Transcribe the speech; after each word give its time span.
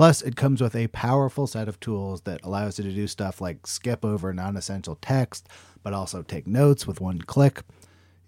Plus, 0.00 0.22
it 0.22 0.34
comes 0.34 0.62
with 0.62 0.74
a 0.74 0.86
powerful 0.86 1.46
set 1.46 1.68
of 1.68 1.78
tools 1.78 2.22
that 2.22 2.42
allows 2.42 2.78
you 2.78 2.84
to 2.84 2.90
do 2.90 3.06
stuff 3.06 3.38
like 3.38 3.66
skip 3.66 4.02
over 4.02 4.32
non 4.32 4.56
essential 4.56 4.96
text, 5.02 5.46
but 5.82 5.92
also 5.92 6.22
take 6.22 6.46
notes 6.46 6.86
with 6.86 7.02
one 7.02 7.20
click. 7.20 7.60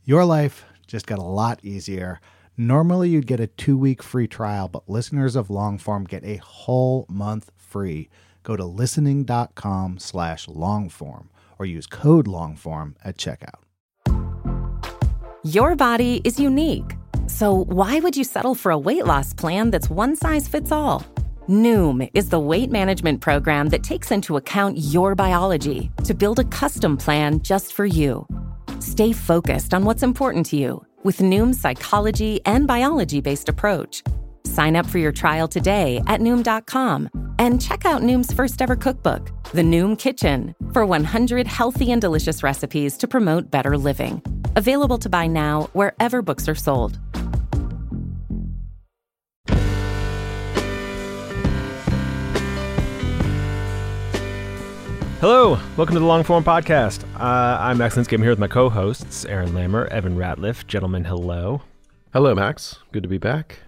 Your 0.04 0.26
life 0.26 0.66
just 0.86 1.06
got 1.06 1.18
a 1.18 1.22
lot 1.22 1.60
easier. 1.62 2.20
Normally, 2.58 3.08
you'd 3.08 3.26
get 3.26 3.40
a 3.40 3.46
two 3.46 3.78
week 3.78 4.02
free 4.02 4.26
trial, 4.28 4.68
but 4.68 4.86
listeners 4.86 5.34
of 5.34 5.48
Longform 5.48 6.06
get 6.06 6.22
a 6.24 6.36
whole 6.44 7.06
month 7.08 7.50
free. 7.56 8.10
Go 8.42 8.54
to 8.54 8.66
listening.com 8.66 9.98
slash 9.98 10.46
longform 10.48 11.28
or 11.58 11.64
use 11.64 11.86
code 11.86 12.26
longform 12.26 12.96
at 13.02 13.16
checkout. 13.16 13.62
Your 15.42 15.74
body 15.74 16.20
is 16.22 16.38
unique. 16.38 16.98
So, 17.28 17.64
why 17.64 17.98
would 18.00 18.14
you 18.14 18.24
settle 18.24 18.54
for 18.54 18.72
a 18.72 18.78
weight 18.78 19.06
loss 19.06 19.32
plan 19.32 19.70
that's 19.70 19.88
one 19.88 20.16
size 20.16 20.46
fits 20.46 20.70
all? 20.70 21.02
Noom 21.52 22.08
is 22.14 22.30
the 22.30 22.40
weight 22.40 22.70
management 22.70 23.20
program 23.20 23.68
that 23.68 23.82
takes 23.82 24.10
into 24.10 24.38
account 24.38 24.78
your 24.78 25.14
biology 25.14 25.90
to 26.04 26.14
build 26.14 26.38
a 26.38 26.44
custom 26.44 26.96
plan 26.96 27.42
just 27.42 27.74
for 27.74 27.84
you. 27.84 28.26
Stay 28.80 29.12
focused 29.12 29.74
on 29.74 29.84
what's 29.84 30.02
important 30.02 30.46
to 30.46 30.56
you 30.56 30.82
with 31.02 31.18
Noom's 31.18 31.60
psychology 31.60 32.40
and 32.46 32.66
biology 32.66 33.20
based 33.20 33.50
approach. 33.50 34.02
Sign 34.44 34.76
up 34.76 34.86
for 34.86 34.96
your 34.96 35.12
trial 35.12 35.46
today 35.46 36.00
at 36.06 36.20
Noom.com 36.20 37.10
and 37.38 37.60
check 37.60 37.84
out 37.84 38.00
Noom's 38.00 38.32
first 38.32 38.62
ever 38.62 38.74
cookbook, 38.74 39.30
The 39.52 39.62
Noom 39.62 39.98
Kitchen, 39.98 40.54
for 40.72 40.86
100 40.86 41.46
healthy 41.46 41.92
and 41.92 42.00
delicious 42.00 42.42
recipes 42.42 42.96
to 42.96 43.06
promote 43.06 43.50
better 43.50 43.76
living. 43.76 44.22
Available 44.56 44.96
to 44.96 45.10
buy 45.10 45.26
now 45.26 45.68
wherever 45.74 46.22
books 46.22 46.48
are 46.48 46.54
sold. 46.54 46.98
Hello, 55.22 55.50
welcome 55.76 55.94
to 55.94 56.00
the 56.00 56.04
Longform 56.04 56.42
Podcast. 56.42 57.04
Uh, 57.14 57.56
I'm 57.60 57.78
Max 57.78 57.94
Linsky. 57.94 58.14
I'm 58.14 58.22
here 58.22 58.32
with 58.32 58.40
my 58.40 58.48
co-hosts, 58.48 59.24
Aaron 59.24 59.50
Lammer, 59.50 59.86
Evan 59.86 60.16
Ratliff. 60.16 60.66
Gentlemen, 60.66 61.04
hello. 61.04 61.62
Hello, 62.12 62.34
Max. 62.34 62.80
Good 62.90 63.04
to 63.04 63.08
be 63.08 63.18
back. 63.18 63.60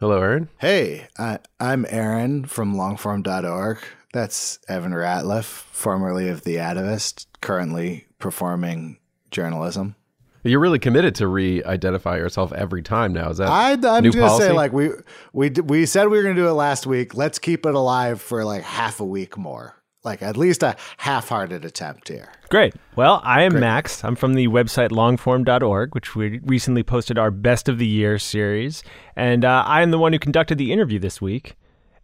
Hello, 0.00 0.22
Aaron. 0.22 0.48
Hey, 0.56 1.08
I, 1.18 1.40
I'm 1.60 1.84
Aaron 1.90 2.46
from 2.46 2.74
longform.org. 2.74 3.80
That's 4.14 4.58
Evan 4.66 4.92
Ratliff, 4.92 5.44
formerly 5.44 6.30
of 6.30 6.44
The 6.44 6.56
Atavist, 6.56 7.26
currently 7.42 8.06
performing 8.18 8.96
journalism. 9.30 9.96
You're 10.42 10.58
really 10.58 10.78
committed 10.78 11.14
to 11.16 11.26
re-identify 11.28 12.16
yourself 12.16 12.50
every 12.54 12.80
time 12.80 13.12
now. 13.12 13.28
Is 13.28 13.36
that 13.36 13.48
I, 13.48 13.72
I'm 13.72 14.04
new 14.04 14.08
just 14.08 14.16
gonna 14.16 14.28
policy? 14.28 14.46
say, 14.46 14.52
like 14.52 14.72
we 14.72 14.88
we 15.34 15.50
we 15.50 15.84
said 15.84 16.08
we 16.08 16.16
were 16.16 16.22
gonna 16.22 16.34
do 16.34 16.48
it 16.48 16.52
last 16.52 16.86
week. 16.86 17.14
Let's 17.14 17.38
keep 17.38 17.66
it 17.66 17.74
alive 17.74 18.22
for 18.22 18.42
like 18.46 18.62
half 18.62 19.00
a 19.00 19.04
week 19.04 19.36
more, 19.36 19.76
like 20.04 20.22
at 20.22 20.36
least 20.36 20.62
a 20.62 20.76
half-hearted 20.98 21.64
attempt 21.64 22.08
here. 22.08 22.30
Great. 22.50 22.74
Well, 22.94 23.20
I 23.24 23.42
am 23.42 23.58
Max. 23.58 24.04
I'm 24.04 24.16
from 24.16 24.34
the 24.34 24.48
website 24.48 24.90
longform.org, 24.90 25.94
which 25.94 26.14
we 26.14 26.40
recently 26.44 26.82
posted 26.82 27.18
our 27.18 27.30
Best 27.30 27.68
of 27.68 27.78
the 27.78 27.86
Year 27.86 28.18
series. 28.18 28.82
And 29.16 29.44
uh, 29.44 29.64
I 29.66 29.82
am 29.82 29.90
the 29.90 29.98
one 29.98 30.12
who 30.12 30.18
conducted 30.18 30.58
the 30.58 30.72
interview 30.72 30.98
this 30.98 31.20
week. 31.20 31.56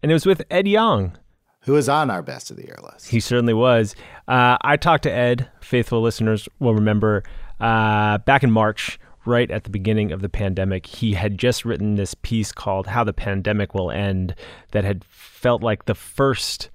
And 0.03 0.11
it 0.11 0.15
was 0.15 0.27
with 0.27 0.43
Ed 0.51 0.67
Yong. 0.67 1.17
Who 1.65 1.77
is 1.77 1.91
on 1.91 2.11
our 2.11 2.23
best 2.23 2.51
of 2.51 2.57
the 2.57 2.65
year 2.65 2.79
list? 2.83 3.11
He 3.11 3.21
certainly 3.21 3.53
was. 3.53 3.95
Uh, 4.27 4.57
I 4.63 4.79
talked 4.79 5.03
to 5.03 5.13
Ed. 5.13 5.51
Faithful 5.61 6.01
listeners 6.01 6.49
will 6.59 6.75
remember 6.75 7.23
uh, 7.61 8.17
back 8.19 8.43
in 8.43 8.51
March, 8.51 8.99
right 9.27 9.51
at 9.51 9.65
the 9.65 9.71
beginning 9.71 10.13
of 10.13 10.23
the 10.23 10.29
pandemic, 10.29 10.87
he 10.87 11.13
had 11.13 11.39
just 11.39 11.65
written 11.65 11.97
this 11.97 12.15
piece 12.15 12.53
called 12.53 12.87
How 12.87 13.05
the 13.05 13.13
Pandemic 13.13 13.75
Will 13.75 13.91
End 13.91 14.35
that 14.73 14.85
had 14.85 15.05
felt 15.05 15.63
like 15.63 15.85
the 15.85 15.95
first 15.95 16.71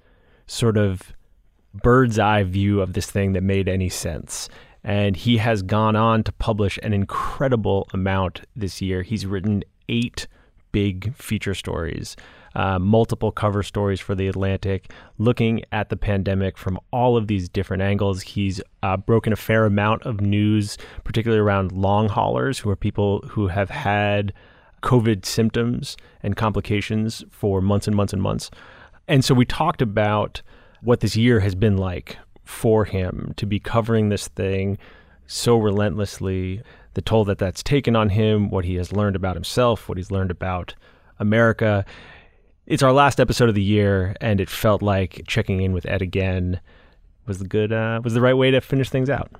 sort 0.46 0.76
of 0.76 1.12
bird's 1.82 2.18
eye 2.18 2.42
view 2.42 2.80
of 2.80 2.92
this 2.92 3.10
thing 3.10 3.32
that 3.32 3.42
made 3.42 3.68
any 3.68 3.88
sense. 3.88 4.48
And 4.84 5.16
he 5.16 5.38
has 5.38 5.62
gone 5.62 5.96
on 5.96 6.22
to 6.24 6.32
publish 6.32 6.78
an 6.82 6.92
incredible 6.92 7.88
amount 7.92 8.42
this 8.54 8.80
year. 8.80 9.02
He's 9.02 9.26
written 9.26 9.64
eight 9.88 10.26
big 10.72 11.14
feature 11.14 11.54
stories, 11.54 12.16
uh, 12.54 12.78
multiple 12.78 13.32
cover 13.32 13.62
stories 13.62 13.98
for 13.98 14.14
The 14.14 14.28
Atlantic, 14.28 14.92
looking 15.18 15.62
at 15.72 15.88
the 15.88 15.96
pandemic 15.96 16.58
from 16.58 16.78
all 16.92 17.16
of 17.16 17.26
these 17.26 17.48
different 17.48 17.82
angles. 17.82 18.22
He's 18.22 18.60
uh, 18.82 18.96
broken 18.96 19.32
a 19.32 19.36
fair 19.36 19.64
amount 19.64 20.02
of 20.02 20.20
news, 20.20 20.76
particularly 21.02 21.40
around 21.40 21.72
long 21.72 22.08
haulers, 22.08 22.58
who 22.58 22.70
are 22.70 22.76
people 22.76 23.20
who 23.28 23.48
have 23.48 23.70
had 23.70 24.32
COVID 24.82 25.24
symptoms 25.24 25.96
and 26.22 26.36
complications 26.36 27.24
for 27.30 27.60
months 27.60 27.86
and 27.86 27.96
months 27.96 28.12
and 28.12 28.22
months. 28.22 28.50
And 29.08 29.24
so 29.24 29.34
we 29.34 29.44
talked 29.44 29.82
about 29.82 30.42
what 30.86 31.00
this 31.00 31.16
year 31.16 31.40
has 31.40 31.56
been 31.56 31.76
like 31.76 32.16
for 32.44 32.84
him 32.84 33.34
to 33.36 33.44
be 33.44 33.58
covering 33.58 34.08
this 34.08 34.28
thing 34.28 34.78
so 35.26 35.56
relentlessly, 35.56 36.62
the 36.94 37.02
toll 37.02 37.24
that 37.24 37.38
that's 37.38 37.60
taken 37.60 37.96
on 37.96 38.08
him, 38.08 38.50
what 38.50 38.64
he 38.64 38.76
has 38.76 38.92
learned 38.92 39.16
about 39.16 39.34
himself, 39.34 39.88
what 39.88 39.98
he's 39.98 40.12
learned 40.12 40.30
about 40.30 40.76
America. 41.18 41.84
It's 42.66 42.84
our 42.84 42.92
last 42.92 43.18
episode 43.18 43.48
of 43.48 43.56
the 43.56 43.62
year, 43.64 44.14
and 44.20 44.40
it 44.40 44.48
felt 44.48 44.80
like 44.80 45.22
checking 45.26 45.60
in 45.60 45.72
with 45.72 45.86
Ed 45.86 46.02
again 46.02 46.60
was 47.26 47.40
the 47.40 47.48
good 47.48 47.72
uh, 47.72 48.00
was 48.04 48.14
the 48.14 48.20
right 48.20 48.36
way 48.36 48.52
to 48.52 48.60
finish 48.60 48.88
things 48.88 49.10
out. 49.10 49.32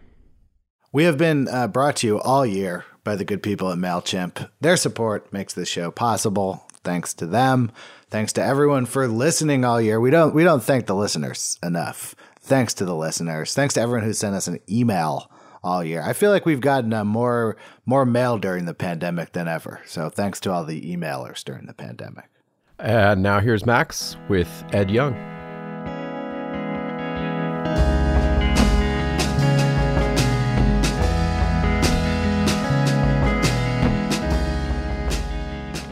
We 0.92 1.04
have 1.04 1.16
been 1.16 1.46
uh, 1.46 1.68
brought 1.68 1.94
to 1.96 2.08
you 2.08 2.20
all 2.22 2.44
year 2.44 2.86
by 3.04 3.14
the 3.14 3.24
good 3.24 3.44
people 3.44 3.70
at 3.70 3.78
MailChimp. 3.78 4.50
Their 4.60 4.76
support 4.76 5.32
makes 5.32 5.54
this 5.54 5.68
show 5.68 5.92
possible. 5.92 6.66
Thanks 6.82 7.14
to 7.14 7.26
them. 7.26 7.70
Thanks 8.08 8.32
to 8.34 8.42
everyone 8.42 8.86
for 8.86 9.08
listening 9.08 9.64
all 9.64 9.80
year. 9.80 10.00
We 10.00 10.10
don't 10.10 10.34
we 10.34 10.44
don't 10.44 10.62
thank 10.62 10.86
the 10.86 10.94
listeners 10.94 11.58
enough. 11.62 12.14
Thanks 12.40 12.74
to 12.74 12.84
the 12.84 12.94
listeners. 12.94 13.54
Thanks 13.54 13.74
to 13.74 13.80
everyone 13.80 14.04
who 14.04 14.12
sent 14.12 14.36
us 14.36 14.46
an 14.46 14.60
email 14.70 15.30
all 15.64 15.82
year. 15.82 16.02
I 16.02 16.12
feel 16.12 16.30
like 16.30 16.46
we've 16.46 16.60
gotten 16.60 16.92
uh, 16.92 17.04
more 17.04 17.56
more 17.84 18.06
mail 18.06 18.38
during 18.38 18.64
the 18.64 18.74
pandemic 18.74 19.32
than 19.32 19.48
ever. 19.48 19.80
So 19.86 20.08
thanks 20.08 20.38
to 20.40 20.52
all 20.52 20.64
the 20.64 20.96
emailers 20.96 21.42
during 21.42 21.66
the 21.66 21.74
pandemic. 21.74 22.26
And 22.78 23.22
now 23.22 23.40
here's 23.40 23.66
Max 23.66 24.16
with 24.28 24.64
Ed 24.72 24.90
Yong. 24.90 25.35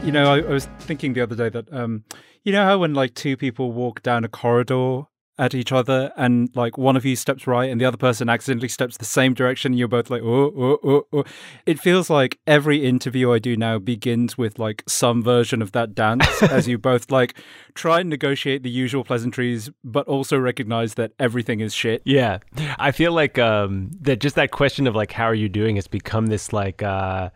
You 0.05 0.11
know, 0.11 0.31
I, 0.31 0.37
I 0.37 0.49
was 0.51 0.65
thinking 0.81 1.13
the 1.13 1.21
other 1.21 1.35
day 1.35 1.49
that, 1.49 1.73
um, 1.73 2.03
you 2.43 2.51
know 2.51 2.63
how 2.63 2.77
when 2.77 2.93
like 2.93 3.15
two 3.15 3.35
people 3.35 3.71
walk 3.71 4.03
down 4.03 4.23
a 4.23 4.27
corridor 4.27 5.07
at 5.39 5.55
each 5.55 5.71
other 5.71 6.13
and 6.15 6.55
like 6.55 6.77
one 6.77 6.95
of 6.95 7.03
you 7.03 7.15
steps 7.15 7.47
right 7.47 7.71
and 7.71 7.81
the 7.81 7.85
other 7.85 7.97
person 7.97 8.29
accidentally 8.29 8.69
steps 8.69 8.97
the 8.97 9.05
same 9.05 9.33
direction 9.33 9.71
and 9.71 9.79
you're 9.79 9.87
both 9.87 10.11
like, 10.11 10.21
oh, 10.21 10.53
oh, 10.55 10.79
oh, 10.83 11.07
oh. 11.11 11.23
It 11.65 11.79
feels 11.79 12.09
like 12.09 12.37
every 12.45 12.85
interview 12.85 13.31
I 13.33 13.39
do 13.39 13.57
now 13.57 13.79
begins 13.79 14.37
with 14.37 14.59
like 14.59 14.83
some 14.87 15.23
version 15.23 15.59
of 15.63 15.71
that 15.71 15.95
dance 15.95 16.43
as 16.43 16.67
you 16.67 16.77
both 16.77 17.09
like 17.09 17.35
try 17.73 17.99
and 17.99 18.09
negotiate 18.09 18.61
the 18.61 18.69
usual 18.69 19.03
pleasantries, 19.03 19.71
but 19.83 20.07
also 20.07 20.37
recognize 20.37 20.93
that 20.93 21.13
everything 21.19 21.61
is 21.61 21.73
shit. 21.73 22.03
Yeah, 22.05 22.37
I 22.77 22.91
feel 22.91 23.11
like 23.11 23.39
um, 23.39 23.89
that 24.01 24.19
just 24.19 24.35
that 24.35 24.51
question 24.51 24.85
of 24.85 24.95
like 24.95 25.11
how 25.11 25.25
are 25.25 25.33
you 25.33 25.49
doing 25.49 25.77
has 25.77 25.87
become 25.87 26.27
this 26.27 26.53
like 26.53 26.83
uh, 26.83 27.31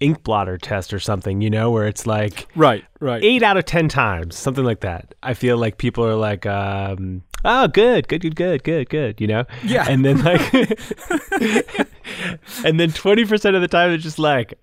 ink 0.00 0.22
blotter 0.22 0.58
test 0.58 0.92
or 0.92 0.98
something, 1.00 1.40
you 1.40 1.50
know, 1.50 1.70
where 1.70 1.86
it's 1.86 2.06
like 2.06 2.46
Right, 2.54 2.84
right. 3.00 3.22
eight 3.24 3.42
out 3.42 3.56
of 3.56 3.64
ten 3.64 3.88
times, 3.88 4.36
something 4.36 4.64
like 4.64 4.80
that. 4.80 5.14
I 5.22 5.34
feel 5.34 5.56
like 5.56 5.78
people 5.78 6.04
are 6.04 6.14
like, 6.16 6.44
um, 6.46 7.22
"Oh, 7.44 7.66
good, 7.68 8.08
good, 8.08 8.20
good, 8.22 8.34
good, 8.36 8.62
good, 8.64 8.88
good," 8.90 9.20
you 9.20 9.26
know. 9.26 9.44
Yeah. 9.64 9.86
And 9.88 10.04
then 10.04 10.22
like, 10.22 10.40
and 12.64 12.78
then 12.80 12.90
twenty 12.92 13.24
percent 13.24 13.56
of 13.56 13.62
the 13.62 13.68
time 13.68 13.90
it's 13.90 14.02
just 14.02 14.18
like, 14.18 14.54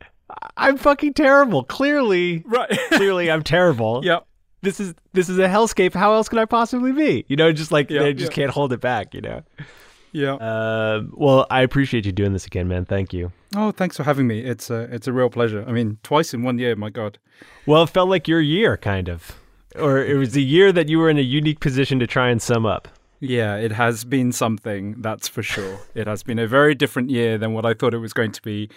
"I'm 0.57 0.77
fucking 0.77 1.13
terrible." 1.13 1.63
Clearly, 1.63 2.43
Right. 2.45 2.69
clearly, 2.91 3.29
I'm 3.31 3.43
terrible. 3.43 4.01
yeah. 4.03 4.19
This 4.61 4.79
is 4.79 4.93
this 5.11 5.27
is 5.27 5.37
a 5.39 5.47
hellscape. 5.47 5.93
How 5.93 6.13
else 6.13 6.29
could 6.29 6.39
I 6.39 6.45
possibly 6.45 6.93
be? 6.93 7.25
You 7.27 7.35
know, 7.35 7.51
just 7.51 7.71
like 7.73 7.89
Yeah, 7.89 8.03
they 8.03 8.13
just 8.13 8.31
yeah. 8.31 8.35
can't 8.43 8.51
hold 8.51 8.71
it 8.71 8.79
back. 8.79 9.13
You 9.13 9.19
know. 9.21 9.41
Yeah. 10.13 10.35
Uh, 10.35 11.03
well, 11.11 11.45
I 11.49 11.61
appreciate 11.61 12.05
you 12.05 12.11
doing 12.11 12.33
this 12.33 12.45
again, 12.45 12.67
man. 12.67 12.85
Thank 12.85 13.13
you. 13.13 13.31
oh, 13.55 13.71
thanks 13.71 13.97
for 13.97 14.03
having 14.03 14.27
me. 14.27 14.39
It's 14.39 14.69
a, 14.69 14.81
it's 14.93 15.07
a 15.07 15.13
real 15.13 15.29
pleasure. 15.29 15.65
I 15.67 15.71
mean, 15.71 15.97
twice 16.03 16.33
in 16.33 16.43
one 16.43 16.59
year, 16.59 16.75
my 16.75 16.89
God. 16.89 17.17
Well, 17.65 17.83
it 17.83 17.89
felt 17.89 18.09
like 18.09 18.27
your 18.27 18.39
year, 18.39 18.77
kind 18.77 19.09
of, 19.09 19.39
or 19.75 19.97
it 19.97 20.15
was 20.15 20.35
a 20.35 20.41
year 20.41 20.71
that 20.71 20.87
you 20.87 20.99
were 20.99 21.09
in 21.09 21.17
a 21.17 21.21
unique 21.21 21.59
position 21.59 21.99
to 21.99 22.07
try 22.07 22.29
and 22.29 22.41
sum 22.41 22.65
up. 22.65 22.87
Yeah, 23.19 23.55
it 23.55 23.71
has 23.71 24.03
been 24.03 24.31
something, 24.31 25.01
that's 25.01 25.27
for 25.27 25.41
sure. 25.41 25.79
it 25.95 26.07
has 26.07 26.23
been 26.23 26.39
a 26.39 26.47
very 26.47 26.75
different 26.75 27.09
year 27.09 27.37
than 27.37 27.53
what 27.53 27.65
I 27.65 27.73
thought 27.73 27.93
it 27.93 27.99
was 27.99 28.13
going 28.13 28.33
to 28.33 28.41
be 28.41 28.69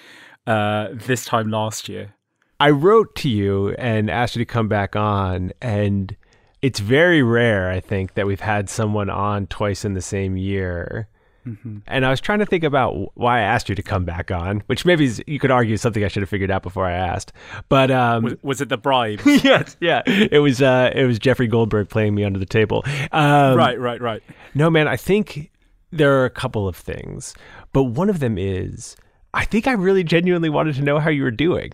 uh, 0.46 0.88
this 0.92 1.24
time 1.24 1.50
last 1.50 1.88
year. 1.88 2.14
I 2.58 2.70
wrote 2.70 3.14
to 3.16 3.28
you 3.28 3.70
and 3.72 4.08
asked 4.08 4.36
you 4.36 4.40
to 4.40 4.50
come 4.50 4.68
back 4.68 4.96
on, 4.96 5.52
and 5.60 6.16
it's 6.62 6.80
very 6.80 7.22
rare, 7.22 7.70
I 7.70 7.80
think, 7.80 8.14
that 8.14 8.26
we've 8.26 8.40
had 8.40 8.70
someone 8.70 9.10
on 9.10 9.46
twice 9.48 9.84
in 9.84 9.92
the 9.92 10.00
same 10.00 10.36
year. 10.36 11.08
Mm-hmm. 11.46 11.78
And 11.86 12.04
I 12.04 12.10
was 12.10 12.20
trying 12.20 12.40
to 12.40 12.46
think 12.46 12.64
about 12.64 13.12
why 13.14 13.38
I 13.38 13.42
asked 13.42 13.68
you 13.68 13.74
to 13.76 13.82
come 13.82 14.04
back 14.04 14.30
on, 14.30 14.62
which 14.66 14.84
maybe 14.84 15.04
is, 15.04 15.22
you 15.26 15.38
could 15.38 15.52
argue 15.52 15.76
something 15.76 16.02
I 16.02 16.08
should 16.08 16.22
have 16.22 16.28
figured 16.28 16.50
out 16.50 16.62
before 16.62 16.86
I 16.86 16.92
asked. 16.92 17.32
But 17.68 17.90
um, 17.90 18.24
was, 18.24 18.34
was, 18.42 18.60
it 18.60 18.68
the 18.68 18.76
bribe? 18.76 19.20
yes, 19.26 19.76
yeah. 19.80 20.02
It 20.06 20.40
was. 20.40 20.60
Uh, 20.60 20.90
it 20.94 21.04
was 21.04 21.18
Jeffrey 21.18 21.46
Goldberg 21.46 21.88
playing 21.88 22.14
me 22.14 22.24
under 22.24 22.38
the 22.38 22.46
table. 22.46 22.82
Um, 23.12 23.56
right, 23.56 23.78
right, 23.78 24.00
right. 24.00 24.22
No, 24.54 24.70
man. 24.70 24.88
I 24.88 24.96
think 24.96 25.52
there 25.90 26.20
are 26.20 26.24
a 26.24 26.30
couple 26.30 26.66
of 26.66 26.74
things, 26.76 27.34
but 27.72 27.84
one 27.84 28.10
of 28.10 28.18
them 28.18 28.36
is 28.38 28.96
I 29.32 29.44
think 29.44 29.68
I 29.68 29.72
really 29.72 30.02
genuinely 30.02 30.50
wanted 30.50 30.74
to 30.76 30.82
know 30.82 30.98
how 30.98 31.10
you 31.10 31.22
were 31.22 31.30
doing. 31.30 31.72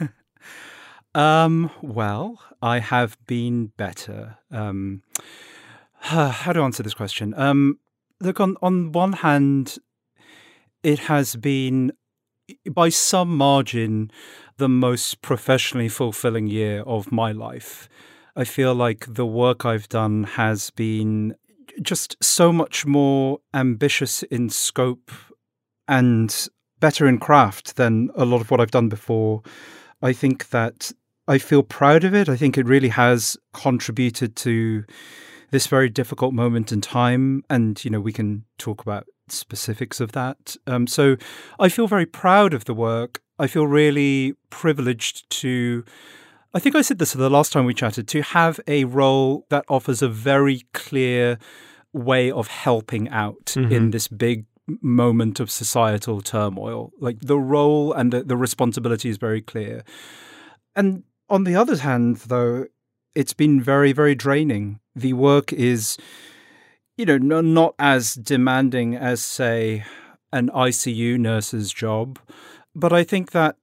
um. 1.14 1.70
Well, 1.82 2.40
I 2.62 2.78
have 2.78 3.18
been 3.26 3.72
better. 3.76 4.38
Um. 4.50 5.02
How 6.00 6.52
to 6.52 6.60
answer 6.60 6.84
this 6.84 6.94
question? 6.94 7.34
Um, 7.36 7.80
look 8.20 8.40
on 8.40 8.56
on 8.62 8.92
one 8.92 9.14
hand, 9.14 9.78
it 10.82 11.00
has 11.00 11.36
been 11.36 11.92
by 12.70 12.88
some 12.88 13.36
margin 13.36 14.10
the 14.56 14.68
most 14.68 15.22
professionally 15.22 15.88
fulfilling 15.88 16.46
year 16.46 16.82
of 16.82 17.12
my 17.12 17.32
life. 17.32 17.88
I 18.34 18.44
feel 18.44 18.74
like 18.74 19.06
the 19.08 19.26
work 19.26 19.64
I've 19.64 19.88
done 19.88 20.24
has 20.24 20.70
been 20.70 21.34
just 21.82 22.16
so 22.22 22.52
much 22.52 22.86
more 22.86 23.38
ambitious 23.52 24.22
in 24.24 24.48
scope 24.48 25.10
and 25.86 26.48
better 26.80 27.06
in 27.06 27.18
craft 27.18 27.76
than 27.76 28.10
a 28.14 28.24
lot 28.24 28.40
of 28.40 28.50
what 28.50 28.60
I've 28.60 28.70
done 28.70 28.88
before. 28.88 29.42
I 30.02 30.12
think 30.12 30.50
that 30.50 30.92
I 31.26 31.38
feel 31.38 31.62
proud 31.62 32.04
of 32.04 32.14
it. 32.14 32.28
I 32.28 32.36
think 32.36 32.56
it 32.56 32.66
really 32.66 32.88
has 32.88 33.36
contributed 33.52 34.36
to 34.36 34.84
this 35.50 35.66
very 35.66 35.88
difficult 35.88 36.34
moment 36.34 36.72
in 36.72 36.80
time. 36.80 37.42
And, 37.48 37.82
you 37.84 37.90
know, 37.90 38.00
we 38.00 38.12
can 38.12 38.44
talk 38.58 38.82
about 38.82 39.06
specifics 39.28 40.00
of 40.00 40.12
that. 40.12 40.56
Um, 40.66 40.86
so 40.86 41.16
I 41.58 41.68
feel 41.68 41.86
very 41.86 42.06
proud 42.06 42.54
of 42.54 42.64
the 42.64 42.74
work. 42.74 43.22
I 43.38 43.46
feel 43.46 43.66
really 43.66 44.34
privileged 44.50 45.28
to. 45.30 45.84
I 46.54 46.60
think 46.60 46.74
I 46.74 46.82
said 46.82 46.98
this 46.98 47.12
the 47.12 47.28
last 47.28 47.52
time 47.52 47.66
we 47.66 47.74
chatted 47.74 48.08
to 48.08 48.22
have 48.22 48.58
a 48.66 48.84
role 48.84 49.46
that 49.50 49.64
offers 49.68 50.00
a 50.00 50.08
very 50.08 50.62
clear 50.72 51.38
way 51.92 52.30
of 52.30 52.48
helping 52.48 53.08
out 53.10 53.46
mm-hmm. 53.46 53.70
in 53.70 53.90
this 53.90 54.08
big 54.08 54.46
moment 54.80 55.40
of 55.40 55.50
societal 55.50 56.20
turmoil. 56.20 56.92
Like 57.00 57.20
the 57.20 57.38
role 57.38 57.92
and 57.92 58.12
the, 58.12 58.24
the 58.24 58.36
responsibility 58.36 59.08
is 59.08 59.18
very 59.18 59.42
clear. 59.42 59.84
And 60.74 61.04
on 61.28 61.44
the 61.44 61.54
other 61.54 61.76
hand, 61.76 62.16
though, 62.16 62.66
it's 63.14 63.34
been 63.34 63.60
very, 63.60 63.92
very 63.92 64.14
draining. 64.14 64.80
The 64.98 65.12
work 65.12 65.52
is, 65.52 65.96
you 66.96 67.06
know, 67.06 67.18
no, 67.18 67.40
not 67.40 67.74
as 67.78 68.14
demanding 68.14 68.96
as, 68.96 69.22
say, 69.22 69.84
an 70.32 70.50
ICU 70.50 71.18
nurse's 71.18 71.72
job, 71.72 72.18
but 72.74 72.92
I 72.92 73.04
think 73.04 73.30
that 73.30 73.56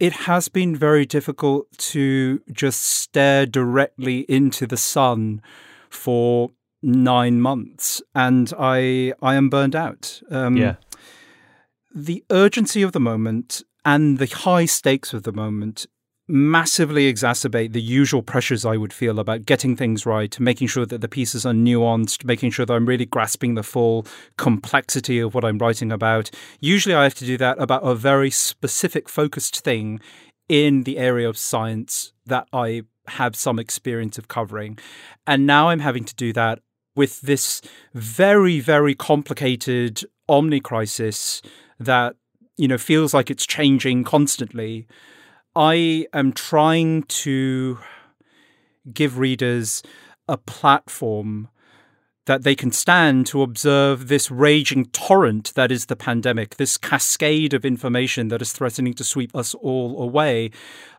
it 0.00 0.12
has 0.12 0.48
been 0.48 0.74
very 0.74 1.06
difficult 1.06 1.66
to 1.78 2.42
just 2.50 2.80
stare 2.80 3.46
directly 3.46 4.20
into 4.28 4.66
the 4.66 4.76
sun 4.76 5.42
for 5.90 6.50
nine 6.82 7.40
months, 7.40 8.02
and 8.14 8.52
I 8.58 9.12
I 9.22 9.34
am 9.34 9.48
burned 9.48 9.76
out. 9.76 10.22
Um, 10.30 10.56
yeah, 10.56 10.76
the 11.94 12.24
urgency 12.30 12.82
of 12.82 12.92
the 12.92 13.00
moment 13.00 13.62
and 13.84 14.18
the 14.18 14.26
high 14.26 14.66
stakes 14.66 15.12
of 15.12 15.22
the 15.22 15.32
moment 15.32 15.86
massively 16.30 17.12
exacerbate 17.12 17.72
the 17.72 17.82
usual 17.82 18.22
pressures 18.22 18.64
I 18.64 18.76
would 18.76 18.92
feel 18.92 19.18
about 19.18 19.44
getting 19.44 19.74
things 19.74 20.06
right, 20.06 20.38
making 20.38 20.68
sure 20.68 20.86
that 20.86 21.00
the 21.00 21.08
pieces 21.08 21.44
are 21.44 21.52
nuanced, 21.52 22.24
making 22.24 22.52
sure 22.52 22.64
that 22.64 22.72
I'm 22.72 22.86
really 22.86 23.04
grasping 23.04 23.54
the 23.54 23.62
full 23.62 24.06
complexity 24.38 25.18
of 25.18 25.34
what 25.34 25.44
I'm 25.44 25.58
writing 25.58 25.90
about. 25.90 26.30
Usually 26.60 26.94
I 26.94 27.02
have 27.02 27.14
to 27.16 27.26
do 27.26 27.36
that 27.38 27.60
about 27.60 27.82
a 27.82 27.94
very 27.94 28.30
specific, 28.30 29.08
focused 29.08 29.60
thing 29.60 30.00
in 30.48 30.84
the 30.84 30.98
area 30.98 31.28
of 31.28 31.36
science 31.36 32.12
that 32.26 32.46
I 32.52 32.82
have 33.08 33.34
some 33.34 33.58
experience 33.58 34.16
of 34.16 34.28
covering. 34.28 34.78
And 35.26 35.46
now 35.46 35.68
I'm 35.68 35.80
having 35.80 36.04
to 36.04 36.14
do 36.14 36.32
that 36.34 36.60
with 36.94 37.20
this 37.22 37.60
very, 37.94 38.60
very 38.60 38.94
complicated 38.94 40.04
omni 40.28 40.60
crisis 40.60 41.42
that, 41.78 42.16
you 42.56 42.68
know, 42.68 42.78
feels 42.78 43.14
like 43.14 43.30
it's 43.30 43.46
changing 43.46 44.04
constantly. 44.04 44.86
I 45.54 46.06
am 46.12 46.32
trying 46.32 47.02
to 47.04 47.78
give 48.92 49.18
readers 49.18 49.82
a 50.28 50.36
platform 50.36 51.48
that 52.26 52.44
they 52.44 52.54
can 52.54 52.70
stand 52.70 53.26
to 53.26 53.42
observe 53.42 54.06
this 54.06 54.30
raging 54.30 54.84
torrent 54.86 55.52
that 55.54 55.72
is 55.72 55.86
the 55.86 55.96
pandemic, 55.96 56.56
this 56.56 56.76
cascade 56.76 57.52
of 57.52 57.64
information 57.64 58.28
that 58.28 58.40
is 58.40 58.52
threatening 58.52 58.94
to 58.94 59.02
sweep 59.02 59.34
us 59.34 59.54
all 59.54 60.00
away. 60.00 60.50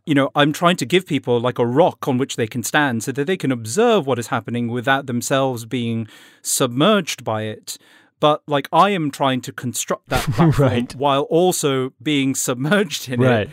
You 0.06 0.14
know, 0.14 0.30
I'm 0.36 0.52
trying 0.52 0.76
to 0.78 0.86
give 0.86 1.06
people 1.06 1.40
like 1.40 1.58
a 1.58 1.66
rock 1.66 2.06
on 2.06 2.18
which 2.18 2.36
they 2.36 2.48
can 2.48 2.64
stand 2.64 3.04
so 3.04 3.14
that 3.14 3.28
they 3.28 3.38
can 3.38 3.52
observe 3.52 4.06
what 4.06 4.20
is 4.20 4.28
happening 4.28 4.68
without 4.68 5.06
themselves 5.06 5.64
being 5.64 6.08
submerged 6.42 7.24
by 7.24 7.44
it. 7.44 7.78
But 8.20 8.42
like 8.46 8.68
I 8.74 8.90
am 8.90 9.12
trying 9.12 9.40
to 9.42 9.54
construct 9.54 10.10
that 10.10 10.24
platform 10.34 10.70
right. 10.70 10.96
while 10.96 11.24
also 11.24 11.94
being 12.04 12.36
submerged 12.36 13.08
in 13.08 13.22
right. 13.22 13.48
it. 13.48 13.50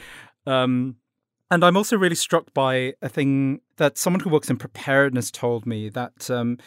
Um, 0.48 0.96
and 1.50 1.64
I'm 1.64 1.76
also 1.76 1.96
really 1.96 2.14
struck 2.14 2.52
by 2.52 2.94
a 3.00 3.08
thing 3.08 3.60
that 3.76 3.96
someone 3.96 4.20
who 4.20 4.30
works 4.30 4.50
in 4.50 4.56
preparedness 4.56 5.30
told 5.30 5.66
me 5.66 5.88
that. 5.90 6.30
Um, 6.30 6.58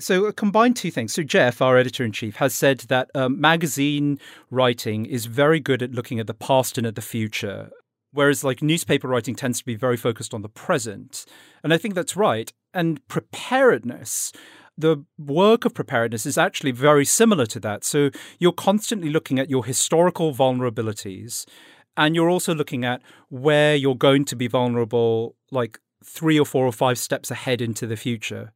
so, 0.00 0.26
uh, 0.26 0.32
combine 0.32 0.74
two 0.74 0.90
things. 0.90 1.12
So, 1.12 1.22
Jeff, 1.22 1.62
our 1.62 1.76
editor 1.76 2.04
in 2.04 2.12
chief, 2.12 2.36
has 2.36 2.54
said 2.54 2.80
that 2.88 3.10
um, 3.14 3.40
magazine 3.40 4.18
writing 4.50 5.06
is 5.06 5.26
very 5.26 5.60
good 5.60 5.82
at 5.82 5.92
looking 5.92 6.18
at 6.18 6.26
the 6.26 6.34
past 6.34 6.78
and 6.78 6.86
at 6.86 6.96
the 6.96 7.02
future, 7.02 7.70
whereas, 8.12 8.42
like, 8.42 8.62
newspaper 8.62 9.06
writing 9.06 9.36
tends 9.36 9.58
to 9.58 9.64
be 9.64 9.76
very 9.76 9.96
focused 9.96 10.34
on 10.34 10.42
the 10.42 10.48
present. 10.48 11.24
And 11.62 11.72
I 11.72 11.78
think 11.78 11.94
that's 11.94 12.16
right. 12.16 12.52
And 12.74 13.06
preparedness 13.06 14.32
the 14.76 15.04
work 15.18 15.66
of 15.66 15.74
preparedness 15.74 16.24
is 16.24 16.38
actually 16.38 16.70
very 16.70 17.04
similar 17.04 17.44
to 17.44 17.60
that. 17.60 17.84
So 17.84 18.10
you're 18.38 18.52
constantly 18.52 19.10
looking 19.10 19.38
at 19.38 19.50
your 19.50 19.66
historical 19.66 20.34
vulnerabilities 20.34 21.44
and 21.96 22.14
you're 22.14 22.30
also 22.30 22.54
looking 22.54 22.84
at 22.84 23.02
where 23.28 23.74
you're 23.74 23.94
going 23.94 24.24
to 24.24 24.36
be 24.36 24.46
vulnerable 24.46 25.36
like 25.50 25.78
three 26.04 26.38
or 26.38 26.46
four 26.46 26.66
or 26.66 26.72
five 26.72 26.98
steps 26.98 27.30
ahead 27.30 27.60
into 27.60 27.86
the 27.86 27.96
future 27.96 28.52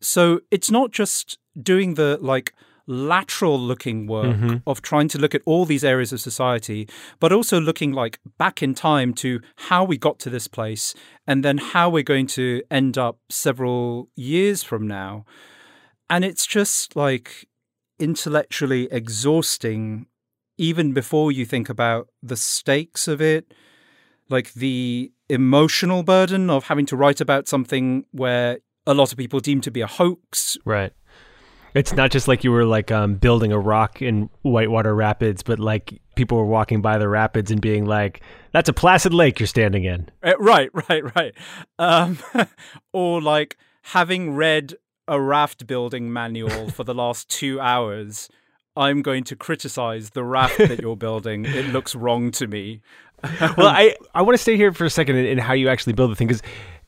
so 0.00 0.40
it's 0.50 0.70
not 0.70 0.90
just 0.90 1.38
doing 1.60 1.94
the 1.94 2.18
like 2.20 2.52
lateral 2.86 3.58
looking 3.58 4.06
work 4.06 4.36
mm-hmm. 4.36 4.56
of 4.66 4.82
trying 4.82 5.06
to 5.08 5.18
look 5.18 5.34
at 5.34 5.42
all 5.46 5.64
these 5.64 5.84
areas 5.84 6.12
of 6.12 6.20
society 6.20 6.88
but 7.20 7.32
also 7.32 7.60
looking 7.60 7.92
like 7.92 8.18
back 8.38 8.62
in 8.62 8.74
time 8.74 9.14
to 9.14 9.40
how 9.56 9.84
we 9.84 9.96
got 9.96 10.18
to 10.18 10.28
this 10.28 10.48
place 10.48 10.94
and 11.26 11.44
then 11.44 11.58
how 11.58 11.88
we're 11.88 12.02
going 12.02 12.26
to 12.26 12.60
end 12.70 12.98
up 12.98 13.18
several 13.30 14.08
years 14.16 14.62
from 14.62 14.86
now 14.86 15.24
and 16.10 16.24
it's 16.24 16.44
just 16.44 16.96
like 16.96 17.46
intellectually 17.98 18.88
exhausting 18.90 20.06
even 20.58 20.92
before 20.92 21.32
you 21.32 21.44
think 21.44 21.68
about 21.68 22.08
the 22.22 22.36
stakes 22.36 23.08
of 23.08 23.20
it, 23.20 23.52
like 24.28 24.52
the 24.54 25.12
emotional 25.28 26.02
burden 26.02 26.50
of 26.50 26.64
having 26.64 26.86
to 26.86 26.96
write 26.96 27.20
about 27.20 27.48
something 27.48 28.04
where 28.12 28.58
a 28.86 28.94
lot 28.94 29.12
of 29.12 29.18
people 29.18 29.40
deem 29.40 29.60
to 29.60 29.70
be 29.70 29.80
a 29.80 29.86
hoax. 29.86 30.56
Right. 30.64 30.92
It's 31.74 31.92
not 31.94 32.10
just 32.10 32.28
like 32.28 32.44
you 32.44 32.52
were 32.52 32.66
like 32.66 32.90
um, 32.90 33.14
building 33.14 33.50
a 33.50 33.58
rock 33.58 34.02
in 34.02 34.28
Whitewater 34.42 34.94
Rapids, 34.94 35.42
but 35.42 35.58
like 35.58 36.00
people 36.16 36.36
were 36.36 36.44
walking 36.44 36.82
by 36.82 36.98
the 36.98 37.08
rapids 37.08 37.50
and 37.50 37.62
being 37.62 37.86
like, 37.86 38.20
"That's 38.52 38.68
a 38.68 38.74
placid 38.74 39.14
lake 39.14 39.40
you're 39.40 39.46
standing 39.46 39.84
in." 39.84 40.10
Uh, 40.22 40.36
right, 40.38 40.68
right, 40.88 41.16
right. 41.16 41.34
Um, 41.78 42.18
or 42.92 43.22
like 43.22 43.56
having 43.84 44.34
read 44.34 44.74
a 45.08 45.18
raft 45.18 45.66
building 45.66 46.12
manual 46.12 46.68
for 46.70 46.84
the 46.84 46.94
last 46.94 47.30
two 47.30 47.58
hours 47.58 48.28
I'm 48.76 49.02
going 49.02 49.24
to 49.24 49.36
criticize 49.36 50.10
the 50.10 50.24
raft 50.24 50.58
that 50.58 50.80
you're 50.80 50.96
building. 51.08 51.44
It 51.44 51.66
looks 51.66 51.94
wrong 51.94 52.30
to 52.32 52.46
me. 52.46 52.80
well, 53.40 53.68
I, 53.68 53.94
I 54.14 54.22
want 54.22 54.34
to 54.34 54.42
stay 54.42 54.56
here 54.56 54.72
for 54.72 54.84
a 54.84 54.90
second 54.90 55.16
in, 55.16 55.26
in 55.26 55.38
how 55.38 55.52
you 55.52 55.68
actually 55.68 55.92
build 55.92 56.10
the 56.10 56.16
thing 56.16 56.26
because 56.26 56.42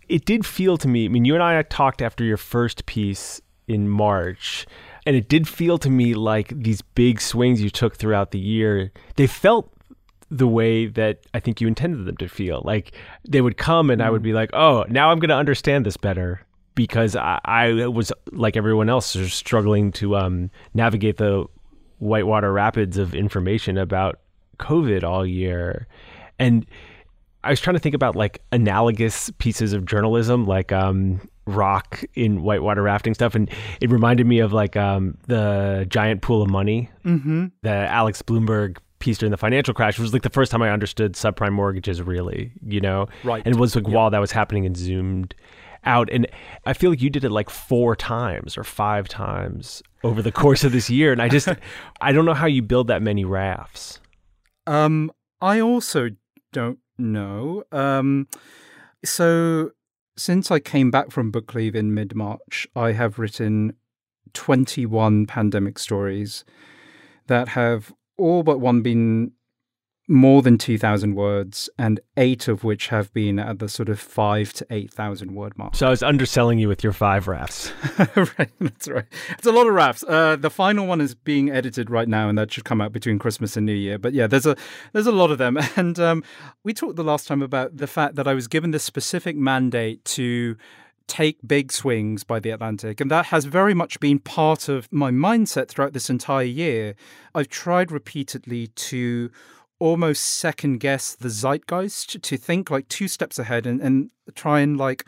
it 0.09 0.25
did 0.25 0.45
feel 0.45 0.77
to 0.79 0.89
me. 0.89 1.05
I 1.05 1.09
mean, 1.09 1.25
you 1.25 1.35
and 1.35 1.43
I 1.43 1.61
talked 1.63 2.03
after 2.03 2.25
your 2.25 2.37
first 2.37 2.87
piece 2.87 3.41
in 3.69 3.89
March, 3.89 4.67
and 5.07 5.15
it 5.17 5.29
did 5.29 5.47
feel 5.47 5.79
to 5.79 5.91
me 5.91 6.15
like 6.15 6.49
these 6.49 6.83
big 6.83 7.21
swings 7.21 7.63
you 7.63 7.71
took 7.71 7.97
throughout 7.97 8.31
the 8.31 8.39
year, 8.39 8.91
they 9.17 9.27
felt 9.27 9.71
the 10.31 10.49
way 10.49 10.87
that 10.87 11.21
I 11.33 11.41
think 11.41 11.61
you 11.61 11.69
intended 11.69 12.05
them 12.07 12.17
to 12.17 12.29
feel. 12.29 12.63
Like 12.65 12.93
they 13.29 13.41
would 13.41 13.57
come 13.57 13.91
and 13.91 14.03
I 14.03 14.11
would 14.11 14.23
mm. 14.23 14.25
be 14.25 14.33
like, 14.33 14.51
oh, 14.53 14.85
now 14.89 15.11
I'm 15.11 15.19
going 15.19 15.29
to 15.29 15.37
understand 15.37 15.87
this 15.87 15.97
better 15.97 16.41
because 16.75 17.15
I, 17.15 17.41
I 17.45 17.87
was 17.87 18.13
like 18.33 18.57
everyone 18.57 18.89
else, 18.89 19.13
just 19.13 19.37
struggling 19.37 19.93
to 19.93 20.17
um, 20.17 20.51
navigate 20.73 21.19
the 21.19 21.47
whitewater 21.99 22.53
rapids 22.53 22.99
of 22.99 23.15
information 23.15 23.79
about 23.79 24.21
COVID 24.59 25.03
all 25.05 25.25
year, 25.27 25.87
and 26.39 26.67
I 27.43 27.51
was 27.51 27.61
trying 27.61 27.75
to 27.77 27.81
think 27.81 27.95
about 27.95 28.17
like 28.17 28.41
analogous 28.53 29.31
pieces 29.39 29.73
of 29.73 29.85
journalism, 29.85 30.47
like 30.47 30.73
um, 30.73 31.21
rock 31.47 32.03
in 32.15 32.43
whitewater 32.43 32.83
rafting 32.83 33.13
stuff, 33.15 33.35
and 33.35 33.51
it 33.81 33.91
reminded 33.91 34.27
me 34.27 34.39
of 34.39 34.53
like 34.53 34.77
um, 34.77 35.19
the 35.27 35.85
giant 35.89 36.23
pool 36.23 36.43
of 36.43 36.49
money, 36.51 36.89
Mm-hmm. 37.05 37.47
the 37.63 37.71
Alex 37.71 38.23
Blumberg 38.23 38.79
piece 38.99 39.19
during 39.19 39.31
the 39.31 39.37
financial 39.37 39.75
crash. 39.75 39.99
It 39.99 40.03
was 40.03 40.15
like 40.15 40.23
the 40.23 40.31
first 40.31 40.51
time 40.51 40.63
I 40.63 40.71
understood 40.71 41.13
subprime 41.13 41.53
mortgages 41.53 42.01
really, 42.01 42.53
you 42.67 42.81
know, 42.81 43.09
Right. 43.25 43.43
and 43.45 43.55
it 43.55 43.59
was 43.59 43.77
like 43.77 43.87
while 43.87 44.09
that 44.11 44.21
was 44.21 44.33
happening 44.33 44.65
and 44.65 44.75
zoomed 44.77 45.35
out, 45.87 46.09
and 46.11 46.27
I 46.65 46.73
feel 46.73 46.91
like 46.91 47.03
you 47.03 47.11
did 47.11 47.25
it 47.25 47.31
like 47.31 47.51
four 47.51 47.97
times 47.97 48.57
or 48.57 48.65
five 48.65 49.09
times 49.09 49.83
over 50.03 50.23
the 50.23 50.33
course 50.33 50.65
of 50.65 50.73
this 50.73 50.91
year, 50.91 51.13
and 51.13 51.23
I 51.23 51.29
just 51.29 51.49
I 52.01 52.13
don't 52.13 52.25
know 52.25 52.35
how 52.35 52.47
you 52.47 52.63
build 52.63 52.89
that 52.89 53.03
many 53.03 53.25
rafts. 53.25 54.01
Um, 54.67 55.11
I 55.41 55.61
also 55.61 56.11
don't 56.53 56.79
know. 56.99 57.65
Um, 57.73 58.29
so 59.05 59.71
since 60.17 60.51
I 60.51 60.59
came 60.59 60.91
back 60.91 61.11
from 61.11 61.31
book 61.31 61.55
leave 61.55 61.75
in 61.75 61.95
mid 61.95 62.15
March, 62.15 62.67
I 62.75 62.93
have 62.93 63.19
written 63.19 63.75
21 64.33 65.27
pandemic 65.27 65.79
stories 65.79 66.45
that 67.27 67.49
have 67.49 67.93
all 68.17 68.43
but 68.43 68.61
one 68.61 68.83
been 68.83 69.33
more 70.07 70.43
than 70.43 70.59
2,000 70.59 71.15
words, 71.15 71.71
and 71.79 71.99
eight 72.17 72.47
of 72.47 72.63
which 72.63 72.89
have 72.89 73.13
been 73.15 73.39
at 73.39 73.59
the 73.59 73.69
sort 73.69 73.89
of 73.89 73.99
five 73.99 74.53
to 74.53 74.67
8,000 74.69 75.35
word 75.35 75.57
mark. 75.57 75.75
So 75.75 75.87
I 75.87 75.91
was 75.91 76.03
underselling 76.03 76.59
you 76.59 76.69
with 76.69 76.85
your 76.85 76.93
five 76.93 77.27
rafts. 77.27 77.73
right, 78.17 78.51
that's 78.61 78.89
right. 78.89 79.07
It's 79.31 79.47
a 79.47 79.53
lot 79.53 79.67
of 79.67 79.73
rafts. 79.73 80.05
Uh, 80.07 80.37
the 80.37 80.51
final 80.51 80.87
one 80.87 81.01
is 81.01 81.15
being 81.15 81.51
edited 81.51 81.89
right 81.89 82.09
now, 82.09 82.29
and 82.29 82.37
that 82.37 82.53
should 82.53 82.65
come 82.65 82.83
out 82.83 82.93
between 82.93 83.19
Christmas 83.19 83.57
and 83.57 83.65
New 83.65 83.73
Year. 83.73 83.99
But 83.99 84.13
yeah, 84.13 84.27
there's 84.27 84.47
a 84.47 84.57
there's 84.93 85.07
a 85.07 85.13
lot 85.13 85.31
of 85.31 85.39
them, 85.39 85.59
and 85.77 85.99
um, 85.99 86.23
we 86.65 86.75
talked 86.75 86.97
the 86.97 87.05
last 87.05 87.27
time 87.27 87.41
about 87.41 87.79
the 87.79 87.87
fact 87.87 88.17
that 88.17 88.29
I 88.29 88.35
was 88.35 88.47
given 88.47 88.73
this 88.73 88.85
specific 88.85 89.37
mandate 89.37 90.05
to 90.07 90.57
take 91.07 91.39
big 91.47 91.71
swings 91.71 92.25
by 92.25 92.41
the 92.41 92.51
Atlantic, 92.51 93.01
and 93.01 93.11
that 93.11 93.27
has 93.27 93.47
very 93.47 93.75
much 93.75 94.01
been 94.01 94.19
part 94.19 94.69
of 94.69 94.91
my 94.93 95.11
mindset 95.11 95.69
throughout 95.69 95.95
this 95.95 96.11
entire 96.11 96.45
year. 96.45 96.95
I've 97.35 97.49
tried 97.49 97.91
repeatedly 97.91 98.69
to 98.69 99.31
almost 99.79 100.25
second 100.25 100.79
guess 100.79 101.15
the 101.15 101.29
zeitgeist 101.29 102.23
to 102.23 102.37
think 102.37 102.71
like 102.71 102.89
two 102.89 103.09
steps 103.09 103.39
ahead 103.39 103.67
and, 103.67 103.81
and 103.81 104.11
try 104.35 104.61
and 104.61 104.77
like 104.77 105.05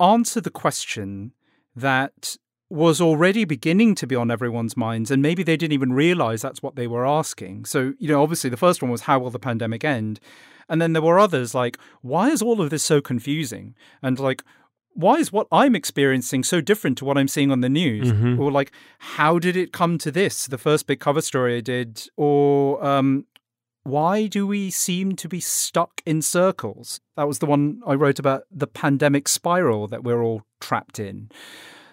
answer 0.00 0.40
the 0.40 0.50
question 0.50 1.32
that 1.74 2.36
was 2.70 3.00
already 3.00 3.44
beginning 3.44 3.94
to 3.94 4.06
be 4.06 4.16
on 4.16 4.30
everyone's 4.30 4.76
minds 4.76 5.10
and 5.10 5.22
maybe 5.22 5.42
they 5.42 5.56
didn't 5.56 5.72
even 5.72 5.92
realize 5.92 6.42
that's 6.42 6.62
what 6.62 6.76
they 6.76 6.86
were 6.86 7.06
asking 7.06 7.64
so 7.64 7.94
you 7.98 8.08
know 8.08 8.22
obviously 8.22 8.50
the 8.50 8.56
first 8.56 8.82
one 8.82 8.90
was 8.90 9.02
how 9.02 9.18
will 9.18 9.30
the 9.30 9.38
pandemic 9.38 9.84
end 9.84 10.18
and 10.68 10.80
then 10.80 10.92
there 10.92 11.02
were 11.02 11.18
others 11.18 11.54
like 11.54 11.78
why 12.00 12.30
is 12.30 12.42
all 12.42 12.60
of 12.60 12.70
this 12.70 12.82
so 12.82 13.00
confusing 13.00 13.74
and 14.02 14.18
like 14.18 14.42
why 14.94 15.16
is 15.16 15.32
what 15.32 15.46
I'm 15.50 15.74
experiencing 15.74 16.44
so 16.44 16.60
different 16.60 16.98
to 16.98 17.04
what 17.04 17.18
I'm 17.18 17.28
seeing 17.28 17.50
on 17.50 17.60
the 17.62 17.68
news? 17.68 18.10
Or 18.38 18.52
like, 18.52 18.70
how 18.98 19.40
did 19.40 19.56
it 19.56 19.72
come 19.72 19.98
to 19.98 20.10
this? 20.12 20.46
The 20.46 20.56
first 20.56 20.86
big 20.86 21.00
cover 21.00 21.20
story 21.20 21.56
I 21.56 21.60
did, 21.60 22.08
or 22.16 22.84
um, 22.84 23.26
why 23.84 24.26
do 24.26 24.46
we 24.46 24.70
seem 24.70 25.14
to 25.16 25.28
be 25.28 25.40
stuck 25.40 26.00
in 26.06 26.22
circles? 26.22 27.00
That 27.16 27.28
was 27.28 27.38
the 27.38 27.46
one 27.46 27.82
I 27.86 27.94
wrote 27.94 28.18
about 28.18 28.44
the 28.50 28.66
pandemic 28.66 29.28
spiral 29.28 29.86
that 29.88 30.02
we're 30.02 30.22
all 30.22 30.42
trapped 30.60 30.98
in. 30.98 31.30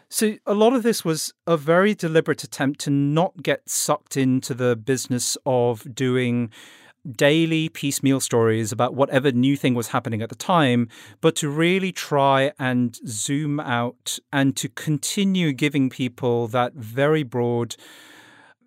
So, 0.09 0.37
a 0.45 0.53
lot 0.53 0.73
of 0.73 0.83
this 0.83 1.05
was 1.05 1.33
a 1.47 1.55
very 1.55 1.93
deliberate 1.93 2.43
attempt 2.43 2.79
to 2.81 2.89
not 2.89 3.43
get 3.43 3.69
sucked 3.69 4.17
into 4.17 4.53
the 4.53 4.75
business 4.75 5.37
of 5.45 5.95
doing 5.95 6.49
daily 7.09 7.69
piecemeal 7.69 8.19
stories 8.19 8.71
about 8.71 8.93
whatever 8.93 9.31
new 9.31 9.57
thing 9.57 9.73
was 9.73 9.87
happening 9.87 10.21
at 10.21 10.29
the 10.29 10.35
time, 10.35 10.87
but 11.19 11.35
to 11.37 11.49
really 11.49 11.91
try 11.91 12.51
and 12.59 12.99
zoom 13.07 13.59
out 13.59 14.19
and 14.31 14.55
to 14.57 14.69
continue 14.69 15.51
giving 15.51 15.89
people 15.89 16.47
that 16.47 16.73
very 16.73 17.23
broad, 17.23 17.75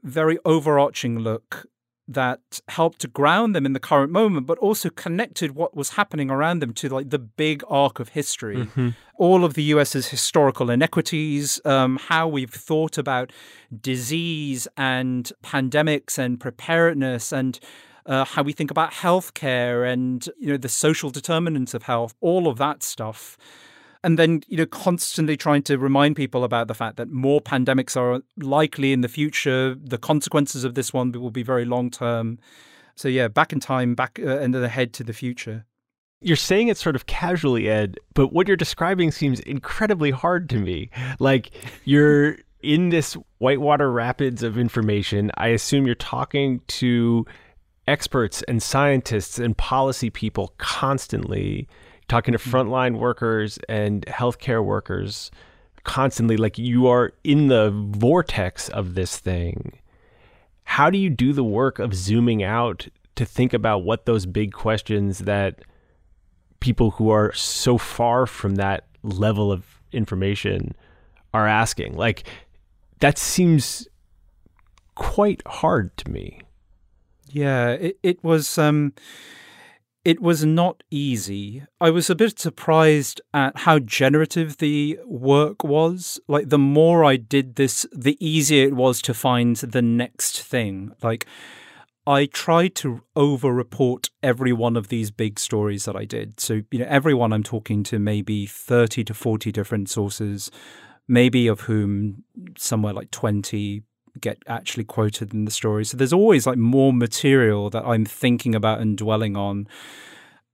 very 0.02 0.38
overarching 0.44 1.18
look 1.18 1.66
that 2.06 2.60
helped 2.68 3.00
to 3.00 3.08
ground 3.08 3.54
them 3.54 3.64
in 3.64 3.72
the 3.72 3.80
current 3.80 4.12
moment, 4.12 4.46
but 4.46 4.58
also 4.58 4.90
connected 4.90 5.54
what 5.54 5.74
was 5.74 5.90
happening 5.90 6.30
around 6.30 6.60
them 6.60 6.72
to 6.74 6.88
like 6.88 7.10
the 7.10 7.18
big 7.18 7.62
arc 7.68 7.98
of 7.98 8.10
history, 8.10 8.68
all 9.16 9.44
of 9.44 9.54
the 9.54 9.62
US's 9.64 10.08
historical 10.08 10.70
inequities, 10.70 11.60
um, 11.64 11.98
how 12.08 12.28
we've 12.28 12.50
thought 12.50 12.98
about 12.98 13.32
disease 13.80 14.68
and 14.76 15.32
pandemics 15.42 16.18
and 16.18 16.38
preparedness 16.38 17.32
and 17.32 17.58
uh, 18.06 18.24
how 18.24 18.42
we 18.42 18.52
think 18.52 18.70
about 18.70 18.92
healthcare 18.92 19.90
and 19.90 20.28
you 20.38 20.48
know 20.48 20.58
the 20.58 20.68
social 20.68 21.10
determinants 21.10 21.72
of 21.72 21.84
health, 21.84 22.14
all 22.20 22.48
of 22.48 22.58
that 22.58 22.82
stuff 22.82 23.38
and 24.04 24.18
then 24.18 24.42
you 24.46 24.56
know 24.56 24.66
constantly 24.66 25.36
trying 25.36 25.62
to 25.62 25.78
remind 25.78 26.14
people 26.14 26.44
about 26.44 26.68
the 26.68 26.74
fact 26.74 26.96
that 26.96 27.10
more 27.10 27.40
pandemics 27.40 27.96
are 27.96 28.22
likely 28.36 28.92
in 28.92 29.00
the 29.00 29.08
future 29.08 29.74
the 29.82 29.98
consequences 29.98 30.62
of 30.62 30.74
this 30.74 30.92
one 30.92 31.10
will 31.12 31.30
be 31.30 31.42
very 31.42 31.64
long 31.64 31.90
term 31.90 32.38
so 32.94 33.08
yeah 33.08 33.26
back 33.26 33.52
in 33.52 33.58
time 33.58 33.94
back 33.94 34.20
uh, 34.22 34.38
and 34.38 34.54
then 34.54 34.62
ahead 34.62 34.92
to 34.92 35.02
the 35.02 35.12
future 35.12 35.64
You're 36.20 36.36
saying 36.36 36.68
it 36.68 36.78
sort 36.78 36.96
of 36.96 37.04
casually, 37.04 37.68
Ed, 37.68 37.98
but 38.14 38.32
what 38.32 38.48
you're 38.48 38.56
describing 38.56 39.12
seems 39.12 39.40
incredibly 39.40 40.10
hard 40.10 40.48
to 40.50 40.58
me. 40.58 40.88
Like 41.18 41.50
you're 41.84 42.38
in 42.62 42.88
this 42.88 43.16
whitewater 43.38 43.90
rapids 43.92 44.42
of 44.42 44.56
information. 44.56 45.30
I 45.36 45.48
assume 45.48 45.84
you're 45.86 45.94
talking 45.94 46.60
to 46.80 47.26
experts 47.86 48.42
and 48.48 48.62
scientists 48.62 49.38
and 49.38 49.56
policy 49.56 50.10
people 50.10 50.54
constantly, 50.58 51.68
talking 52.08 52.32
to 52.32 52.38
frontline 52.38 52.98
workers 52.98 53.58
and 53.68 54.04
healthcare 54.06 54.64
workers 54.64 55.30
constantly. 55.84 56.36
Like 56.36 56.58
you 56.58 56.86
are 56.86 57.12
in 57.22 57.48
the 57.48 57.70
vortex 57.70 58.68
of 58.68 58.94
this 58.94 59.18
thing. 59.18 59.78
How 60.64 60.90
do 60.90 60.98
you 60.98 61.10
do 61.10 61.32
the 61.32 61.44
work 61.44 61.78
of 61.78 61.94
zooming 61.94 62.42
out 62.42 62.88
to 63.16 63.24
think 63.24 63.52
about 63.52 63.84
what 63.84 64.06
those 64.06 64.26
big 64.26 64.52
questions 64.52 65.20
that 65.20 65.60
people 66.60 66.92
who 66.92 67.10
are 67.10 67.32
so 67.32 67.78
far 67.78 68.26
from 68.26 68.56
that 68.56 68.86
level 69.02 69.52
of 69.52 69.64
information 69.92 70.74
are 71.32 71.46
asking? 71.46 71.96
Like 71.96 72.26
that 73.00 73.18
seems 73.18 73.86
quite 74.94 75.42
hard 75.46 75.96
to 75.98 76.10
me. 76.10 76.40
yeah 77.30 77.70
it, 77.70 77.98
it 78.02 78.22
was 78.22 78.58
um 78.58 78.92
it 80.04 80.20
was 80.20 80.44
not 80.44 80.82
easy. 80.90 81.64
I 81.80 81.90
was 81.90 82.10
a 82.10 82.14
bit 82.14 82.38
surprised 82.38 83.20
at 83.32 83.58
how 83.58 83.78
generative 83.78 84.58
the 84.58 84.98
work 85.06 85.64
was. 85.64 86.20
Like, 86.28 86.50
the 86.50 86.58
more 86.58 87.04
I 87.04 87.16
did 87.16 87.56
this, 87.56 87.86
the 87.90 88.18
easier 88.24 88.66
it 88.66 88.74
was 88.74 89.00
to 89.02 89.14
find 89.14 89.56
the 89.56 89.82
next 89.82 90.42
thing. 90.42 90.92
Like, 91.02 91.26
I 92.06 92.26
tried 92.26 92.74
to 92.76 93.02
over 93.16 93.50
report 93.50 94.10
every 94.22 94.52
one 94.52 94.76
of 94.76 94.88
these 94.88 95.10
big 95.10 95.38
stories 95.38 95.86
that 95.86 95.96
I 95.96 96.04
did. 96.04 96.38
So, 96.38 96.60
you 96.70 96.80
know, 96.80 96.86
everyone 96.86 97.32
I'm 97.32 97.42
talking 97.42 97.82
to 97.84 97.98
maybe 97.98 98.44
30 98.44 99.04
to 99.04 99.14
40 99.14 99.50
different 99.52 99.88
sources, 99.88 100.50
maybe 101.08 101.46
of 101.46 101.60
whom 101.62 102.24
somewhere 102.58 102.92
like 102.92 103.10
20 103.10 103.82
get 104.20 104.38
actually 104.46 104.84
quoted 104.84 105.32
in 105.32 105.44
the 105.44 105.50
story. 105.50 105.84
So 105.84 105.96
there's 105.96 106.12
always 106.12 106.46
like 106.46 106.58
more 106.58 106.92
material 106.92 107.70
that 107.70 107.84
I'm 107.84 108.04
thinking 108.04 108.54
about 108.54 108.80
and 108.80 108.96
dwelling 108.96 109.36
on. 109.36 109.66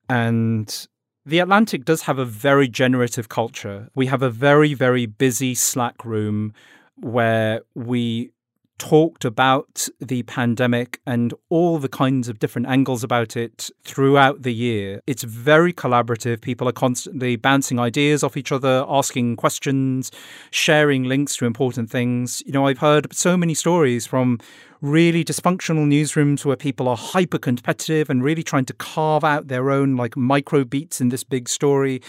And 0.08 0.86
the 1.26 1.38
Atlantic 1.38 1.84
does 1.84 2.02
have 2.02 2.18
a 2.18 2.24
very 2.24 2.68
generative 2.68 3.28
culture. 3.28 3.88
We 3.94 4.06
have 4.06 4.22
a 4.22 4.30
very, 4.30 4.74
very 4.74 5.06
busy 5.06 5.54
Slack 5.54 6.04
room 6.04 6.52
where 6.96 7.60
we 7.74 8.30
talked 8.80 9.26
about 9.26 9.86
the 10.00 10.22
pandemic 10.22 11.00
and 11.06 11.34
all 11.50 11.78
the 11.78 11.88
kinds 11.88 12.28
of 12.30 12.38
different 12.38 12.66
angles 12.66 13.04
about 13.04 13.36
it 13.36 13.70
throughout 13.84 14.42
the 14.42 14.54
year. 14.54 15.02
It's 15.06 15.22
very 15.22 15.72
collaborative. 15.72 16.40
People 16.40 16.66
are 16.66 16.72
constantly 16.72 17.36
bouncing 17.36 17.78
ideas 17.78 18.24
off 18.24 18.38
each 18.38 18.50
other, 18.50 18.84
asking 18.88 19.36
questions, 19.36 20.10
sharing 20.50 21.04
links 21.04 21.36
to 21.36 21.44
important 21.44 21.90
things. 21.90 22.42
You 22.46 22.52
know, 22.52 22.66
I've 22.66 22.78
heard 22.78 23.12
so 23.12 23.36
many 23.36 23.52
stories 23.52 24.06
from 24.06 24.38
really 24.80 25.22
dysfunctional 25.24 25.86
newsrooms 25.86 26.46
where 26.46 26.56
people 26.56 26.88
are 26.88 26.96
hyper 26.96 27.38
competitive 27.38 28.08
and 28.08 28.24
really 28.24 28.42
trying 28.42 28.64
to 28.64 28.72
carve 28.72 29.24
out 29.24 29.48
their 29.48 29.70
own 29.70 29.94
like 29.96 30.16
micro 30.16 30.64
beats 30.64 31.02
in 31.02 31.10
this 31.10 31.22
big 31.22 31.50
story. 31.50 32.00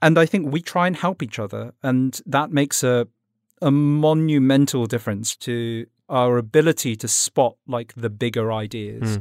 And 0.00 0.18
I 0.18 0.24
think 0.24 0.50
we 0.50 0.62
try 0.62 0.86
and 0.86 0.96
help 0.96 1.22
each 1.22 1.38
other. 1.38 1.74
And 1.82 2.18
that 2.24 2.50
makes 2.50 2.82
a 2.82 3.08
a 3.60 3.70
monumental 3.70 4.86
difference 4.86 5.36
to 5.36 5.86
our 6.08 6.38
ability 6.38 6.96
to 6.96 7.08
spot 7.08 7.56
like 7.66 7.94
the 7.96 8.10
bigger 8.10 8.52
ideas. 8.52 9.16
Hmm. 9.16 9.20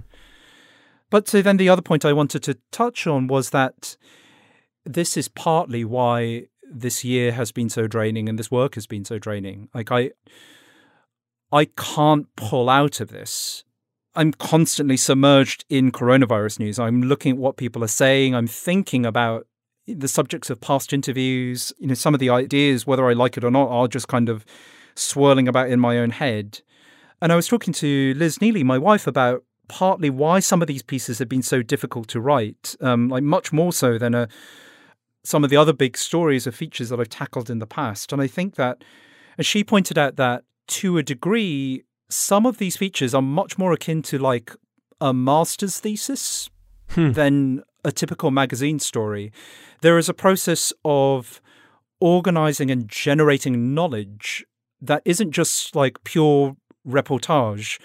But 1.10 1.28
so 1.28 1.42
then 1.42 1.58
the 1.58 1.70
other 1.70 1.82
point 1.82 2.06
I 2.06 2.14
wanted 2.14 2.44
to 2.44 2.58
touch 2.72 3.08
on 3.08 3.28
was 3.28 3.52
that 3.52 3.98
this 4.86 5.18
is 5.18 5.28
partly 5.28 5.86
why 5.86 6.48
this 6.70 7.04
year 7.04 7.32
has 7.32 7.52
been 7.52 7.70
so 7.70 7.88
draining 7.88 8.28
and 8.28 8.38
this 8.38 8.52
work 8.52 8.76
has 8.76 8.88
been 8.88 9.06
so 9.06 9.18
draining. 9.18 9.70
Like 9.74 9.92
I 9.92 10.12
I 11.52 11.66
can't 11.66 12.28
pull 12.36 12.70
out 12.70 13.00
of 13.00 13.10
this. 13.10 13.64
I'm 14.16 14.34
constantly 14.34 14.98
submerged 14.98 15.64
in 15.70 15.92
coronavirus 15.92 16.60
news. 16.60 16.80
I'm 16.80 17.04
looking 17.04 17.34
at 17.34 17.38
what 17.38 17.56
people 17.56 17.84
are 17.84 17.88
saying. 17.88 18.34
I'm 18.34 18.48
thinking 18.48 19.06
about 19.06 19.48
the 19.86 20.08
subjects 20.08 20.50
of 20.50 20.60
past 20.60 20.92
interviews. 20.92 21.72
You 21.78 21.88
know, 21.88 21.94
some 21.94 22.14
of 22.14 22.20
the 22.20 22.32
ideas, 22.32 22.88
whether 22.88 23.08
I 23.08 23.14
like 23.14 23.38
it 23.38 23.44
or 23.44 23.52
not, 23.52 23.70
are 23.70 23.88
just 23.88 24.08
kind 24.08 24.28
of 24.28 24.46
swirling 24.96 25.48
about 25.48 25.70
in 25.70 25.80
my 25.80 26.00
own 26.00 26.10
head. 26.10 26.62
And 27.22 27.32
I 27.32 27.36
was 27.36 27.48
talking 27.48 27.74
to 27.76 28.14
Liz 28.16 28.38
Neeley, 28.38 28.64
my 28.64 28.78
wife, 28.78 29.08
about 29.08 29.44
partly 29.68 30.10
why 30.10 30.40
some 30.40 30.62
of 30.62 30.68
these 30.68 30.84
pieces 30.84 31.20
have 31.20 31.28
been 31.30 31.42
so 31.42 31.62
difficult 31.62 32.08
to 32.10 32.22
write, 32.22 32.76
um, 32.80 33.10
like 33.10 33.24
much 33.24 33.52
more 33.52 33.74
so 33.74 33.98
than 33.98 34.14
a, 34.14 34.22
uh, 34.24 34.28
some 35.24 35.44
of 35.44 35.50
the 35.50 35.58
other 35.58 35.74
big 35.74 35.98
stories 35.98 36.48
or 36.48 36.52
features 36.52 36.88
that 36.90 37.00
I've 37.00 37.10
tackled 37.10 37.50
in 37.50 37.60
the 37.60 37.68
past. 37.68 38.14
And 38.14 38.22
I 38.22 38.28
think 38.28 38.56
that, 38.56 38.84
as 39.38 39.46
she 39.46 39.62
pointed 39.64 39.98
out, 39.98 40.16
that 40.16 40.44
to 40.68 40.98
a 40.98 41.04
degree, 41.04 41.84
some 42.10 42.46
of 42.46 42.60
these 42.60 42.78
features 42.78 43.14
are 43.14 43.22
much 43.22 43.58
more 43.58 43.74
akin 43.74 44.02
to 44.04 44.18
like 44.18 44.56
a 45.02 45.14
master's 45.14 45.80
thesis 45.80 46.50
hmm. 46.92 47.12
than 47.12 47.64
a 47.84 47.92
typical 47.92 48.32
magazine 48.32 48.80
story. 48.80 49.34
There 49.82 49.98
is 49.98 50.08
a 50.08 50.14
process 50.14 50.72
of 50.86 51.42
organizing 52.00 52.72
and 52.72 52.88
generating 52.88 53.74
knowledge 53.74 54.46
that 54.82 55.02
isn't 55.04 55.32
just 55.32 55.76
like 55.76 56.04
pure 56.04 56.56
reportage. 56.88 57.80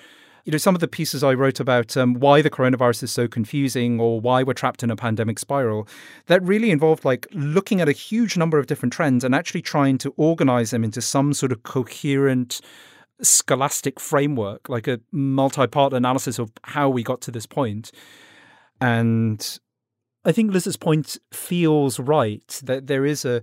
You 0.44 0.52
know, 0.52 0.58
some 0.58 0.74
of 0.74 0.80
the 0.80 0.88
pieces 0.88 1.22
I 1.22 1.34
wrote 1.34 1.60
about 1.60 1.96
um, 1.96 2.14
why 2.14 2.42
the 2.42 2.50
coronavirus 2.50 3.04
is 3.04 3.12
so 3.12 3.28
confusing 3.28 4.00
or 4.00 4.20
why 4.20 4.42
we're 4.42 4.54
trapped 4.54 4.82
in 4.82 4.90
a 4.90 4.96
pandemic 4.96 5.38
spiral, 5.38 5.86
that 6.26 6.42
really 6.42 6.70
involved 6.70 7.04
like 7.04 7.28
looking 7.32 7.80
at 7.80 7.88
a 7.88 7.92
huge 7.92 8.36
number 8.36 8.58
of 8.58 8.66
different 8.66 8.92
trends 8.92 9.22
and 9.22 9.34
actually 9.34 9.62
trying 9.62 9.98
to 9.98 10.12
organize 10.16 10.70
them 10.70 10.82
into 10.82 11.00
some 11.00 11.32
sort 11.32 11.52
of 11.52 11.62
coherent 11.62 12.60
scholastic 13.20 14.00
framework, 14.00 14.68
like 14.68 14.88
a 14.88 15.00
multi 15.12 15.66
part 15.68 15.92
analysis 15.92 16.40
of 16.40 16.50
how 16.64 16.88
we 16.88 17.04
got 17.04 17.20
to 17.20 17.30
this 17.30 17.46
point. 17.46 17.92
And 18.80 19.58
I 20.24 20.32
think 20.32 20.52
Liz's 20.52 20.76
point 20.76 21.18
feels 21.32 22.00
right 22.00 22.60
that 22.64 22.88
there 22.88 23.06
is 23.06 23.24
a 23.24 23.42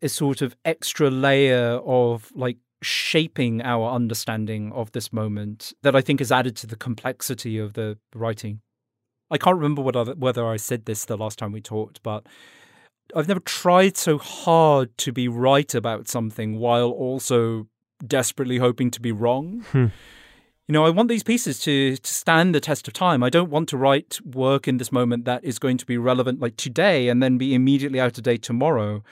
a 0.00 0.08
sort 0.08 0.42
of 0.42 0.54
extra 0.64 1.10
layer 1.10 1.80
of 1.84 2.30
like 2.34 2.58
shaping 2.82 3.62
our 3.62 3.90
understanding 3.90 4.72
of 4.72 4.92
this 4.92 5.12
moment 5.12 5.72
that 5.82 5.96
I 5.96 6.00
think 6.00 6.20
has 6.20 6.32
added 6.32 6.56
to 6.56 6.66
the 6.66 6.76
complexity 6.76 7.58
of 7.58 7.74
the 7.74 7.98
writing. 8.14 8.60
I 9.30 9.38
can't 9.38 9.56
remember 9.56 9.82
whether, 9.82 10.14
whether 10.14 10.46
I 10.46 10.56
said 10.56 10.86
this 10.86 11.04
the 11.04 11.16
last 11.16 11.38
time 11.38 11.52
we 11.52 11.60
talked, 11.60 12.02
but 12.02 12.26
I've 13.14 13.28
never 13.28 13.40
tried 13.40 13.96
so 13.96 14.18
hard 14.18 14.96
to 14.98 15.12
be 15.12 15.28
right 15.28 15.74
about 15.74 16.08
something 16.08 16.58
while 16.58 16.90
also 16.90 17.66
desperately 18.06 18.58
hoping 18.58 18.90
to 18.92 19.00
be 19.00 19.12
wrong. 19.12 19.64
Hmm. 19.72 19.86
You 20.66 20.74
know, 20.74 20.84
I 20.84 20.90
want 20.90 21.08
these 21.08 21.22
pieces 21.22 21.58
to, 21.60 21.96
to 21.96 22.12
stand 22.12 22.54
the 22.54 22.60
test 22.60 22.86
of 22.88 22.94
time. 22.94 23.22
I 23.22 23.30
don't 23.30 23.50
want 23.50 23.70
to 23.70 23.78
write 23.78 24.18
work 24.22 24.68
in 24.68 24.76
this 24.76 24.92
moment 24.92 25.24
that 25.24 25.42
is 25.42 25.58
going 25.58 25.78
to 25.78 25.86
be 25.86 25.96
relevant 25.96 26.40
like 26.40 26.56
today 26.56 27.08
and 27.08 27.22
then 27.22 27.38
be 27.38 27.54
immediately 27.54 27.98
out 27.98 28.18
of 28.18 28.24
date 28.24 28.42
tomorrow 28.42 29.02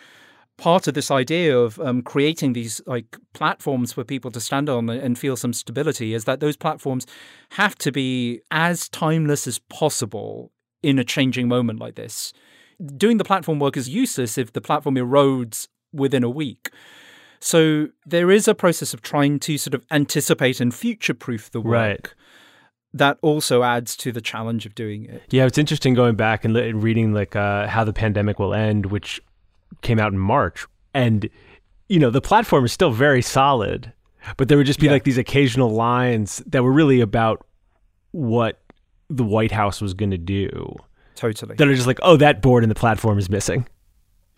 part 0.58 0.88
of 0.88 0.94
this 0.94 1.10
idea 1.10 1.56
of 1.56 1.78
um, 1.80 2.02
creating 2.02 2.52
these 2.54 2.80
like 2.86 3.16
platforms 3.34 3.92
for 3.92 4.04
people 4.04 4.30
to 4.30 4.40
stand 4.40 4.68
on 4.68 4.88
and 4.88 5.18
feel 5.18 5.36
some 5.36 5.52
stability 5.52 6.14
is 6.14 6.24
that 6.24 6.40
those 6.40 6.56
platforms 6.56 7.06
have 7.50 7.76
to 7.76 7.92
be 7.92 8.40
as 8.50 8.88
timeless 8.88 9.46
as 9.46 9.58
possible 9.58 10.50
in 10.82 10.98
a 10.98 11.04
changing 11.04 11.48
moment 11.48 11.78
like 11.78 11.94
this. 11.94 12.32
Doing 12.96 13.18
the 13.18 13.24
platform 13.24 13.58
work 13.58 13.76
is 13.76 13.88
useless 13.88 14.38
if 14.38 14.52
the 14.52 14.60
platform 14.60 14.96
erodes 14.96 15.68
within 15.92 16.24
a 16.24 16.30
week. 16.30 16.70
So 17.40 17.88
there 18.04 18.30
is 18.30 18.48
a 18.48 18.54
process 18.54 18.94
of 18.94 19.02
trying 19.02 19.38
to 19.40 19.58
sort 19.58 19.74
of 19.74 19.84
anticipate 19.90 20.60
and 20.60 20.74
future 20.74 21.14
proof 21.14 21.50
the 21.50 21.60
work. 21.60 21.72
Right. 21.72 22.14
That 22.94 23.18
also 23.20 23.62
adds 23.62 23.94
to 23.98 24.12
the 24.12 24.22
challenge 24.22 24.64
of 24.64 24.74
doing 24.74 25.04
it. 25.04 25.22
Yeah, 25.28 25.44
it's 25.44 25.58
interesting 25.58 25.92
going 25.92 26.14
back 26.14 26.46
and 26.46 26.54
reading 26.82 27.12
like 27.12 27.36
uh, 27.36 27.66
how 27.66 27.84
the 27.84 27.92
pandemic 27.92 28.38
will 28.38 28.54
end, 28.54 28.86
which 28.86 29.20
came 29.82 29.98
out 29.98 30.12
in 30.12 30.18
March, 30.18 30.66
and 30.94 31.28
you 31.88 31.98
know 31.98 32.10
the 32.10 32.20
platform 32.20 32.64
is 32.64 32.72
still 32.72 32.90
very 32.90 33.22
solid, 33.22 33.92
but 34.36 34.48
there 34.48 34.58
would 34.58 34.66
just 34.66 34.80
be 34.80 34.86
yeah. 34.86 34.92
like 34.92 35.04
these 35.04 35.18
occasional 35.18 35.70
lines 35.70 36.42
that 36.46 36.62
were 36.62 36.72
really 36.72 37.00
about 37.00 37.46
what 38.12 38.60
the 39.08 39.24
White 39.24 39.52
House 39.52 39.80
was 39.80 39.94
going 39.94 40.10
to 40.10 40.18
do. 40.18 40.74
Totally. 41.14 41.56
That 41.56 41.66
are 41.66 41.74
just 41.74 41.86
like, 41.86 41.98
oh, 42.02 42.16
that 42.16 42.42
board 42.42 42.62
in 42.62 42.68
the 42.68 42.74
platform 42.74 43.18
is 43.18 43.30
missing. 43.30 43.66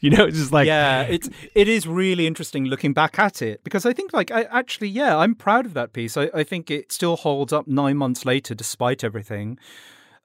You 0.01 0.11
know, 0.11 0.27
it's 0.27 0.37
just 0.37 0.53
like 0.53 0.69
yeah, 0.69 1.03
it's 1.03 1.29
it 1.57 1.67
is 1.67 1.85
really 1.85 2.29
interesting 2.29 2.67
looking 2.67 2.93
back 2.93 3.19
at 3.19 3.43
it 3.43 3.65
because 3.65 3.85
I 3.85 3.93
think 3.93 4.13
like 4.13 4.31
I 4.31 4.43
actually 4.45 4.91
yeah, 4.91 5.17
I'm 5.17 5.35
proud 5.35 5.67
of 5.67 5.75
that 5.75 5.93
piece. 5.93 6.17
I, 6.17 6.31
I 6.33 6.45
think 6.45 6.71
it 6.71 6.93
still 6.93 7.17
holds 7.17 7.53
up 7.53 7.67
nine 7.67 7.97
months 7.97 8.25
later 8.25 8.55
despite 8.55 9.03
everything. 9.03 9.59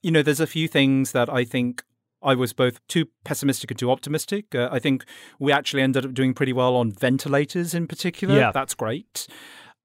You 0.03 0.11
know, 0.11 0.21
there's 0.21 0.39
a 0.39 0.45
few 0.45 0.67
things 0.67 1.11
that 1.13 1.27
I 1.27 1.43
think 1.43 1.83
I 2.23 2.35
was 2.35 2.53
both 2.53 2.85
too 2.87 3.07
pessimistic 3.25 3.71
and 3.71 3.79
too 3.79 3.91
optimistic. 3.91 4.55
Uh, 4.55 4.69
I 4.71 4.79
think 4.79 5.05
we 5.39 5.51
actually 5.51 5.81
ended 5.81 6.05
up 6.05 6.13
doing 6.13 6.33
pretty 6.33 6.53
well 6.53 6.75
on 6.75 6.91
ventilators 6.91 7.73
in 7.73 7.87
particular. 7.87 8.35
Yeah. 8.35 8.51
That's 8.51 8.73
great. 8.73 9.27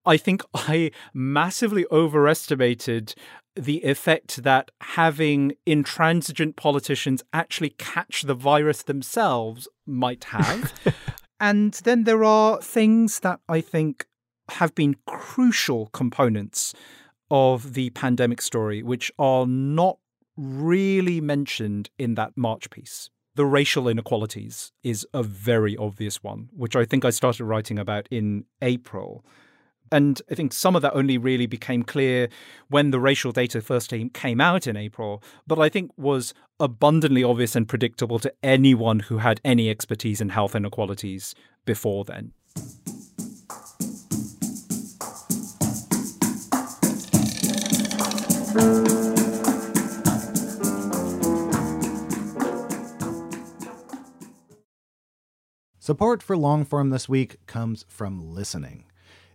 I 0.06 0.16
think 0.16 0.42
I 0.54 0.90
massively 1.12 1.84
overestimated 1.92 3.14
the 3.54 3.84
effect 3.84 4.42
that 4.44 4.70
having 4.80 5.52
intransigent 5.66 6.56
politicians 6.56 7.22
actually 7.32 7.70
catch 7.70 8.22
the 8.22 8.34
virus 8.34 8.82
themselves 8.84 9.68
might 9.84 10.24
have. 10.24 10.72
and 11.40 11.74
then 11.84 12.04
there 12.04 12.24
are 12.24 12.62
things 12.62 13.20
that 13.20 13.40
I 13.48 13.60
think 13.60 14.06
have 14.52 14.74
been 14.74 14.96
crucial 15.06 15.88
components 15.88 16.72
of 17.30 17.74
the 17.74 17.90
pandemic 17.90 18.40
story, 18.40 18.82
which 18.82 19.12
are 19.18 19.46
not 19.46 19.98
really 20.38 21.20
mentioned 21.20 21.90
in 21.98 22.14
that 22.14 22.36
March 22.36 22.70
piece. 22.70 23.10
The 23.34 23.44
racial 23.44 23.88
inequalities 23.88 24.72
is 24.82 25.06
a 25.12 25.22
very 25.22 25.76
obvious 25.76 26.22
one, 26.22 26.48
which 26.56 26.76
I 26.76 26.84
think 26.84 27.04
I 27.04 27.10
started 27.10 27.44
writing 27.44 27.78
about 27.78 28.06
in 28.10 28.44
April. 28.62 29.24
And 29.90 30.20
I 30.30 30.34
think 30.34 30.52
some 30.52 30.76
of 30.76 30.82
that 30.82 30.94
only 30.94 31.18
really 31.18 31.46
became 31.46 31.82
clear 31.82 32.28
when 32.68 32.90
the 32.90 33.00
racial 33.00 33.32
data 33.32 33.60
first 33.60 33.92
came 34.12 34.40
out 34.40 34.66
in 34.66 34.76
April, 34.76 35.22
but 35.46 35.58
I 35.58 35.68
think 35.68 35.90
was 35.96 36.34
abundantly 36.60 37.24
obvious 37.24 37.56
and 37.56 37.66
predictable 37.66 38.18
to 38.20 38.32
anyone 38.42 39.00
who 39.00 39.18
had 39.18 39.40
any 39.44 39.70
expertise 39.70 40.20
in 40.20 40.28
health 40.28 40.54
inequalities 40.54 41.34
before 41.64 42.04
then. 42.04 42.32
Support 55.88 56.22
for 56.22 56.36
Longform 56.36 56.92
this 56.92 57.08
week 57.08 57.46
comes 57.46 57.86
from 57.88 58.34
listening. 58.34 58.84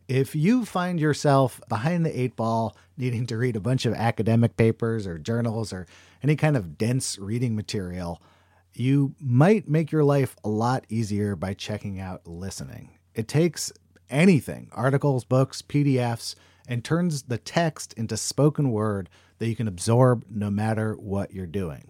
If 0.07 0.35
you 0.35 0.65
find 0.65 0.99
yourself 0.99 1.59
behind 1.67 2.05
the 2.05 2.15
eight 2.15 2.35
ball, 2.35 2.77
needing 2.95 3.25
to 3.25 3.37
read 3.37 3.55
a 3.55 3.59
bunch 3.59 3.87
of 3.87 3.95
academic 3.95 4.55
papers 4.55 5.07
or 5.07 5.17
journals 5.17 5.73
or 5.73 5.87
any 6.21 6.35
kind 6.35 6.55
of 6.55 6.77
dense 6.77 7.17
reading 7.17 7.55
material, 7.55 8.21
you 8.71 9.15
might 9.19 9.67
make 9.67 9.91
your 9.91 10.03
life 10.03 10.35
a 10.43 10.47
lot 10.47 10.85
easier 10.89 11.35
by 11.35 11.55
checking 11.55 11.99
out 11.99 12.27
listening. 12.27 12.99
It 13.15 13.27
takes 13.27 13.73
anything 14.07 14.69
articles, 14.73 15.23
books, 15.23 15.63
PDFs 15.63 16.35
and 16.67 16.83
turns 16.83 17.23
the 17.23 17.39
text 17.39 17.93
into 17.93 18.15
spoken 18.15 18.71
word 18.71 19.09
that 19.39 19.47
you 19.47 19.55
can 19.55 19.67
absorb 19.67 20.23
no 20.29 20.51
matter 20.51 20.93
what 20.93 21.33
you're 21.33 21.47
doing. 21.47 21.89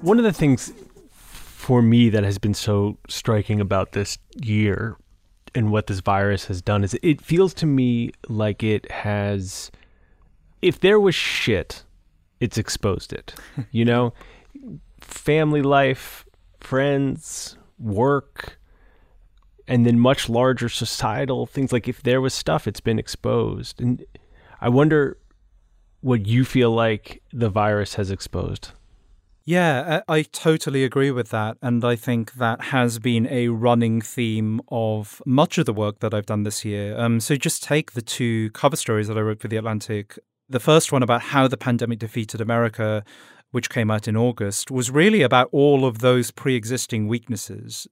One 0.00 0.18
of 0.18 0.24
the 0.24 0.32
things 0.34 0.72
for 1.10 1.80
me 1.80 2.10
that 2.10 2.24
has 2.24 2.36
been 2.36 2.52
so 2.52 2.98
striking 3.08 3.58
about 3.60 3.92
this 3.92 4.18
year 4.42 4.98
and 5.54 5.70
what 5.70 5.86
this 5.86 6.00
virus 6.00 6.44
has 6.46 6.60
done 6.60 6.84
is 6.84 6.98
it 7.02 7.22
feels 7.22 7.54
to 7.54 7.66
me 7.66 8.10
like 8.28 8.62
it 8.62 8.90
has 8.90 9.70
if 10.60 10.78
there 10.80 11.00
was 11.00 11.14
shit 11.14 11.84
it's 12.38 12.58
exposed 12.58 13.12
it 13.14 13.34
you 13.70 13.84
know? 13.84 14.12
Family 15.00 15.62
life 15.62 16.26
friends 16.60 17.56
work 17.78 18.58
and 19.66 19.86
then 19.86 19.98
much 19.98 20.28
larger 20.28 20.68
societal 20.68 21.46
things 21.46 21.72
like 21.72 21.88
if 21.88 22.02
there 22.02 22.20
was 22.20 22.34
stuff 22.34 22.68
it's 22.68 22.80
been 22.80 22.98
exposed. 22.98 23.80
And 23.80 24.04
i 24.60 24.68
wonder 24.68 25.16
what 26.00 26.26
you 26.26 26.44
feel 26.44 26.70
like 26.70 27.22
the 27.32 27.48
virus 27.48 27.94
has 27.94 28.10
exposed 28.10 28.72
Yeah, 29.46 30.00
I 30.08 30.18
I 30.18 30.22
totally 30.22 30.84
agree 30.84 31.10
with 31.10 31.28
that. 31.28 31.58
And 31.60 31.84
I 31.84 31.96
think 31.96 32.34
that 32.34 32.60
has 32.72 32.98
been 32.98 33.26
a 33.30 33.48
running 33.48 34.00
theme 34.00 34.60
of 34.68 35.20
much 35.26 35.58
of 35.58 35.66
the 35.66 35.72
work 35.72 36.00
that 36.00 36.14
I've 36.14 36.26
done 36.26 36.44
this 36.44 36.64
year. 36.64 36.98
Um, 36.98 37.20
so 37.20 37.36
just 37.36 37.62
take 37.62 37.92
the 37.92 38.02
two 38.02 38.50
cover 38.50 38.76
stories 38.76 39.08
that 39.08 39.18
I 39.18 39.20
wrote 39.20 39.40
for 39.40 39.48
The 39.48 39.58
Atlantic. 39.58 40.18
The 40.48 40.60
first 40.60 40.92
one 40.92 41.02
about 41.02 41.22
how 41.22 41.46
the 41.48 41.56
pandemic 41.58 41.98
defeated 41.98 42.40
America, 42.40 43.04
which 43.50 43.68
came 43.68 43.90
out 43.90 44.08
in 44.08 44.16
August, 44.16 44.70
was 44.70 44.90
really 44.90 45.22
about 45.22 45.48
all 45.52 45.84
of 45.84 45.98
those 45.98 46.30
pre 46.30 46.54
existing 46.54 47.06
weaknesses. 47.06 47.86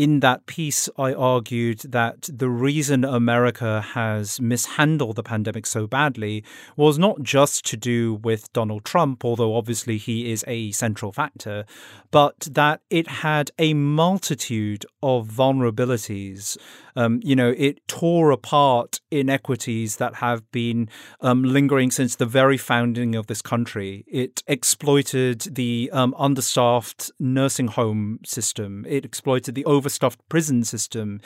In 0.00 0.20
that 0.20 0.46
piece, 0.46 0.88
I 0.96 1.12
argued 1.12 1.80
that 1.80 2.30
the 2.32 2.48
reason 2.48 3.04
America 3.04 3.82
has 3.82 4.40
mishandled 4.40 5.16
the 5.16 5.22
pandemic 5.22 5.66
so 5.66 5.86
badly 5.86 6.42
was 6.74 6.98
not 6.98 7.22
just 7.22 7.66
to 7.66 7.76
do 7.76 8.14
with 8.14 8.50
Donald 8.54 8.86
Trump, 8.86 9.26
although 9.26 9.54
obviously 9.54 9.98
he 9.98 10.32
is 10.32 10.42
a 10.48 10.70
central 10.70 11.12
factor, 11.12 11.66
but 12.10 12.48
that 12.50 12.80
it 12.88 13.08
had 13.08 13.50
a 13.58 13.74
multitude 13.74 14.86
of 15.02 15.28
vulnerabilities. 15.28 16.56
Um, 16.96 17.20
you 17.22 17.36
know, 17.36 17.54
it 17.56 17.86
tore 17.88 18.30
apart 18.30 19.00
inequities 19.10 19.96
that 19.96 20.16
have 20.16 20.50
been 20.50 20.88
um, 21.20 21.42
lingering 21.42 21.90
since 21.90 22.16
the 22.16 22.26
very 22.26 22.56
founding 22.56 23.14
of 23.14 23.26
this 23.26 23.42
country. 23.42 24.04
It 24.06 24.42
exploited 24.46 25.40
the 25.54 25.90
um, 25.92 26.14
understaffed 26.18 27.10
nursing 27.18 27.68
home 27.68 28.20
system. 28.24 28.84
It 28.88 29.04
exploited 29.04 29.54
the 29.54 29.64
overstuffed 29.64 30.20
prison 30.28 30.64
system. 30.64 31.20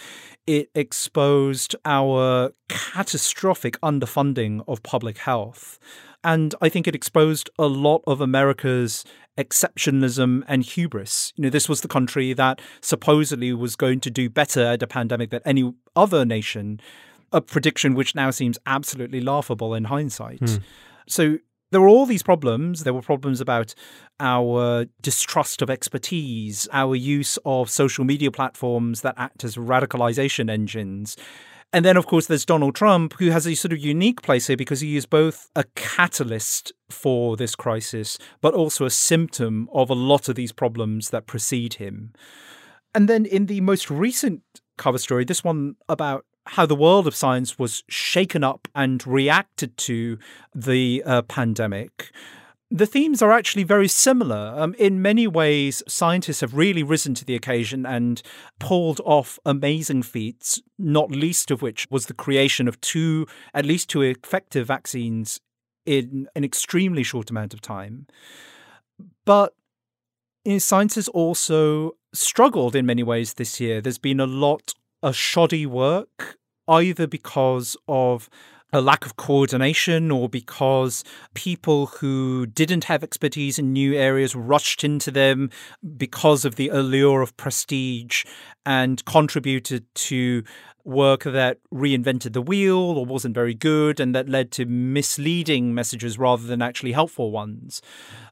It 0.47 0.71
exposed 0.75 1.75
our 1.85 2.53
catastrophic 2.69 3.81
underfunding 3.81 4.65
of 4.69 4.83
public 4.83 5.19
health. 5.19 5.79
And 6.25 6.55
I 6.61 6.69
think 6.69 6.89
it 6.89 6.95
exposed 6.95 7.51
a 7.59 7.67
lot 7.67 8.03
of 8.07 8.21
America's 8.21 9.05
exceptionalism 9.37 10.43
and 10.49 10.65
hubris. 10.65 11.33
You 11.37 11.43
know, 11.45 11.51
this 11.51 11.69
was 11.69 11.83
the 11.83 11.89
country 11.89 12.33
that 12.33 12.61
supposedly 12.81 13.53
was 13.53 13.77
going 13.77 14.01
to 14.01 14.11
do 14.11 14.31
better 14.31 14.65
at 14.65 14.83
a 14.83 14.87
pandemic 14.87 15.31
than 15.31 15.43
any 15.45 15.75
other 15.95 16.25
nation, 16.25 16.81
a 17.33 17.41
prediction 17.41 17.95
which 17.95 18.15
now 18.15 18.31
seems 18.31 18.59
absolutely 18.67 19.21
laughable 19.21 19.75
in 19.75 19.85
hindsight. 19.85 20.41
Hmm. 20.41 20.57
So 21.07 21.39
there 21.71 21.81
were 21.81 21.89
all 21.89 22.07
these 22.07 22.23
problems. 22.23 22.85
There 22.85 22.95
were 22.95 23.03
problems 23.03 23.41
about 23.41 23.75
our 24.21 24.87
distrust 25.03 25.61
of 25.61 25.69
expertise, 25.69 26.69
our 26.73 26.95
use 26.95 27.37
of 27.45 27.69
social 27.69 28.05
media 28.05 28.31
platforms 28.31 29.01
that 29.01 29.15
act 29.19 29.43
as 29.45 29.57
radicalization 29.57 30.49
engines. 30.49 31.17
And 31.75 31.85
then, 31.85 31.97
of 31.97 32.07
course, 32.07 32.27
there's 32.27 32.45
Donald 32.45 32.77
Trump, 32.77 33.15
who 33.15 33.31
has 33.31 33.49
a 33.49 33.57
sort 33.57 33.73
of 33.73 33.81
unique 33.81 34.23
place 34.23 34.47
here 34.47 34.57
because 34.57 34.79
he 34.79 34.97
is 34.97 35.07
both 35.07 35.51
a 35.57 35.65
catalyst 35.75 36.73
for 36.89 37.37
this 37.37 37.57
crisis, 37.57 38.17
but 38.41 38.55
also 38.55 38.87
a 38.87 38.91
symptom 38.91 39.69
of 39.73 39.91
a 39.91 39.95
lot 39.95 40.29
of 40.29 40.37
these 40.37 40.53
problems 40.53 41.11
that 41.11 41.27
precede 41.27 41.75
him. 41.75 42.13
And 42.95 43.09
then 43.09 43.27
in 43.27 43.47
the 43.47 43.61
most 43.61 43.91
recent 43.91 44.43
cover 44.79 44.99
story, 44.99 45.25
this 45.25 45.43
one 45.43 45.75
about 45.89 46.25
how 46.47 46.65
the 46.65 46.77
world 46.77 47.09
of 47.09 47.17
science 47.17 47.59
was 47.59 47.83
shaken 47.89 48.45
up 48.45 48.69
and 48.77 49.05
reacted 49.05 49.77
to 49.79 50.17
the 50.55 51.03
uh, 51.05 51.23
pandemic. 51.23 52.13
The 52.75 52.87
themes 52.87 53.23
are 53.23 53.31
actually 53.31 53.63
very 53.63 53.87
similar. 53.87 54.53
Um, 54.57 54.75
in 54.81 55.01
many 55.01 55.29
ways, 55.29 55.81
scientists 55.87 56.41
have 56.41 56.55
really 56.55 56.83
risen 56.83 57.15
to 57.15 57.25
the 57.25 57.37
occasion 57.37 57.87
and 57.87 58.21
pulled 58.59 59.01
off 59.05 59.39
amazing 59.47 60.03
feats, 60.03 60.61
not 60.77 61.13
least 61.13 61.53
of 61.53 61.63
which 61.63 61.87
was 61.89 62.07
the 62.07 62.15
creation 62.15 62.67
of 62.67 62.81
two, 62.81 63.29
at 63.55 63.65
least 63.65 63.91
two 63.91 64.03
effective 64.03 64.67
vaccines 64.67 65.41
in 65.87 66.27
an 66.35 66.43
extremely 66.43 67.05
short 67.05 67.31
amount 67.31 67.55
of 67.55 67.61
time. 67.61 68.09
But 69.25 69.55
you 70.45 70.55
know, 70.55 70.59
science 70.59 70.97
has 70.97 71.07
also 71.07 71.93
struggled 72.13 72.75
in 72.75 72.87
many 72.87 73.05
ways 73.05 73.35
this 73.35 73.61
year. 73.61 73.81
There's 73.81 73.99
been 73.99 74.19
a 74.19 74.27
lot 74.27 74.75
of 75.01 75.15
shoddy 75.15 75.65
work, 75.65 76.39
either 76.67 77.07
because 77.07 77.77
of 77.87 78.29
a 78.75 78.81
lack 78.81 79.07
of 79.07 79.17
coordination 79.17 80.11
or 80.11 80.29
because 80.29 81.05
people 81.33 81.87
who 81.87 82.45
didn't 82.45 82.85
have 82.85 83.05
expertise 83.05 83.57
in 83.57 83.73
new 83.73 83.95
areas 83.95 84.35
rushed 84.35 84.83
into 84.83 85.13
them 85.13 85.49
because 85.97 86.45
of 86.45 86.57
the 86.57 86.69
allure 86.71 87.23
of 87.23 87.37
prestige 87.37 88.25
and 88.67 89.05
contributed 89.05 89.87
to 89.95 90.43
work 90.83 91.23
that 91.23 91.59
reinvented 91.73 92.33
the 92.33 92.43
wheel 92.43 92.77
or 92.77 93.07
wasn't 93.07 93.33
very 93.33 93.55
good 93.55 94.01
and 94.01 94.13
that 94.13 94.29
led 94.29 94.51
to 94.51 94.67
misleading 94.67 95.73
messages 95.73 96.19
rather 96.19 96.43
than 96.45 96.61
actually 96.61 96.93
helpful 96.93 97.31
ones. 97.31 97.81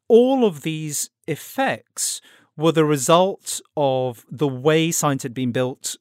All 0.08 0.44
of 0.44 0.62
these 0.62 1.08
effects 1.28 2.20
were 2.56 2.72
the 2.72 2.84
result 2.84 3.60
of 3.76 4.26
the 4.28 4.48
way 4.48 4.90
science 4.90 5.22
had 5.22 5.34
been 5.34 5.52
built 5.52 5.96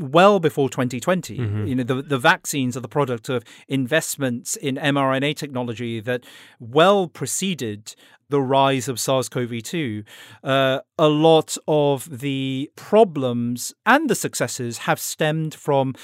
well 0.00 0.40
before 0.40 0.68
2020. 0.68 1.38
Mhm. 1.38 1.68
You 1.68 1.74
know, 1.76 1.84
the, 1.84 2.02
the 2.02 2.18
vaccines 2.18 2.76
are 2.76 2.80
the 2.80 2.88
product 2.88 3.28
of 3.28 3.44
investments 3.68 4.56
in 4.56 4.76
mRNA 4.76 5.36
technology 5.36 6.00
that 6.00 6.24
well 6.58 7.06
preceded 7.08 7.94
the 8.30 8.40
rise 8.40 8.88
of 8.88 8.98
SARS 8.98 9.28
CoV 9.28 9.62
2. 9.62 10.04
Uh, 10.42 10.80
a 10.98 11.08
lot 11.08 11.56
of 11.68 12.20
the 12.20 12.70
problems 12.76 13.74
and 13.84 14.08
the 14.08 14.14
successes 14.14 14.78
have 14.78 15.00
stemmed 15.00 15.54
from 15.54 15.94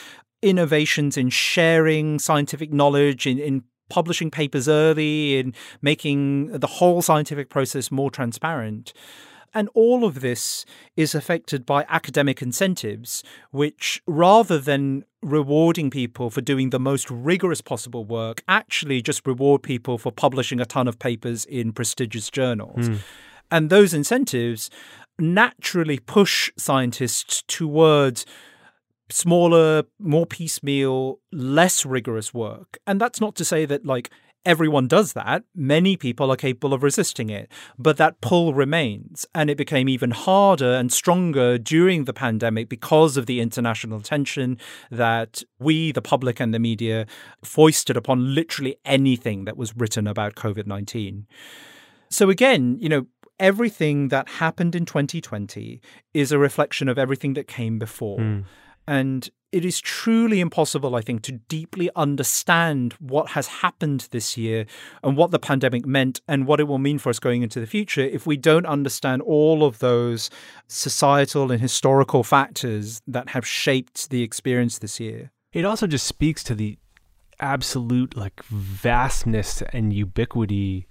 innovations 0.43 1.17
in 1.17 1.31
sharing 1.31 2.19
scientific 2.19 2.73
knowledge, 2.73 3.27
in, 3.27 3.39
in 3.39 3.63
publishing 3.89 4.31
papers 4.31 4.69
early, 4.69 5.39
in 5.39 5.55
making 5.81 6.49
the 6.59 6.67
whole 6.67 7.01
scientific 7.01 7.49
process 7.49 7.91
more 7.91 8.11
transparent. 8.11 8.93
And 9.55 9.69
all 9.75 10.05
of 10.05 10.21
this 10.21 10.65
is 10.97 11.15
affected 11.15 11.65
by 11.65 11.85
academic 11.89 12.43
incentives, 12.43 13.23
which 13.51 14.03
rather 14.07 14.59
than 14.59 15.05
rewarding 15.23 15.91
people 15.91 16.31
for 16.31 16.41
doing 16.41 16.71
the 16.71 16.79
most 16.79 17.11
rigorous 17.11 17.61
possible 17.61 18.05
work, 18.05 18.43
actually 18.49 19.03
just 19.03 19.27
reward 19.27 19.63
people 19.63 19.99
for 19.99 20.13
publishing 20.13 20.61
a 20.61 20.67
ton 20.67 20.89
of 20.89 20.99
papers 20.99 21.45
in 21.45 21.73
prestigious 21.73 22.31
journals. 22.31 22.87
Hmm. 22.87 22.95
And 23.51 23.71
those 23.71 23.95
incentives 23.95 24.71
naturally 25.19 25.99
push 25.99 26.51
scientists 26.57 27.43
towards 27.47 28.27
smaller, 29.09 29.85
more 29.99 30.27
piecemeal, 30.27 31.21
less 31.33 31.87
rigorous 31.87 32.35
work. 32.35 32.79
And 32.87 33.01
that's 33.01 33.21
not 33.21 33.35
to 33.37 33.45
say 33.45 33.65
that 33.67 33.87
like 33.87 34.11
everyone 34.47 34.87
does 34.87 35.13
that. 35.13 35.43
Many 35.55 35.97
people 35.97 36.33
are 36.33 36.37
capable 36.37 36.73
of 36.73 36.83
resisting 36.83 37.29
it, 37.29 37.51
but 37.79 37.99
that 37.99 38.21
pull 38.23 38.55
remains. 38.55 39.27
And 39.35 39.51
it 39.51 39.59
became 39.59 39.89
even 39.89 40.13
harder 40.13 40.73
and 40.73 40.91
stronger 40.91 41.59
during 41.59 42.05
the 42.05 42.15
pandemic 42.15 42.69
because 42.69 43.17
of 43.17 43.27
the 43.27 43.41
international 43.41 43.99
attention 43.99 44.57
that 44.91 45.43
we, 45.59 45.93
the 45.93 46.01
public 46.01 46.41
and 46.41 46.55
the 46.55 46.59
media, 46.59 47.07
foisted 47.43 47.97
upon 47.97 48.35
literally 48.35 48.77
anything 48.85 49.45
that 49.45 49.57
was 49.57 49.77
written 49.77 50.07
about 50.07 50.37
COVID 50.37 50.67
19. 50.67 51.27
So, 52.09 52.31
again, 52.31 52.79
you 52.81 52.89
know, 52.89 53.07
everything 53.41 54.09
that 54.09 54.29
happened 54.29 54.75
in 54.75 54.87
2020 54.87 55.81
is 56.15 56.33
a 56.33 56.39
reflection 56.39 56.89
of 56.89 56.99
everything 56.99 57.35
that 57.35 57.49
came 57.49 57.79
before. 57.79 58.19
Mm. 58.19 58.45
And 58.87 59.29
it 59.53 59.65
is 59.65 59.81
truly 59.81 60.41
impossible, 60.41 60.95
I 60.95 61.01
think, 61.01 61.23
to 61.23 61.33
deeply 61.33 61.89
understand 61.97 62.95
what 62.95 63.31
has 63.31 63.47
happened 63.47 64.09
this 64.11 64.37
year 64.37 64.67
and 65.03 65.17
what 65.17 65.31
the 65.31 65.39
pandemic 65.39 65.87
meant 65.87 66.21
and 66.29 66.47
what 66.47 66.61
it 66.61 66.65
will 66.65 66.79
mean 66.79 66.99
for 66.99 67.11
us 67.11 67.19
going 67.19 67.43
into 67.43 67.61
the 67.61 67.67
future 67.67 68.03
if 68.03 68.27
we 68.27 68.37
don't 68.37 68.67
understand 68.67 69.23
all 69.23 69.65
of 69.65 69.79
those 69.79 70.31
societal 70.69 71.51
and 71.51 71.61
historical 71.61 72.23
factors 72.23 73.01
that 73.07 73.31
have 73.31 73.47
shaped 73.47 74.11
the 74.11 74.23
experience 74.23 74.79
this 74.79 75.01
year. 75.01 75.31
It 75.53 75.65
also 75.65 75.87
just 75.87 76.07
speaks 76.07 76.45
to 76.45 76.55
the 76.55 76.77
absolute 77.41 78.17
like 78.17 78.43
vastness 78.45 79.63
and 79.73 79.93
ubiquity 79.93 80.87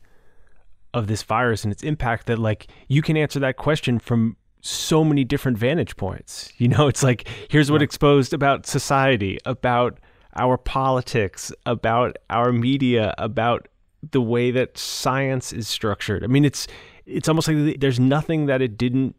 of 0.93 1.07
this 1.07 1.23
virus 1.23 1.63
and 1.63 1.71
its 1.71 1.83
impact 1.83 2.27
that 2.27 2.39
like 2.39 2.67
you 2.87 3.01
can 3.01 3.17
answer 3.17 3.39
that 3.39 3.57
question 3.57 3.99
from 3.99 4.37
so 4.65 5.03
many 5.03 5.23
different 5.23 5.57
vantage 5.57 5.95
points. 5.95 6.51
You 6.57 6.69
know, 6.69 6.87
it's 6.87 7.03
like 7.03 7.27
here's 7.49 7.69
what 7.69 7.81
exposed 7.81 8.33
about 8.33 8.65
society, 8.65 9.37
about 9.45 9.99
our 10.35 10.57
politics, 10.57 11.51
about 11.65 12.17
our 12.29 12.51
media, 12.51 13.13
about 13.17 13.67
the 14.11 14.21
way 14.21 14.51
that 14.51 14.77
science 14.77 15.53
is 15.53 15.67
structured. 15.67 16.23
I 16.23 16.27
mean, 16.27 16.45
it's 16.45 16.65
it's 17.05 17.29
almost 17.29 17.47
like 17.47 17.79
there's 17.79 17.99
nothing 17.99 18.47
that 18.47 18.61
it 18.61 18.77
didn't 18.77 19.15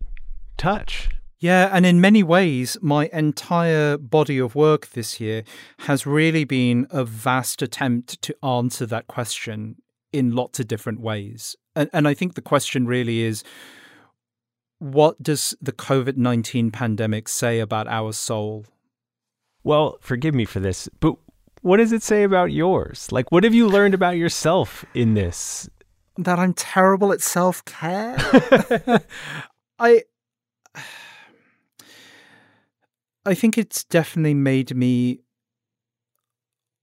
touch. 0.57 1.11
Yeah, 1.39 1.69
and 1.73 1.85
in 1.85 2.01
many 2.01 2.23
ways, 2.23 2.79
my 2.81 3.11
entire 3.13 3.99
body 3.99 4.39
of 4.39 4.55
work 4.55 4.89
this 4.89 5.21
year 5.21 5.45
has 5.81 6.07
really 6.07 6.45
been 6.45 6.87
a 6.91 7.05
vast 7.05 7.61
attempt 7.63 8.21
to 8.23 8.35
answer 8.45 8.87
that 8.87 9.07
question 9.07 9.77
in 10.13 10.35
lots 10.35 10.59
of 10.59 10.67
different 10.67 11.01
ways. 11.01 11.55
And, 11.77 11.91
and 11.93 12.09
I 12.09 12.15
think 12.15 12.35
the 12.35 12.43
question 12.43 12.87
really 12.87 13.21
is 13.21 13.45
what 14.79 15.23
does 15.23 15.55
the 15.61 15.73
COVID 15.73 16.17
19 16.17 16.71
pandemic 16.71 17.29
say 17.29 17.61
about 17.61 17.89
our 17.89 18.12
soul? 18.12 18.67
Well, 19.65 19.99
forgive 20.01 20.35
me 20.35 20.45
for 20.45 20.61
this, 20.61 20.89
but 21.01 21.17
what 21.62 21.79
does 21.79 21.93
it 21.93 22.03
say 22.03 22.23
about 22.23 22.53
yours? 22.53 23.11
Like, 23.11 23.33
what 23.33 23.43
have 23.43 23.55
you 23.55 23.67
learned 23.67 23.95
about 23.95 24.17
yourself 24.17 24.85
in 24.95 25.15
this? 25.15 25.69
That 26.17 26.39
I'm 26.39 26.55
terrible 26.55 27.12
at 27.12 27.21
self 27.21 27.65
care. 27.65 28.17
I. 29.79 30.03
I 33.25 33.35
think 33.35 33.59
it's 33.59 33.83
definitely 33.83 34.35
made 34.35 34.77
me 34.77 35.19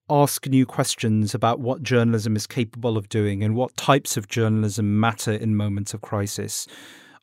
ask 0.09 0.45
new 0.45 0.65
questions 0.65 1.33
about 1.33 1.61
what 1.61 1.81
journalism 1.81 2.35
is 2.35 2.45
capable 2.45 2.97
of 2.97 3.07
doing 3.07 3.41
and 3.41 3.55
what 3.55 3.77
types 3.77 4.17
of 4.17 4.27
journalism 4.27 4.99
matter 4.99 5.31
in 5.31 5.55
moments 5.55 5.93
of 5.93 6.01
crisis. 6.01 6.67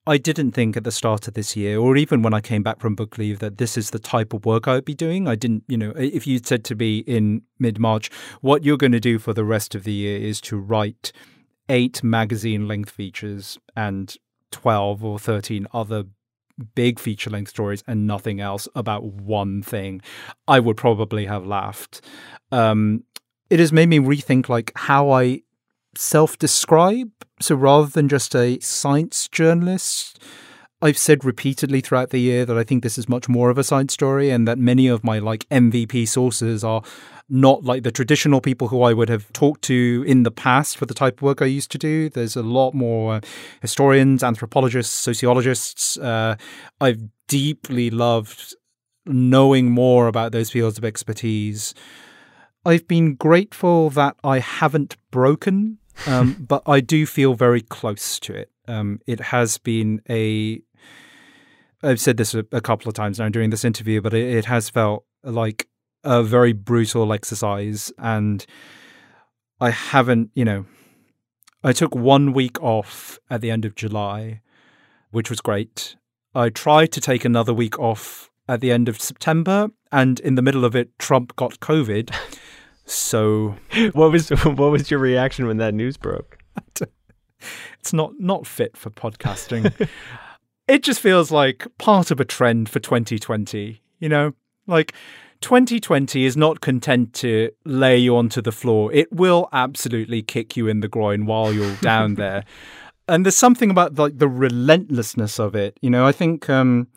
I 0.06 0.16
didn't 0.16 0.52
think 0.52 0.76
at 0.76 0.84
the 0.84 0.92
start 0.92 1.28
of 1.28 1.34
this 1.34 1.56
year, 1.56 1.78
or 1.78 1.96
even 1.96 2.22
when 2.22 2.32
I 2.32 2.40
came 2.40 2.62
back 2.62 2.80
from 2.80 2.94
book 2.94 3.18
leave, 3.18 3.38
that 3.40 3.58
this 3.58 3.76
is 3.76 3.90
the 3.90 3.98
type 3.98 4.32
of 4.32 4.46
work 4.46 4.66
I 4.66 4.74
would 4.74 4.84
be 4.84 4.94
doing. 4.94 5.28
I 5.28 5.34
didn't, 5.34 5.64
you 5.68 5.76
know, 5.76 5.92
if 5.96 6.26
you 6.26 6.40
said 6.42 6.64
to 6.64 6.74
me 6.74 6.98
in 7.00 7.42
mid 7.58 7.78
March, 7.78 8.10
what 8.40 8.64
you're 8.64 8.78
going 8.78 8.92
to 8.92 9.00
do 9.00 9.18
for 9.18 9.34
the 9.34 9.44
rest 9.44 9.74
of 9.74 9.84
the 9.84 9.92
year 9.92 10.18
is 10.18 10.40
to 10.42 10.56
write 10.56 11.12
eight 11.68 12.02
magazine 12.02 12.66
length 12.66 12.90
features 12.90 13.58
and 13.76 14.16
12 14.50 15.04
or 15.04 15.18
13 15.18 15.66
other 15.72 16.04
big 16.74 16.98
feature 16.98 17.30
length 17.30 17.50
stories 17.50 17.82
and 17.86 18.06
nothing 18.06 18.40
else 18.40 18.68
about 18.74 19.04
one 19.04 19.62
thing, 19.62 20.00
I 20.48 20.60
would 20.60 20.76
probably 20.76 21.26
have 21.26 21.46
laughed. 21.46 22.00
Um, 22.52 23.04
it 23.48 23.58
has 23.58 23.72
made 23.72 23.88
me 23.88 23.98
rethink 23.98 24.48
like 24.48 24.72
how 24.76 25.10
I 25.10 25.42
self 25.94 26.38
describe. 26.38 27.10
So 27.40 27.54
rather 27.54 27.88
than 27.88 28.08
just 28.08 28.34
a 28.34 28.58
science 28.60 29.28
journalist, 29.28 30.20
I've 30.82 30.98
said 30.98 31.24
repeatedly 31.24 31.80
throughout 31.80 32.10
the 32.10 32.20
year 32.20 32.46
that 32.46 32.56
I 32.56 32.64
think 32.64 32.82
this 32.82 32.96
is 32.96 33.08
much 33.08 33.28
more 33.28 33.50
of 33.50 33.58
a 33.58 33.64
science 33.64 33.92
story 33.92 34.30
and 34.30 34.48
that 34.48 34.58
many 34.58 34.88
of 34.88 35.04
my 35.04 35.18
like 35.18 35.48
MVP 35.50 36.08
sources 36.08 36.64
are 36.64 36.82
not 37.28 37.64
like 37.64 37.82
the 37.82 37.92
traditional 37.92 38.40
people 38.40 38.68
who 38.68 38.82
I 38.82 38.92
would 38.92 39.08
have 39.08 39.32
talked 39.32 39.62
to 39.62 40.04
in 40.06 40.22
the 40.22 40.30
past 40.30 40.76
for 40.76 40.86
the 40.86 40.94
type 40.94 41.18
of 41.18 41.22
work 41.22 41.42
I 41.42 41.46
used 41.46 41.70
to 41.72 41.78
do. 41.78 42.08
There's 42.08 42.34
a 42.34 42.42
lot 42.42 42.74
more 42.74 43.14
uh, 43.14 43.20
historians, 43.60 44.24
anthropologists, 44.24 44.94
sociologists. 44.94 45.96
Uh, 45.98 46.36
I've 46.80 47.02
deeply 47.28 47.90
loved 47.90 48.56
knowing 49.06 49.70
more 49.70 50.08
about 50.08 50.32
those 50.32 50.50
fields 50.50 50.78
of 50.78 50.84
expertise. 50.84 51.74
I've 52.64 52.88
been 52.88 53.14
grateful 53.14 53.90
that 53.90 54.16
I 54.24 54.38
haven't 54.38 54.96
broken 55.10 55.78
um, 56.06 56.46
but 56.48 56.62
I 56.66 56.80
do 56.80 57.06
feel 57.06 57.34
very 57.34 57.60
close 57.60 58.18
to 58.20 58.34
it. 58.34 58.50
Um, 58.68 59.00
it 59.06 59.20
has 59.20 59.58
been 59.58 60.00
a. 60.08 60.62
I've 61.82 62.00
said 62.00 62.18
this 62.18 62.34
a, 62.34 62.44
a, 62.52 62.60
couple 62.60 62.88
of 62.88 62.94
times 62.94 63.18
now 63.18 63.28
during 63.30 63.50
this 63.50 63.64
interview, 63.64 64.02
but 64.02 64.12
it, 64.12 64.36
it 64.36 64.44
has 64.44 64.68
felt 64.68 65.04
like 65.24 65.68
a 66.04 66.22
very 66.22 66.52
brutal 66.52 67.12
exercise, 67.12 67.90
and 67.98 68.44
I 69.60 69.70
haven't, 69.70 70.30
you 70.34 70.44
know, 70.44 70.66
I 71.64 71.72
took 71.72 71.94
one 71.94 72.32
week 72.32 72.62
off 72.62 73.18
at 73.28 73.40
the 73.40 73.50
end 73.50 73.64
of 73.64 73.74
July, 73.74 74.40
which 75.10 75.30
was 75.30 75.40
great. 75.40 75.96
I 76.34 76.48
tried 76.48 76.92
to 76.92 77.00
take 77.00 77.24
another 77.24 77.52
week 77.52 77.78
off 77.78 78.30
at 78.48 78.60
the 78.60 78.72
end 78.72 78.88
of 78.88 79.00
September, 79.00 79.68
and 79.90 80.20
in 80.20 80.34
the 80.34 80.42
middle 80.42 80.64
of 80.64 80.76
it, 80.76 80.98
Trump 80.98 81.34
got 81.36 81.60
COVID. 81.60 82.14
So, 82.90 83.54
what 83.92 84.10
was 84.10 84.30
what 84.30 84.58
was 84.58 84.90
your 84.90 85.00
reaction 85.00 85.46
when 85.46 85.58
that 85.58 85.74
news 85.74 85.96
broke? 85.96 86.38
it's 87.78 87.92
not 87.92 88.12
not 88.18 88.46
fit 88.46 88.76
for 88.76 88.90
podcasting. 88.90 89.88
it 90.68 90.82
just 90.82 91.00
feels 91.00 91.30
like 91.30 91.66
part 91.78 92.10
of 92.10 92.20
a 92.20 92.24
trend 92.24 92.68
for 92.68 92.80
2020. 92.80 93.80
You 94.00 94.08
know, 94.08 94.32
like 94.66 94.94
2020 95.40 96.24
is 96.24 96.36
not 96.36 96.60
content 96.60 97.12
to 97.14 97.50
lay 97.64 97.96
you 97.96 98.16
onto 98.16 98.42
the 98.42 98.52
floor. 98.52 98.92
It 98.92 99.12
will 99.12 99.48
absolutely 99.52 100.22
kick 100.22 100.56
you 100.56 100.66
in 100.66 100.80
the 100.80 100.88
groin 100.88 101.26
while 101.26 101.52
you're 101.52 101.76
down 101.76 102.14
there. 102.16 102.44
And 103.06 103.24
there's 103.24 103.36
something 103.36 103.70
about 103.70 103.98
like 103.98 104.18
the 104.18 104.28
relentlessness 104.28 105.38
of 105.38 105.54
it. 105.54 105.78
You 105.80 105.90
know, 105.90 106.06
I 106.06 106.12
think 106.12 106.50
um, 106.50 106.88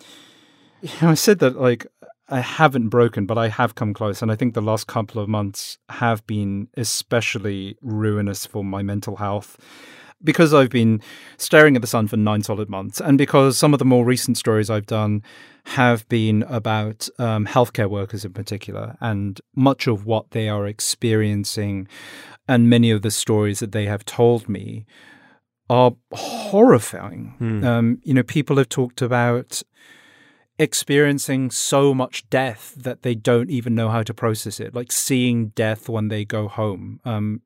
you 0.81 0.89
know, 1.01 1.09
I 1.09 1.13
said 1.13 1.39
that 1.39 1.59
like 1.59 1.85
I 2.33 2.39
haven't 2.39 2.89
broken, 2.89 3.27
but 3.27 3.37
I 3.37 3.47
have 3.49 3.75
come 3.75 3.93
close. 3.93 4.23
And 4.23 4.31
I 4.31 4.35
think 4.35 4.55
the 4.55 4.61
last 4.61 4.87
couple 4.87 5.21
of 5.21 5.29
months 5.29 5.77
have 5.89 6.25
been 6.25 6.67
especially 6.75 7.77
ruinous 7.83 8.43
for 8.47 8.65
my 8.65 8.81
mental 8.81 9.17
health 9.17 9.55
because 10.23 10.51
I've 10.51 10.71
been 10.71 10.99
staring 11.37 11.75
at 11.75 11.81
the 11.81 11.87
sun 11.87 12.07
for 12.07 12.17
nine 12.17 12.41
solid 12.41 12.69
months, 12.69 12.99
and 12.99 13.17
because 13.17 13.57
some 13.57 13.73
of 13.73 13.79
the 13.79 13.85
more 13.85 14.03
recent 14.03 14.37
stories 14.37 14.69
I've 14.69 14.87
done 14.87 15.21
have 15.65 16.07
been 16.09 16.43
about 16.43 17.07
um, 17.19 17.45
healthcare 17.45 17.89
workers 17.89 18.25
in 18.25 18.33
particular, 18.33 18.95
and 18.99 19.39
much 19.55 19.85
of 19.85 20.05
what 20.05 20.31
they 20.31 20.49
are 20.49 20.65
experiencing, 20.65 21.87
and 22.47 22.69
many 22.69 22.89
of 22.89 23.01
the 23.01 23.11
stories 23.11 23.59
that 23.59 23.73
they 23.73 23.85
have 23.85 24.05
told 24.05 24.49
me 24.49 24.85
are 25.69 25.93
horrifying. 26.13 27.35
Hmm. 27.37 27.63
Um, 27.63 28.01
you 28.03 28.13
know, 28.13 28.23
people 28.23 28.57
have 28.57 28.69
talked 28.69 29.01
about 29.01 29.61
experiencing 30.59 31.49
so 31.49 31.93
much 31.93 32.29
death 32.29 32.73
that 32.77 33.01
they 33.01 33.15
don't 33.15 33.49
even 33.49 33.73
know 33.73 33.89
how 33.89 34.03
to 34.03 34.13
process 34.13 34.59
it, 34.59 34.75
like 34.75 34.91
seeing 34.91 35.47
death 35.49 35.89
when 35.89 36.09
they 36.09 36.25
go 36.25 36.47
home, 36.47 36.99
um, 37.05 37.41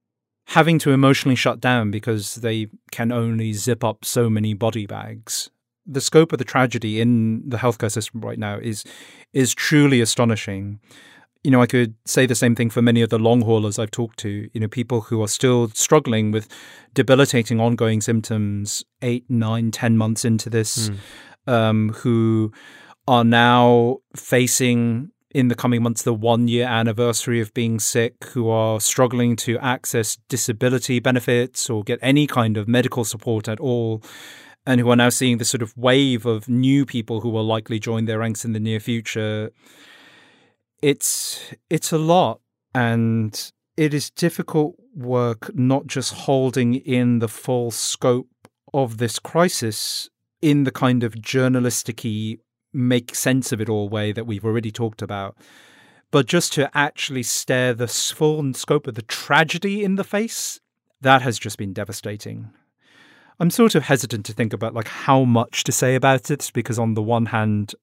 having 0.48 0.80
to 0.80 0.92
emotionally 0.92 1.36
shut 1.36 1.60
down 1.60 1.92
because 1.92 2.36
they 2.36 2.68
can 2.92 3.12
only 3.12 3.54
zip 3.54 3.84
up 3.84 4.04
so 4.04 4.30
many 4.30 4.54
body 4.54 4.86
bags. 4.86 5.50
The 5.86 6.02
scope 6.02 6.34
of 6.34 6.40
the 6.40 6.46
tragedy 6.46 7.00
in 7.00 7.48
the 7.48 7.58
healthcare 7.58 7.92
system 7.92 8.22
right 8.22 8.40
now 8.40 8.58
is 8.58 8.84
is 9.32 9.54
truly 9.56 10.02
astonishing. 10.02 10.80
You 11.44 11.52
know, 11.52 11.62
I 11.62 11.66
could 11.66 11.96
say 12.06 12.26
the 12.26 12.36
same 12.36 12.56
thing 12.56 12.70
for 12.70 12.82
many 12.82 13.02
of 13.02 13.10
the 13.10 13.20
long 13.20 13.42
haulers 13.42 13.80
I've 13.80 13.92
talked 13.92 14.20
to, 14.20 14.50
you 14.52 14.60
know, 14.60 14.68
people 14.68 15.02
who 15.02 15.22
are 15.22 15.30
still 15.30 15.70
struggling 15.70 16.32
with 16.32 16.50
debilitating 16.94 17.62
ongoing 17.62 18.02
symptoms 18.02 18.84
eight, 19.02 19.24
nine, 19.30 19.72
ten 19.72 19.96
months 19.98 20.26
into 20.26 20.50
this, 20.50 20.90
mm. 20.90 21.54
um, 21.54 21.94
who 21.94 22.52
are 23.08 23.24
now 23.24 23.98
facing 24.16 25.12
in 25.32 25.50
the 25.50 25.56
coming 25.56 25.84
months 25.84 26.04
the 26.04 26.14
one 26.14 26.48
year 26.48 26.66
anniversary 26.66 27.40
of 27.40 27.54
being 27.54 27.80
sick, 27.80 28.24
who 28.26 28.50
are 28.50 28.80
struggling 28.80 29.36
to 29.36 29.58
access 29.60 30.18
disability 30.30 31.00
benefits 31.00 31.70
or 31.70 31.84
get 31.84 32.00
any 32.02 32.28
kind 32.28 32.58
of 32.58 32.68
medical 32.68 33.04
support 33.04 33.48
at 33.48 33.60
all, 33.60 34.02
and 34.66 34.82
who 34.82 34.90
are 34.90 34.96
now 34.96 35.10
seeing 35.10 35.38
this 35.38 35.50
sort 35.50 35.62
of 35.62 35.76
wave 35.78 36.26
of 36.26 36.50
new 36.50 36.86
people 36.86 37.22
who 37.22 37.30
will 37.30 37.46
likely 37.46 37.80
join 37.80 38.06
their 38.06 38.20
ranks 38.20 38.44
in 38.44 38.54
the 38.54 38.60
near 38.60 38.80
future. 38.80 39.52
it's 40.82 41.54
it's 41.70 41.92
a 41.92 41.98
lot 41.98 42.40
and 42.76 43.52
it 43.76 43.94
is 43.94 44.10
difficult 44.12 44.76
work 44.96 45.50
not 45.56 45.88
just 45.88 46.14
holding 46.14 46.76
in 46.76 47.20
the 47.20 47.28
full 47.28 47.72
scope 47.72 48.30
of 48.74 48.98
this 48.98 49.20
crisis 49.20 50.10
in 50.42 50.64
the 50.66 50.72
kind 50.72 51.04
of 51.04 51.16
journalisticy 51.16 52.40
make 52.78 53.16
sense 53.16 53.52
of 53.52 53.60
it 53.60 53.70
all 53.70 53.90
way 53.90 54.12
that 54.12 54.26
we've 54.26 54.46
already 54.46 54.72
talked 54.72 55.02
about 55.02 55.36
but 56.10 56.26
just 56.26 56.54
to 56.54 56.70
actually 56.78 57.24
stare 57.24 57.74
the 57.74 57.88
full 57.88 58.54
scope 58.54 58.88
of 58.88 58.96
the 58.96 59.02
tragedy 59.02 59.84
in 59.84 59.96
the 59.96 60.04
face 60.04 60.60
that 61.02 61.22
has 61.22 61.38
just 61.40 61.58
been 61.58 61.74
devastating 61.74 62.50
i'm 63.40 63.50
sort 63.50 63.76
of 63.76 63.84
hesitant 63.84 64.26
to 64.26 64.34
think 64.34 64.54
about 64.54 64.74
like 64.74 64.88
how 64.88 65.24
much 65.24 65.64
to 65.64 65.72
say 65.72 65.96
about 65.96 66.30
it 66.30 66.52
because 66.54 66.80
on 66.80 66.94
the 66.94 67.04
one 67.04 67.28
hand 67.28 67.74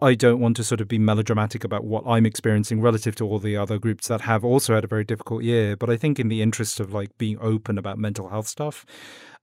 I 0.00 0.14
don't 0.14 0.38
want 0.38 0.56
to 0.56 0.64
sort 0.64 0.80
of 0.80 0.86
be 0.86 0.98
melodramatic 0.98 1.64
about 1.64 1.84
what 1.84 2.04
I'm 2.06 2.24
experiencing 2.24 2.80
relative 2.80 3.16
to 3.16 3.26
all 3.26 3.40
the 3.40 3.56
other 3.56 3.78
groups 3.78 4.06
that 4.08 4.20
have 4.22 4.44
also 4.44 4.74
had 4.74 4.84
a 4.84 4.88
very 4.88 5.04
difficult 5.04 5.42
year. 5.42 5.76
But 5.76 5.90
I 5.90 5.96
think 5.96 6.20
in 6.20 6.28
the 6.28 6.40
interest 6.40 6.78
of 6.78 6.92
like 6.92 7.16
being 7.18 7.36
open 7.40 7.78
about 7.78 7.98
mental 7.98 8.28
health 8.28 8.46
stuff, 8.46 8.86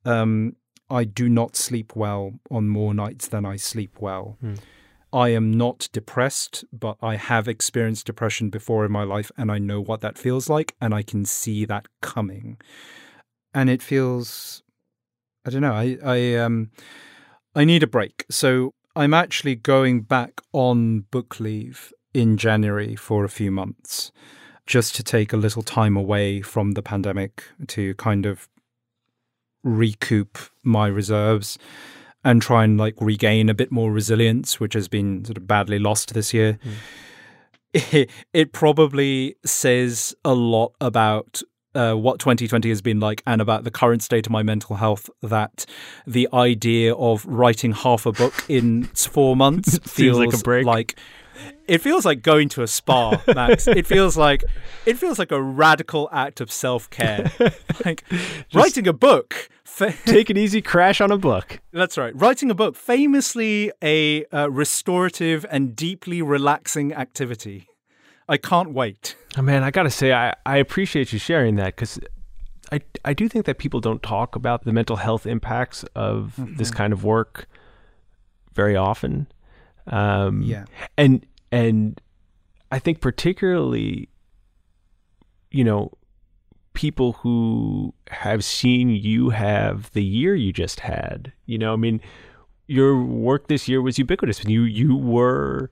um, 0.06 0.56
I 0.90 1.04
do 1.04 1.28
not 1.28 1.58
sleep 1.58 1.96
well 1.96 2.40
on 2.50 2.70
more 2.70 2.94
nights 2.94 3.28
than 3.28 3.46
I 3.46 3.58
sleep 3.58 3.98
well. 4.00 4.38
Hmm. 4.40 4.56
I 5.16 5.30
am 5.30 5.50
not 5.50 5.88
depressed, 5.94 6.66
but 6.74 6.98
I 7.02 7.16
have 7.16 7.48
experienced 7.48 8.06
depression 8.06 8.50
before 8.50 8.84
in 8.84 8.92
my 8.92 9.04
life 9.04 9.32
and 9.38 9.50
I 9.50 9.60
know 9.60 9.80
what 9.80 10.02
that 10.02 10.18
feels 10.18 10.50
like 10.50 10.76
and 10.82 10.94
I 10.94 11.04
can 11.04 11.24
see 11.24 11.64
that 11.64 11.88
coming. 12.02 12.58
And 13.54 13.70
it 13.70 13.82
feels 13.82 14.62
I 15.46 15.52
don't 15.52 15.62
know, 15.62 15.74
I 15.74 15.98
I 16.04 16.36
um 16.36 16.70
I 17.56 17.64
need 17.64 17.82
a 17.82 17.88
break. 17.88 18.26
So 18.30 18.74
I'm 18.94 19.14
actually 19.14 19.56
going 19.56 20.02
back 20.02 20.42
on 20.52 21.06
book 21.12 21.40
leave 21.40 21.94
in 22.14 22.36
January 22.36 22.98
for 22.98 23.24
a 23.24 23.30
few 23.30 23.52
months 23.52 24.12
just 24.66 24.96
to 24.96 25.04
take 25.04 25.32
a 25.32 25.38
little 25.38 25.64
time 25.64 25.96
away 25.96 26.42
from 26.42 26.74
the 26.74 26.82
pandemic 26.82 27.46
to 27.68 27.94
kind 27.96 28.26
of 28.26 28.50
recoup 29.64 30.38
my 30.62 30.88
reserves 30.88 31.58
and 32.26 32.42
try 32.42 32.64
and 32.64 32.78
like 32.78 32.96
regain 33.00 33.48
a 33.48 33.54
bit 33.54 33.72
more 33.72 33.92
resilience, 33.92 34.60
which 34.60 34.74
has 34.74 34.90
been 34.90 35.24
sort 35.24 35.38
of 35.38 35.48
badly 35.48 35.80
lost 35.80 36.14
this 36.14 36.34
year. 36.34 36.60
Mm. 37.74 37.94
It, 37.94 38.10
it 38.34 38.52
probably 38.52 39.36
says 39.46 40.14
a 40.26 40.34
lot 40.34 40.74
about 40.82 41.42
uh, 41.76 41.94
what 41.94 42.20
2020 42.20 42.70
has 42.70 42.82
been 42.82 43.00
like 43.00 43.22
and 43.28 43.42
about 43.42 43.64
the 43.64 43.72
current 43.72 44.02
state 44.02 44.26
of 44.26 44.32
my 44.32 44.42
mental 44.42 44.78
health 44.78 45.10
that 45.22 45.66
the 46.08 46.28
idea 46.34 46.96
of 46.96 47.26
writing 47.26 47.74
half 47.74 48.06
a 48.06 48.12
book 48.12 48.34
in 48.50 48.86
four 48.86 49.36
months 49.36 49.78
feels 49.84 50.18
like 50.18 50.34
a 50.34 50.38
break. 50.38 50.66
Like, 50.66 50.96
it 51.68 51.80
feels 51.80 52.06
like 52.06 52.22
going 52.22 52.50
to 52.50 52.64
a 52.64 52.68
spa, 52.68 53.22
Max. 53.28 53.68
it 53.68 53.86
feels 53.86 54.18
like 54.18 54.44
it 54.86 54.98
feels 54.98 55.20
like 55.20 55.32
a 55.32 55.42
radical 55.42 56.10
act 56.12 56.42
of 56.42 56.52
self 56.52 56.90
care. 56.90 57.32
like 57.86 58.04
Just 58.10 58.54
writing 58.54 58.88
a 58.88 58.94
book. 58.94 59.50
Fa- 59.64 59.94
take 60.06 60.30
an 60.30 60.38
easy 60.38 60.62
crash 60.62 61.02
on 61.02 61.12
a 61.12 61.18
book. 61.18 61.60
That's 61.74 61.98
right. 61.98 62.16
Writing 62.16 62.50
a 62.50 62.56
book, 62.56 62.76
famously 62.76 63.72
a 63.82 64.26
uh, 64.26 64.50
restorative 64.50 65.46
and 65.50 65.76
deeply 65.76 66.22
relaxing 66.22 66.94
activity. 66.94 67.68
I 68.28 68.38
can't 68.38 68.72
wait. 68.72 69.16
Oh, 69.38 69.42
man, 69.42 69.64
I 69.64 69.72
gotta 69.72 69.92
say, 69.92 70.14
I, 70.14 70.34
I 70.46 70.58
appreciate 70.58 71.14
you 71.14 71.20
sharing 71.20 71.56
that 71.56 71.76
because 71.76 72.00
I 72.72 72.82
I 73.04 73.14
do 73.14 73.28
think 73.28 73.46
that 73.46 73.58
people 73.58 73.80
don't 73.80 74.02
talk 74.02 74.36
about 74.36 74.64
the 74.64 74.74
mental 74.74 74.96
health 74.96 75.26
impacts 75.26 75.84
of 75.96 76.36
mm-hmm. 76.40 76.56
this 76.56 76.72
kind 76.72 76.94
of 76.94 77.04
work 77.04 77.48
very 78.54 78.76
often. 78.76 79.28
Um, 79.88 80.42
yeah, 80.42 80.66
and 80.98 81.26
and 81.52 82.00
I 82.72 82.80
think 82.80 83.02
particularly, 83.02 84.10
you 85.52 85.64
know, 85.64 85.92
people 86.74 87.14
who 87.14 87.94
have 88.10 88.44
seen 88.44 88.90
you 88.90 89.30
have 89.30 89.92
the 89.94 90.04
year 90.04 90.36
you 90.36 90.54
just 90.54 90.82
had. 90.82 91.32
You 91.46 91.58
know, 91.58 91.74
I 91.74 91.78
mean, 91.78 92.02
your 92.68 93.02
work 93.02 93.48
this 93.48 93.68
year 93.68 93.82
was 93.82 93.98
ubiquitous. 93.98 94.44
You 94.46 94.64
you 94.64 94.96
were 94.96 95.72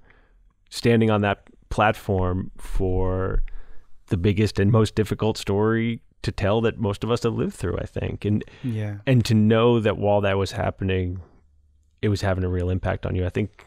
standing 0.70 1.12
on 1.12 1.22
that 1.22 1.44
platform 1.70 2.52
for 2.58 3.44
the 4.08 4.18
biggest 4.18 4.60
and 4.60 4.72
most 4.72 4.96
difficult 4.96 5.38
story 5.38 6.02
to 6.24 6.32
tell 6.32 6.62
that 6.62 6.80
most 6.80 7.04
of 7.04 7.12
us 7.12 7.24
have 7.24 7.34
lived 7.34 7.54
through, 7.54 7.78
I 7.78 7.86
think. 7.86 8.26
And 8.26 8.44
yeah. 8.64 8.98
and 9.06 9.24
to 9.26 9.34
know 9.34 9.80
that 9.80 9.98
while 9.98 10.22
that 10.22 10.38
was 10.38 10.52
happening, 10.52 11.20
it 12.02 12.10
was 12.10 12.22
having 12.22 12.44
a 12.44 12.50
real 12.50 12.70
impact 12.70 13.06
on 13.06 13.16
you. 13.16 13.26
I 13.26 13.30
think 13.30 13.66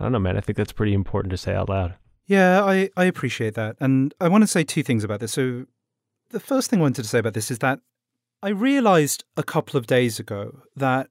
I 0.00 0.04
don't 0.04 0.12
know, 0.12 0.18
man. 0.18 0.36
I 0.36 0.40
think 0.40 0.56
that's 0.56 0.72
pretty 0.72 0.94
important 0.94 1.30
to 1.30 1.36
say 1.36 1.54
out 1.54 1.68
loud. 1.68 1.94
Yeah, 2.26 2.64
I, 2.64 2.88
I 2.96 3.04
appreciate 3.04 3.54
that. 3.54 3.76
And 3.80 4.14
I 4.20 4.28
want 4.28 4.42
to 4.42 4.48
say 4.48 4.64
two 4.64 4.82
things 4.82 5.04
about 5.04 5.20
this. 5.20 5.32
So 5.32 5.66
the 6.30 6.40
first 6.40 6.70
thing 6.70 6.78
I 6.78 6.82
wanted 6.82 7.02
to 7.02 7.08
say 7.08 7.18
about 7.18 7.34
this 7.34 7.50
is 7.50 7.58
that 7.58 7.80
I 8.42 8.48
realized 8.48 9.24
a 9.36 9.42
couple 9.42 9.76
of 9.76 9.86
days 9.86 10.18
ago 10.18 10.62
that 10.74 11.08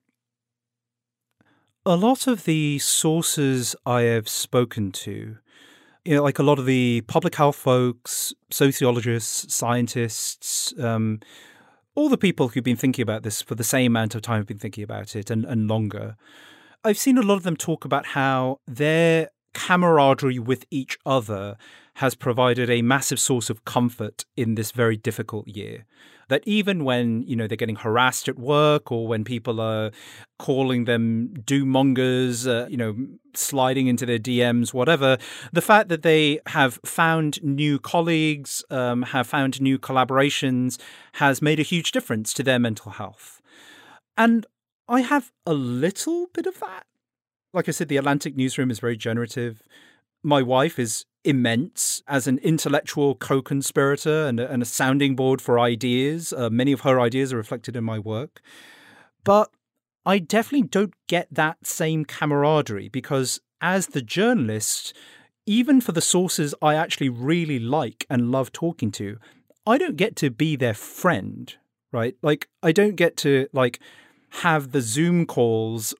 a 1.86 1.96
lot 1.96 2.26
of 2.26 2.46
the 2.46 2.80
sources 2.80 3.76
I 3.86 4.02
have 4.02 4.28
spoken 4.28 4.92
to 4.92 5.38
you 6.06 6.16
know, 6.16 6.24
like 6.24 6.40
a 6.40 6.44
lot 6.44 6.60
of 6.60 6.66
the 6.66 7.02
public 7.02 7.36
health 7.36 7.56
folks, 7.56 8.34
sociologists, 8.50 9.54
scientists, 9.54 10.74
um, 10.80 11.20
all 11.96 12.10
the 12.10 12.18
people 12.18 12.48
who've 12.48 12.64
been 12.64 12.76
thinking 12.76 13.04
about 13.04 13.24
this 13.24 13.42
for 13.42 13.56
the 13.56 13.64
same 13.64 13.92
amount 13.92 14.16
of 14.16 14.22
time 14.22 14.38
have 14.38 14.48
been 14.48 14.58
thinking 14.58 14.84
about 14.84 15.16
it 15.16 15.30
and, 15.30 15.46
and 15.46 15.68
longer. 15.68 16.16
I've 16.84 16.98
seen 16.98 17.18
a 17.18 17.22
lot 17.22 17.36
of 17.36 17.44
them 17.44 17.58
talk 17.58 17.84
about 17.84 18.08
how 18.08 18.60
their 18.66 19.30
camaraderie 19.54 20.40
with 20.40 20.66
each 20.72 20.98
other 21.06 21.58
has 21.96 22.16
provided 22.16 22.70
a 22.70 22.82
massive 22.82 23.20
source 23.20 23.50
of 23.50 23.66
comfort 23.66 24.24
in 24.38 24.56
this 24.56 24.72
very 24.72 24.96
difficult 24.96 25.48
year 25.48 25.86
that 26.30 26.44
even 26.46 26.86
when 26.86 27.24
you 27.24 27.36
know 27.36 27.48
they're 27.48 27.58
getting 27.58 27.76
harassed 27.76 28.30
at 28.30 28.40
work 28.40 28.92
or 28.92 29.08
when 29.08 29.24
people 29.24 29.60
are 29.60 29.92
calling 30.38 30.86
them 30.86 31.34
doomongers, 31.42 32.48
uh, 32.48 32.68
you 32.68 32.78
know, 32.78 32.96
sliding 33.34 33.88
into 33.88 34.06
their 34.06 34.20
DMs, 34.20 34.74
whatever, 34.74 35.18
the 35.52 35.62
fact 35.62 35.90
that 35.90 36.04
they 36.04 36.40
have 36.48 36.80
found 36.86 37.44
new 37.44 37.78
colleagues, 37.80 38.64
um, 38.70 39.02
have 39.02 39.28
found 39.28 39.60
new 39.60 39.78
collaborations, 39.78 40.80
has 41.14 41.42
made 41.42 41.60
a 41.60 41.64
huge 41.64 41.92
difference 41.92 42.34
to 42.34 42.44
their 42.44 42.60
mental 42.60 42.94
health. 42.94 43.42
And 44.18 44.46
I 44.90 45.02
have 45.02 45.32
a 45.46 45.54
little 45.54 46.28
bit 46.34 46.48
of 46.48 46.60
that. 46.60 46.88
Like 47.54 47.70
I 47.70 47.72
said, 47.72 47.90
the 47.90 47.98
Atlantic 47.98 48.36
newsroom 48.36 48.72
is 48.72 48.80
very 48.80 48.98
generative. 48.98 49.62
My 50.24 50.42
wife 50.42 50.80
is 50.80 51.06
immense 51.24 52.02
as 52.08 52.28
an 52.28 52.40
intellectual 52.40 53.14
co 53.14 53.42
conspirator 53.42 54.26
and, 54.26 54.40
and, 54.40 54.64
a 54.64 54.66
sounding 54.66 55.16
board 55.16 55.42
for 55.42 55.60
ideas. 55.60 56.34
Uh, 56.34 56.50
many 56.50 56.72
of 56.72 56.82
her 56.82 57.00
ideas 57.00 57.32
are 57.32 57.38
reflected 57.38 57.76
in 57.76 57.84
my 57.84 58.00
work. 58.00 58.42
But 59.24 59.52
I 60.06 60.18
definitely 60.18 60.68
don't 60.68 60.94
get 61.08 61.28
that 61.32 61.66
same 61.66 62.04
camaraderie 62.04 62.90
because, 62.90 63.40
as 63.62 63.88
the 63.88 64.02
journalist, 64.02 64.94
even 65.46 65.82
for 65.82 65.92
the 65.92 66.02
sources 66.02 66.56
I 66.62 66.76
actually 66.76 67.10
really 67.10 67.60
like 67.60 68.08
and 68.10 68.32
love 68.32 68.52
talking 68.52 68.92
to, 68.94 69.18
I 69.68 69.78
don't 69.78 69.98
get 69.98 70.16
to 70.18 70.32
be 70.32 70.56
their 70.56 70.74
friend, 70.74 71.54
right? 71.92 72.16
Like, 72.24 72.48
I 72.64 72.72
don't 72.72 72.96
get 72.96 73.18
to, 73.18 73.48
like, 73.54 73.80
have 74.32 74.72
the 74.72 74.82
Zoom 74.82 75.26
calls 75.26 75.94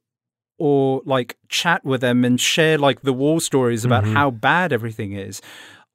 or 0.58 1.02
like 1.06 1.38
chat 1.48 1.84
with 1.86 2.02
them 2.02 2.26
and 2.26 2.40
share 2.40 2.78
like 2.78 3.02
the 3.02 3.14
war 3.14 3.40
stories 3.40 3.86
about 3.86 4.04
mm-hmm. 4.04 4.14
how 4.14 4.30
bad 4.30 4.74
everything 4.74 5.14
is. 5.14 5.42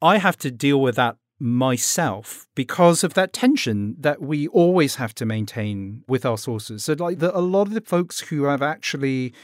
I 0.01 0.18
have 0.18 0.37
to 0.38 0.51
deal 0.51 0.81
with 0.81 0.97
that 0.97 1.16
myself 1.38 2.47
because 2.55 3.05
of 3.05 3.14
that 3.14 3.33
tension 3.33 3.97
that 3.99 4.23
we 4.23 4.49
always 4.49 4.97
have 4.97 5.14
to 5.16 5.27
maintain 5.27 6.05
with 6.09 6.25
our 6.25 6.38
sources. 6.38 6.85
So, 6.85 6.94
like, 6.94 7.18
the, 7.18 7.37
a 7.37 7.40
lot 7.40 7.68
of 7.68 7.75
the 7.75 7.81
folks 7.81 8.20
who 8.20 8.44
have 8.44 8.62
actually, 8.62 9.35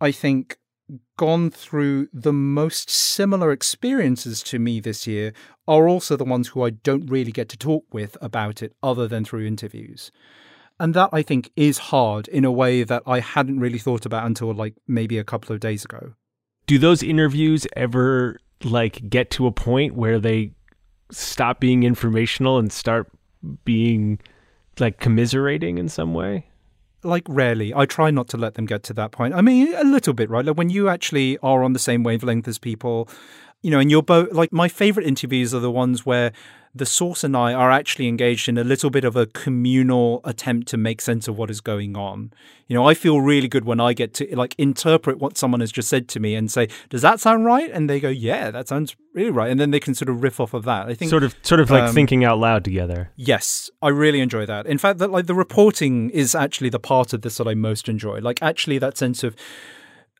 I 0.00 0.12
think, 0.12 0.58
gone 1.16 1.50
through 1.50 2.08
the 2.12 2.32
most 2.32 2.90
similar 2.90 3.52
experiences 3.52 4.42
to 4.42 4.58
me 4.58 4.80
this 4.80 5.06
year 5.06 5.32
are 5.66 5.88
also 5.88 6.16
the 6.16 6.24
ones 6.24 6.48
who 6.48 6.64
I 6.64 6.70
don't 6.70 7.06
really 7.06 7.32
get 7.32 7.48
to 7.50 7.56
talk 7.56 7.84
with 7.92 8.16
about 8.20 8.62
it 8.62 8.74
other 8.82 9.06
than 9.06 9.24
through 9.24 9.46
interviews. 9.46 10.10
And 10.80 10.94
that 10.94 11.10
I 11.12 11.22
think 11.22 11.50
is 11.56 11.78
hard 11.78 12.28
in 12.28 12.44
a 12.44 12.52
way 12.52 12.84
that 12.84 13.02
I 13.06 13.20
hadn't 13.20 13.60
really 13.60 13.78
thought 13.78 14.06
about 14.06 14.24
until 14.26 14.52
like 14.54 14.74
maybe 14.86 15.18
a 15.18 15.24
couple 15.24 15.52
of 15.54 15.60
days 15.60 15.84
ago. 15.84 16.14
Do 16.66 16.78
those 16.78 17.02
interviews 17.02 17.66
ever 17.74 18.38
like 18.64 19.08
get 19.08 19.30
to 19.32 19.46
a 19.46 19.52
point 19.52 19.94
where 19.94 20.18
they 20.18 20.52
stop 21.10 21.60
being 21.60 21.82
informational 21.82 22.58
and 22.58 22.72
start 22.72 23.10
being 23.64 24.20
like 24.78 25.00
commiserating 25.00 25.78
in 25.78 25.88
some 25.88 26.14
way? 26.14 26.46
Like 27.02 27.24
rarely. 27.28 27.72
I 27.74 27.86
try 27.86 28.10
not 28.10 28.28
to 28.28 28.36
let 28.36 28.54
them 28.54 28.66
get 28.66 28.82
to 28.84 28.92
that 28.94 29.12
point. 29.12 29.34
I 29.34 29.40
mean, 29.40 29.74
a 29.74 29.84
little 29.84 30.14
bit, 30.14 30.30
right? 30.30 30.44
Like 30.44 30.56
when 30.56 30.70
you 30.70 30.88
actually 30.88 31.38
are 31.38 31.62
on 31.62 31.72
the 31.72 31.78
same 31.78 32.02
wavelength 32.02 32.46
as 32.46 32.58
people, 32.58 33.08
you 33.62 33.70
know, 33.70 33.78
and 33.78 33.90
you're 33.90 34.02
both 34.02 34.32
like 34.32 34.52
my 34.52 34.68
favorite 34.68 35.06
interviews 35.06 35.54
are 35.54 35.60
the 35.60 35.70
ones 35.70 36.04
where 36.04 36.32
the 36.74 36.86
source 36.86 37.24
and 37.24 37.36
I 37.36 37.52
are 37.52 37.70
actually 37.70 38.08
engaged 38.08 38.48
in 38.48 38.58
a 38.58 38.64
little 38.64 38.90
bit 38.90 39.04
of 39.04 39.16
a 39.16 39.26
communal 39.26 40.20
attempt 40.24 40.68
to 40.68 40.76
make 40.76 41.00
sense 41.00 41.28
of 41.28 41.38
what 41.38 41.50
is 41.50 41.60
going 41.60 41.96
on. 41.96 42.32
You 42.66 42.74
know, 42.74 42.88
I 42.88 42.94
feel 42.94 43.20
really 43.20 43.48
good 43.48 43.64
when 43.64 43.80
I 43.80 43.92
get 43.92 44.14
to 44.14 44.36
like 44.36 44.54
interpret 44.58 45.18
what 45.18 45.38
someone 45.38 45.60
has 45.60 45.72
just 45.72 45.88
said 45.88 46.08
to 46.08 46.20
me 46.20 46.34
and 46.34 46.50
say, 46.50 46.68
"Does 46.90 47.02
that 47.02 47.20
sound 47.20 47.44
right?" 47.44 47.70
And 47.70 47.88
they 47.88 47.98
go, 47.98 48.08
"Yeah, 48.08 48.50
that 48.50 48.68
sounds 48.68 48.94
really 49.14 49.30
right." 49.30 49.50
And 49.50 49.58
then 49.58 49.70
they 49.70 49.80
can 49.80 49.94
sort 49.94 50.08
of 50.08 50.22
riff 50.22 50.38
off 50.38 50.54
of 50.54 50.64
that. 50.64 50.88
I 50.88 50.94
think 50.94 51.10
sort 51.10 51.22
of 51.24 51.34
sort 51.42 51.60
of 51.60 51.70
like 51.70 51.84
um, 51.84 51.94
thinking 51.94 52.24
out 52.24 52.38
loud 52.38 52.64
together. 52.64 53.10
Yes, 53.16 53.70
I 53.80 53.88
really 53.88 54.20
enjoy 54.20 54.44
that. 54.46 54.66
In 54.66 54.78
fact, 54.78 54.98
that 54.98 55.10
like 55.10 55.26
the 55.26 55.34
reporting 55.34 56.10
is 56.10 56.34
actually 56.34 56.68
the 56.68 56.78
part 56.78 57.12
of 57.12 57.22
this 57.22 57.38
that 57.38 57.48
I 57.48 57.54
most 57.54 57.88
enjoy. 57.88 58.18
Like 58.18 58.42
actually 58.42 58.78
that 58.78 58.98
sense 58.98 59.24
of 59.24 59.34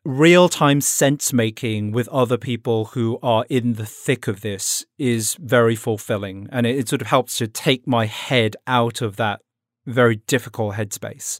real 0.05 0.49
time 0.49 0.81
sense 0.81 1.33
making 1.33 1.91
with 1.91 2.07
other 2.09 2.37
people 2.37 2.85
who 2.85 3.19
are 3.21 3.45
in 3.49 3.73
the 3.73 3.85
thick 3.85 4.27
of 4.27 4.41
this 4.41 4.85
is 4.97 5.35
very 5.35 5.75
fulfilling. 5.75 6.47
And 6.51 6.65
it, 6.65 6.77
it, 6.77 6.89
sort 6.89 7.01
of 7.01 7.07
helps 7.07 7.37
to 7.37 7.47
take 7.47 7.87
my 7.87 8.05
head 8.05 8.55
out 8.67 9.01
of 9.01 9.17
that 9.17 9.41
very 9.85 10.17
difficult 10.27 10.75
headspace. 10.75 11.39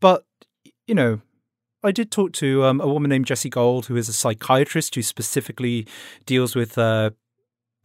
But, 0.00 0.24
you 0.86 0.94
know, 0.94 1.20
I 1.84 1.92
did 1.92 2.10
talk 2.10 2.32
to 2.34 2.64
um, 2.64 2.80
a 2.80 2.88
woman 2.88 3.08
named 3.08 3.26
Jessi 3.26 3.50
Gold, 3.50 3.86
who 3.86 3.96
is 3.96 4.08
a 4.08 4.12
psychiatrist 4.12 4.94
who 4.94 5.02
specifically 5.02 5.86
deals 6.26 6.54
with 6.54 6.78
uh, 6.78 7.10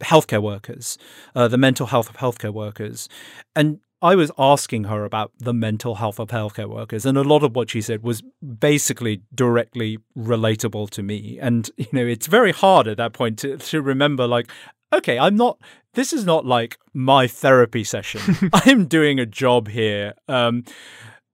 healthcare 0.02 0.42
workers, 0.42 0.98
uh, 1.36 1.48
the 1.48 1.58
mental 1.58 1.88
health 1.88 2.10
of 2.10 2.18
healthcare 2.18 2.54
workers. 2.54 3.10
And 3.56 3.80
I 4.02 4.16
was 4.16 4.32
asking 4.38 4.86
her 4.86 5.06
about 5.06 5.32
the 5.40 5.54
mental 5.54 5.96
health 5.96 6.20
of 6.20 6.30
healthcare 6.30 6.70
workers, 6.70 7.06
and 7.06 7.18
a 7.18 7.24
lot 7.24 7.44
of 7.44 7.56
what 7.56 7.72
she 7.72 7.82
said 7.82 8.04
was 8.04 8.22
basically 8.60 9.22
directly 9.34 9.98
relatable 10.18 10.90
to 10.92 11.04
me. 11.04 11.40
And 11.42 11.70
you 11.78 11.88
know, 11.92 12.06
it's 12.06 12.28
very 12.28 12.52
hard 12.52 12.88
at 12.88 12.98
that 12.98 13.14
point 13.14 13.40
to 13.40 13.58
to 13.58 13.82
remember, 13.82 14.28
like, 14.28 14.50
okay, 14.94 15.18
I'm 15.18 15.36
not. 15.36 15.60
This 15.94 16.14
is 16.14 16.26
not 16.26 16.46
like 16.46 16.78
my 16.94 17.28
therapy 17.28 17.84
session. 17.84 18.50
I'm 18.54 18.86
doing 18.86 19.20
a 19.20 19.26
job 19.26 19.70
here. 19.70 20.14
Um, 20.28 20.64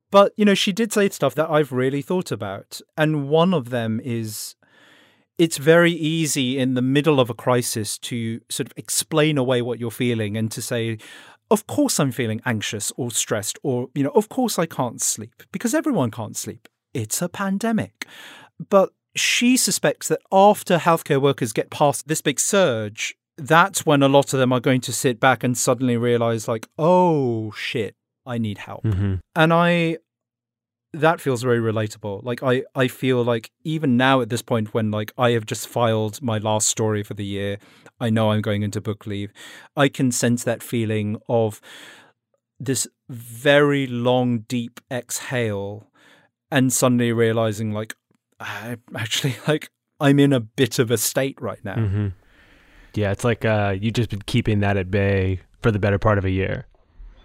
but 0.09 0.31
you 0.37 0.45
know, 0.45 0.53
she 0.53 0.71
did 0.71 0.93
say 0.93 1.09
stuff 1.09 1.35
that 1.35 1.49
I've 1.49 1.71
really 1.71 2.01
thought 2.01 2.31
about, 2.31 2.79
and 2.97 3.27
one 3.27 3.53
of 3.53 3.71
them 3.71 3.99
is 4.03 4.55
it's 5.37 5.57
very 5.57 5.91
easy 5.91 6.59
in 6.59 6.75
the 6.75 6.81
middle 6.81 7.19
of 7.19 7.29
a 7.29 7.33
crisis 7.33 7.97
to 7.97 8.39
sort 8.49 8.67
of 8.67 8.73
explain 8.77 9.37
away 9.37 9.61
what 9.61 9.79
you're 9.79 9.91
feeling 9.91 10.37
and 10.37 10.51
to 10.51 10.61
say, 10.61 10.97
of 11.53 11.67
course 11.67 11.99
I'm 11.99 12.11
feeling 12.11 12.41
anxious 12.45 12.91
or 12.97 13.11
stressed, 13.11 13.59
or, 13.61 13.87
you 13.93 14.03
know, 14.03 14.11
of 14.15 14.27
course 14.27 14.57
I 14.57 14.65
can't 14.65 14.99
sleep 14.99 15.43
because 15.51 15.75
everyone 15.75 16.09
can't 16.09 16.35
sleep. 16.35 16.67
It's 16.95 17.21
a 17.21 17.29
pandemic. 17.29 18.07
But 18.69 18.89
she 19.15 19.55
suspects 19.55 20.07
that 20.07 20.21
after 20.31 20.79
healthcare 20.79 21.21
workers 21.21 21.53
get 21.53 21.69
past 21.69 22.07
this 22.07 22.21
big 22.21 22.39
surge, 22.39 23.15
that's 23.37 23.85
when 23.85 24.01
a 24.01 24.07
lot 24.07 24.33
of 24.33 24.39
them 24.39 24.51
are 24.51 24.59
going 24.59 24.81
to 24.81 24.91
sit 24.91 25.19
back 25.19 25.43
and 25.43 25.55
suddenly 25.55 25.95
realize, 25.95 26.47
like, 26.47 26.67
oh 26.79 27.51
shit, 27.51 27.95
I 28.25 28.39
need 28.39 28.57
help. 28.57 28.83
Mm-hmm. 28.83 29.15
And 29.35 29.53
I 29.53 29.97
that 30.93 31.19
feels 31.19 31.41
very 31.41 31.59
relatable. 31.59 32.23
Like 32.23 32.43
I, 32.43 32.63
I 32.75 32.87
feel 32.87 33.23
like 33.23 33.51
even 33.63 33.97
now 33.97 34.21
at 34.21 34.29
this 34.29 34.43
point 34.43 34.73
when 34.73 34.91
like 34.91 35.11
I 35.17 35.31
have 35.31 35.45
just 35.45 35.67
filed 35.67 36.21
my 36.21 36.37
last 36.37 36.67
story 36.67 37.03
for 37.03 37.15
the 37.15 37.25
year, 37.25 37.57
I 38.03 38.09
know 38.09 38.31
I'm 38.31 38.41
going 38.41 38.63
into 38.63 38.81
book 38.81 39.07
leave. 39.07 39.31
I 39.77 39.87
can 39.87 40.11
sense 40.11 40.43
that 40.43 40.61
feeling 40.61 41.21
of 41.29 41.61
this 42.59 42.85
very 43.07 43.87
long, 43.87 44.39
deep 44.39 44.81
exhale 44.91 45.87
and 46.51 46.73
suddenly 46.73 47.13
realizing 47.13 47.71
like 47.71 47.95
I 48.41 48.75
actually 48.93 49.37
like 49.47 49.71
I'm 50.01 50.19
in 50.19 50.33
a 50.33 50.41
bit 50.41 50.79
of 50.79 50.91
a 50.91 50.97
state 50.97 51.41
right 51.41 51.63
now. 51.63 51.75
Mm-hmm. 51.75 52.07
Yeah, 52.93 53.11
it's 53.11 53.23
like 53.23 53.45
uh, 53.45 53.75
you 53.79 53.89
just 53.89 54.09
been 54.09 54.21
keeping 54.23 54.59
that 54.59 54.75
at 54.75 54.91
bay 54.91 55.39
for 55.61 55.71
the 55.71 55.79
better 55.79 55.97
part 55.97 56.17
of 56.17 56.25
a 56.25 56.29
year. 56.29 56.67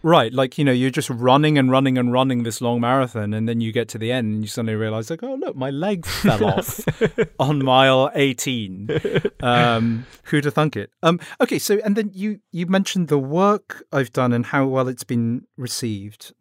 Right, 0.08 0.32
like 0.32 0.56
you 0.56 0.64
know, 0.64 0.72
you're 0.72 0.88
just 0.88 1.10
running 1.10 1.58
and 1.58 1.70
running 1.70 1.98
and 1.98 2.10
running 2.10 2.42
this 2.42 2.62
long 2.62 2.80
marathon, 2.80 3.34
and 3.34 3.46
then 3.46 3.60
you 3.60 3.72
get 3.72 3.88
to 3.90 3.98
the 3.98 4.10
end, 4.10 4.32
and 4.32 4.42
you 4.42 4.48
suddenly 4.48 4.74
realize, 4.74 5.10
like, 5.10 5.22
oh 5.22 5.34
look, 5.34 5.54
my 5.54 5.68
leg 5.68 6.06
fell 6.24 6.46
off 6.46 6.80
on 7.38 7.62
mile 7.62 8.10
18. 8.14 8.88
Um, 9.42 10.06
who'd 10.22 10.46
have 10.46 10.54
thunk 10.54 10.76
it? 10.76 10.90
Um, 11.02 11.20
okay, 11.42 11.58
so 11.58 11.78
and 11.84 11.94
then 11.94 12.10
you 12.14 12.40
you 12.50 12.66
mentioned 12.66 13.08
the 13.08 13.18
work 13.18 13.84
I've 13.92 14.10
done 14.10 14.32
and 14.32 14.46
how 14.46 14.64
well 14.64 14.88
it's 14.88 15.04
been 15.04 15.46
received. 15.58 16.32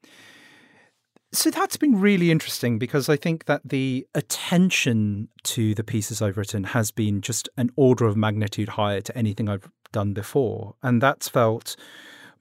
So 1.33 1.51
that's 1.51 1.75
been 1.75 1.99
really 1.99 2.31
interesting 2.31 2.79
because 2.79 3.09
I 3.09 3.17
think 3.17 3.47
that 3.47 3.63
the 3.65 4.07
attention 4.15 5.27
to 5.43 5.75
the 5.75 5.83
pieces 5.83 6.21
I've 6.21 6.37
written 6.37 6.63
has 6.63 6.91
been 6.91 7.19
just 7.19 7.49
an 7.57 7.71
order 7.75 8.05
of 8.05 8.15
magnitude 8.15 8.69
higher 8.69 9.01
to 9.01 9.17
anything 9.17 9.49
I've 9.49 9.69
done 9.91 10.13
before, 10.13 10.75
and 10.81 11.01
that's 11.01 11.27
felt 11.27 11.75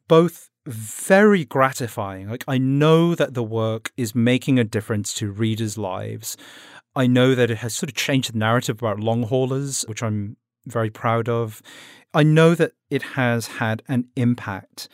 both 0.06 0.50
very 0.66 1.44
gratifying. 1.44 2.28
Like, 2.28 2.44
I 2.48 2.58
know 2.58 3.14
that 3.14 3.34
the 3.34 3.42
work 3.42 3.92
is 3.96 4.14
making 4.14 4.58
a 4.58 4.64
difference 4.64 5.14
to 5.14 5.30
readers' 5.30 5.78
lives. 5.78 6.36
I 6.94 7.06
know 7.06 7.34
that 7.34 7.50
it 7.50 7.58
has 7.58 7.74
sort 7.74 7.90
of 7.90 7.96
changed 7.96 8.32
the 8.32 8.38
narrative 8.38 8.78
about 8.80 9.00
long 9.00 9.24
haulers, 9.24 9.84
which 9.88 10.02
I'm 10.02 10.36
very 10.66 10.90
proud 10.90 11.28
of. 11.28 11.62
I 12.14 12.22
know 12.22 12.54
that 12.54 12.72
it 12.90 13.02
has 13.02 13.46
had 13.46 13.82
an 13.88 14.08
impact, 14.16 14.88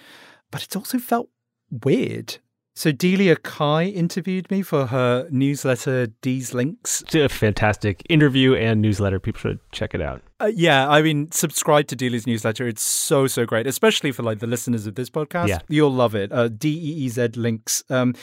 but 0.51 0.63
it's 0.63 0.77
also 0.77 0.99
felt 0.99 1.29
weird. 1.71 2.39
So 2.75 2.91
Delia 2.91 3.37
Cai 3.37 3.85
interviewed 3.85 4.51
me 4.51 4.63
for 4.63 4.87
her 4.87 5.29
newsletter 5.31 6.07
Deez 6.23 6.55
Links. 6.55 7.03
It's 7.03 7.15
a 7.15 7.29
fantastic 7.29 8.03
interview 8.09 8.55
and 8.55 8.81
newsletter. 8.81 9.21
People 9.21 9.41
should 9.41 9.61
check 9.73 9.95
it 9.95 10.01
out. 10.01 10.23
Uh, 10.41 10.51
yeah, 10.55 10.89
I 10.89 11.03
mean, 11.03 11.31
subscribe 11.33 11.87
to 11.89 11.97
Delia's 11.97 12.27
newsletter. 12.27 12.67
It's 12.67 12.83
so 12.83 13.27
so 13.27 13.45
great, 13.45 13.67
especially 13.67 14.11
for 14.11 14.23
like 14.23 14.39
the 14.39 14.47
listeners 14.47 14.87
of 14.87 14.95
this 14.95 15.11
podcast. 15.11 15.49
Yeah. 15.49 15.59
You'll 15.69 15.93
love 15.93 16.15
it. 16.15 16.33
Uh, 16.33 16.49
D 16.49 16.71
E 16.71 17.05
E 17.05 17.09
Z 17.11 17.29
Links. 17.37 17.85
Um, 17.91 18.15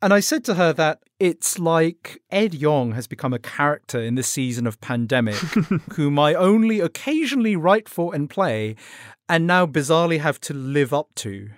and 0.00 0.12
I 0.12 0.20
said 0.20 0.44
to 0.44 0.54
her 0.54 0.72
that 0.74 1.00
it's 1.18 1.58
like 1.58 2.20
Ed 2.30 2.54
Yong 2.54 2.92
has 2.92 3.06
become 3.08 3.32
a 3.32 3.38
character 3.38 4.00
in 4.00 4.14
this 4.14 4.28
season 4.28 4.66
of 4.66 4.80
Pandemic, 4.80 5.34
whom 5.94 6.18
I 6.18 6.34
only 6.34 6.80
occasionally 6.80 7.56
write 7.56 7.88
for 7.88 8.14
and 8.14 8.30
play, 8.30 8.76
and 9.28 9.46
now 9.46 9.66
bizarrely 9.66 10.20
have 10.20 10.40
to 10.42 10.54
live 10.54 10.92
up 10.92 11.14
to. 11.16 11.50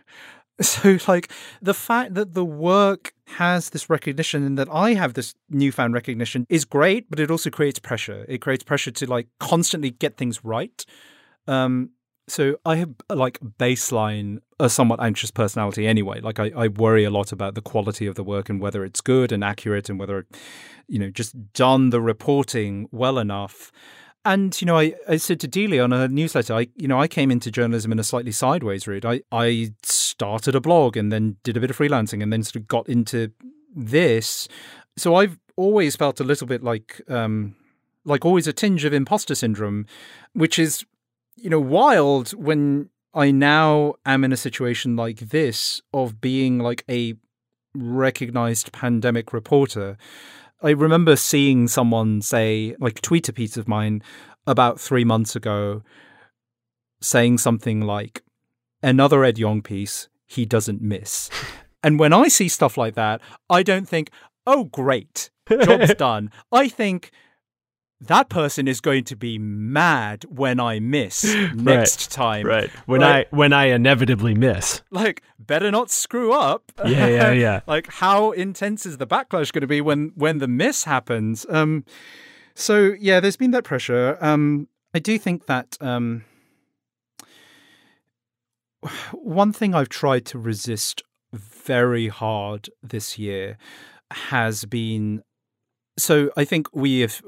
So, 0.71 0.99
like, 1.09 1.31
the 1.63 1.73
fact 1.73 2.13
that 2.15 2.35
the 2.35 2.45
work 2.45 3.15
has 3.37 3.71
this 3.71 3.89
recognition 3.89 4.45
and 4.45 4.59
that 4.59 4.69
I 4.71 4.93
have 4.93 5.15
this 5.15 5.35
newfound 5.49 5.95
recognition 5.95 6.45
is 6.51 6.67
great, 6.67 7.09
but 7.09 7.19
it 7.19 7.31
also 7.31 7.49
creates 7.49 7.79
pressure. 7.79 8.27
It 8.29 8.43
creates 8.43 8.63
pressure 8.63 8.91
to, 8.91 9.07
like, 9.07 9.29
constantly 9.39 9.91
get 9.91 10.19
things 10.19 10.45
right. 10.45 10.85
Um, 11.49 11.93
so 12.31 12.57
I 12.65 12.77
have 12.77 12.91
like 13.09 13.41
baseline 13.59 14.39
a 14.61 14.71
somewhat 14.71 15.03
anxious 15.03 15.31
personality 15.31 15.87
anyway. 15.87 16.21
Like 16.21 16.39
I, 16.39 16.53
I 16.57 16.69
worry 16.69 17.05
a 17.05 17.11
lot 17.11 17.33
about 17.33 17.55
the 17.55 17.61
quality 17.61 18.07
of 18.07 18.15
the 18.15 18.23
work 18.23 18.49
and 18.49 18.61
whether 18.61 18.85
it's 18.85 19.01
good 19.01 19.33
and 19.33 19.43
accurate 19.43 19.91
and 19.91 19.99
whether, 19.99 20.27
you 20.87 20.99
know, 20.99 21.11
just 21.11 21.35
done 21.53 21.91
the 21.91 22.01
reporting 22.01 22.89
well 22.93 23.19
enough. 23.19 23.73
And 24.25 24.59
you 24.61 24.67
know, 24.67 24.79
I, 24.79 24.95
I 25.09 25.17
said 25.17 25.41
to 25.41 25.49
Delia 25.49 25.83
on 25.83 25.93
a 25.93 26.07
newsletter, 26.07 26.55
I 26.55 26.69
you 26.77 26.87
know, 26.87 27.01
I 27.01 27.09
came 27.09 27.31
into 27.31 27.51
journalism 27.51 27.91
in 27.91 27.99
a 27.99 28.05
slightly 28.05 28.33
sideways 28.33 28.87
route. 28.87 29.05
I 29.05 29.23
I 29.33 29.73
started 30.21 30.55
a 30.55 30.61
blog 30.61 30.99
and 30.99 31.11
then 31.11 31.37
did 31.45 31.57
a 31.57 31.61
bit 31.61 31.71
of 31.71 31.79
freelancing 31.79 32.23
and 32.23 32.31
then 32.31 32.43
sort 32.43 32.57
of 32.57 32.69
got 32.69 32.87
into 32.91 33.33
this. 33.75 34.49
So 34.99 35.15
I've 35.15 35.39
always 35.57 35.97
felt 35.97 36.21
a 36.21 36.25
little 36.25 36.47
bit 36.47 36.63
like 36.63 37.01
um 37.09 37.57
like 38.05 38.27
always 38.27 38.47
a 38.47 38.53
tinge 38.53 38.85
of 38.85 38.93
imposter 38.93 39.35
syndrome, 39.35 39.87
which 40.35 40.59
is 40.59 40.85
you 41.37 41.49
know 41.49 41.59
wild 41.59 42.33
when 42.33 42.91
I 43.15 43.31
now 43.31 43.95
am 44.05 44.23
in 44.25 44.33
a 44.33 44.37
situation 44.37 44.95
like 44.95 45.21
this 45.21 45.81
of 45.95 46.21
being 46.21 46.59
like 46.59 46.85
a 46.87 47.15
recognized 47.75 48.73
pandemic 48.73 49.33
reporter. 49.33 49.97
I 50.63 50.71
remember 50.71 51.17
seeing 51.17 51.69
someone 51.69 52.21
say, 52.21 52.77
like, 52.79 53.01
tweet 53.01 53.31
a 53.31 53.33
piece 53.33 53.57
of 53.57 53.67
mine 53.67 54.03
about 54.47 54.79
three 54.79 55.05
months 55.05 55.35
ago 55.35 55.83
saying 57.01 57.39
something 57.39 57.81
like, 57.81 58.23
another 58.83 59.25
Ed 59.25 59.39
Yong 59.39 59.63
piece 59.63 60.10
he 60.31 60.47
doesn't 60.47 60.81
miss. 60.81 61.29
and 61.83 61.99
when 61.99 62.13
I 62.13 62.29
see 62.29 62.49
stuff 62.49 62.79
like 62.79 62.95
that, 62.95 63.21
I 63.49 63.63
don't 63.63 63.89
think, 63.89 64.11
oh, 64.47 64.65
great, 64.65 65.31
job's 65.49 65.95
done. 65.99 66.31
I 66.53 66.69
think, 66.69 67.11
that 68.01 68.31
person 68.31 68.67
is 68.67 68.81
going 68.81 69.05
to 69.05 69.17
be 69.17 69.39
mad 69.39 70.25
when 70.29 70.59
I 70.59 70.81
miss 70.81 71.25
next 71.55 72.07
right, 72.07 72.11
time. 72.11 72.47
Right. 72.47 72.71
When 72.87 73.03
right? 73.03 73.27
I 73.31 73.37
when 73.37 73.53
I 73.53 73.67
inevitably 73.67 74.35
miss. 74.35 74.81
Like, 74.91 75.23
better 75.39 75.71
not 75.71 75.91
screw 75.91 76.33
up. 76.33 76.73
Yeah, 76.85 77.07
yeah, 77.07 77.33
yeah. 77.33 77.61
like 77.67 77.89
how 77.89 78.31
intense 78.31 78.87
is 78.87 78.97
the 78.97 79.07
backlash 79.07 79.53
going 79.53 79.61
to 79.61 79.67
be 79.67 79.81
when 79.81 80.13
when 80.15 80.39
the 80.39 80.49
miss 80.49 80.85
happens? 80.85 81.45
Um 81.51 81.85
so 82.55 82.95
yeah, 82.99 83.21
there's 83.21 83.37
been 83.37 83.51
that 83.51 83.65
pressure. 83.65 84.17
Um 84.21 84.69
I 84.95 84.99
do 84.99 85.19
think 85.19 85.47
that 85.47 85.77
um 85.81 86.25
one 89.13 89.53
thing 89.53 89.75
I've 89.75 89.89
tried 89.89 90.27
to 90.27 90.39
resist 90.39 91.03
very 91.33 92.09
hard 92.09 92.71
this 92.83 93.19
year 93.19 93.57
has 94.11 94.65
been 94.65 95.23
so 95.99 96.31
I 96.37 96.45
think 96.45 96.69
we 96.73 97.01
have 97.01 97.21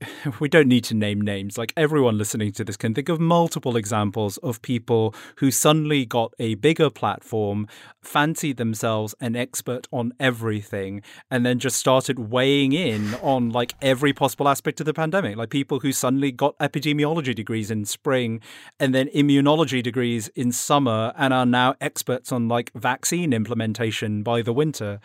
we 0.40 0.48
don't 0.48 0.68
need 0.68 0.84
to 0.84 0.94
name 0.94 1.20
names. 1.20 1.58
Like 1.58 1.72
everyone 1.76 2.18
listening 2.18 2.52
to 2.52 2.64
this 2.64 2.76
can 2.76 2.94
think 2.94 3.08
of 3.08 3.18
multiple 3.18 3.76
examples 3.76 4.36
of 4.38 4.62
people 4.62 5.14
who 5.36 5.50
suddenly 5.50 6.06
got 6.06 6.34
a 6.38 6.54
bigger 6.56 6.90
platform, 6.90 7.66
fancied 8.02 8.56
themselves 8.56 9.14
an 9.20 9.34
expert 9.34 9.88
on 9.92 10.12
everything, 10.20 11.02
and 11.30 11.44
then 11.44 11.58
just 11.58 11.76
started 11.76 12.30
weighing 12.30 12.72
in 12.72 13.14
on 13.16 13.50
like 13.50 13.74
every 13.82 14.12
possible 14.12 14.48
aspect 14.48 14.80
of 14.80 14.86
the 14.86 14.94
pandemic. 14.94 15.36
Like 15.36 15.50
people 15.50 15.80
who 15.80 15.92
suddenly 15.92 16.30
got 16.30 16.56
epidemiology 16.58 17.34
degrees 17.34 17.70
in 17.70 17.84
spring 17.84 18.40
and 18.78 18.94
then 18.94 19.08
immunology 19.08 19.82
degrees 19.82 20.28
in 20.28 20.52
summer 20.52 21.12
and 21.16 21.34
are 21.34 21.46
now 21.46 21.74
experts 21.80 22.30
on 22.30 22.48
like 22.48 22.70
vaccine 22.74 23.32
implementation 23.32 24.22
by 24.22 24.42
the 24.42 24.52
winter. 24.52 25.00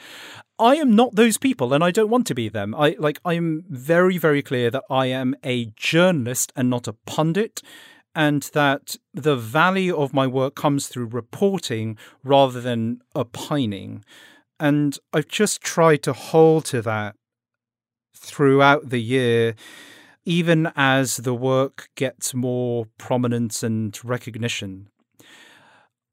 I 0.59 0.75
am 0.75 0.95
not 0.95 1.15
those 1.15 1.37
people 1.37 1.73
and 1.73 1.83
I 1.83 1.91
don't 1.91 2.09
want 2.09 2.27
to 2.27 2.35
be 2.35 2.49
them. 2.49 2.75
I 2.75 2.95
like 2.99 3.19
I 3.25 3.33
am 3.33 3.63
very 3.69 4.17
very 4.17 4.41
clear 4.41 4.69
that 4.71 4.83
I 4.89 5.07
am 5.07 5.35
a 5.43 5.65
journalist 5.75 6.53
and 6.55 6.69
not 6.69 6.87
a 6.87 6.93
pundit 6.93 7.61
and 8.15 8.43
that 8.53 8.97
the 9.13 9.35
value 9.35 9.95
of 9.95 10.13
my 10.13 10.27
work 10.27 10.55
comes 10.55 10.87
through 10.87 11.07
reporting 11.07 11.97
rather 12.23 12.61
than 12.61 13.01
opining. 13.15 14.05
And 14.59 14.97
I've 15.11 15.27
just 15.27 15.61
tried 15.61 16.03
to 16.03 16.13
hold 16.13 16.65
to 16.65 16.81
that 16.83 17.15
throughout 18.15 18.89
the 18.89 19.01
year 19.01 19.55
even 20.25 20.71
as 20.75 21.17
the 21.17 21.33
work 21.33 21.89
gets 21.95 22.33
more 22.33 22.85
prominence 22.97 23.63
and 23.63 23.97
recognition. 24.05 24.87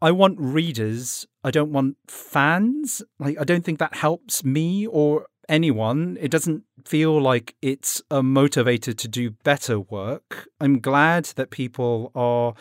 I 0.02 0.10
want 0.12 0.40
readers. 0.40 1.26
I 1.44 1.50
don't 1.50 1.72
want 1.72 1.96
fans. 2.06 3.02
Like, 3.18 3.38
I 3.38 3.44
don't 3.44 3.64
think 3.64 3.78
that 3.78 3.94
helps 3.94 4.44
me 4.44 4.86
or 4.86 5.26
anyone. 5.48 6.16
It 6.20 6.30
doesn't 6.30 6.64
feel 6.84 7.20
like 7.20 7.54
it's 7.60 8.00
a 8.10 8.22
motivated 8.22 8.98
to 8.98 9.08
do 9.08 9.30
better 9.30 9.78
work. 9.78 10.48
I'm 10.60 10.78
glad 10.78 11.26
that 11.36 11.50
people 11.50 12.12
are, 12.14 12.54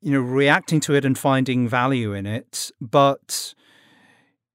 you 0.00 0.12
know, 0.12 0.20
reacting 0.20 0.78
to 0.80 0.94
it 0.94 1.04
and 1.04 1.18
finding 1.18 1.68
value 1.68 2.12
in 2.12 2.26
it. 2.26 2.70
But 2.80 3.54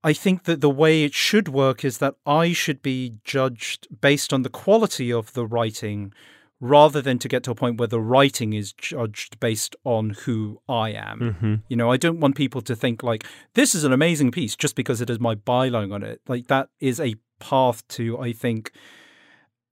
I 0.04 0.14
think 0.14 0.44
that 0.44 0.62
the 0.62 0.70
way 0.70 1.04
it 1.04 1.14
should 1.14 1.50
work 1.50 1.84
is 1.84 1.98
that 1.98 2.16
I 2.26 2.54
should 2.54 2.82
be 2.82 3.16
judged 3.24 3.88
based 4.00 4.32
on 4.32 4.44
the 4.44 4.50
quality 4.50 5.12
of 5.12 5.34
the 5.34 5.46
writing 5.46 6.14
rather 6.62 7.02
than 7.02 7.18
to 7.18 7.28
get 7.28 7.44
to 7.44 7.52
a 7.52 7.56
point 7.56 7.78
where 7.78 7.88
the 7.88 8.00
writing 8.00 8.54
is 8.54 8.72
judged 8.72 9.40
based 9.40 9.76
on 9.84 10.12
who 10.12 10.62
I 10.70 10.92
am. 10.92 11.20
Mm-hmm. 11.20 11.56
You 11.68 11.76
know, 11.76 11.92
I 11.92 11.98
don't 11.98 12.20
want 12.20 12.36
people 12.36 12.62
to 12.62 12.76
think 12.76 13.02
like 13.02 13.26
this 13.56 13.74
is 13.74 13.84
an 13.84 13.92
amazing 13.92 14.32
piece 14.32 14.56
just 14.56 14.76
because 14.76 15.02
it 15.02 15.10
has 15.10 15.20
my 15.20 15.34
byline 15.34 15.92
on 15.92 16.04
it. 16.04 16.22
Like 16.28 16.48
that 16.48 16.70
is 16.80 17.00
a 17.00 17.16
path 17.40 17.86
to, 17.90 18.20
I 18.20 18.32
think, 18.32 18.72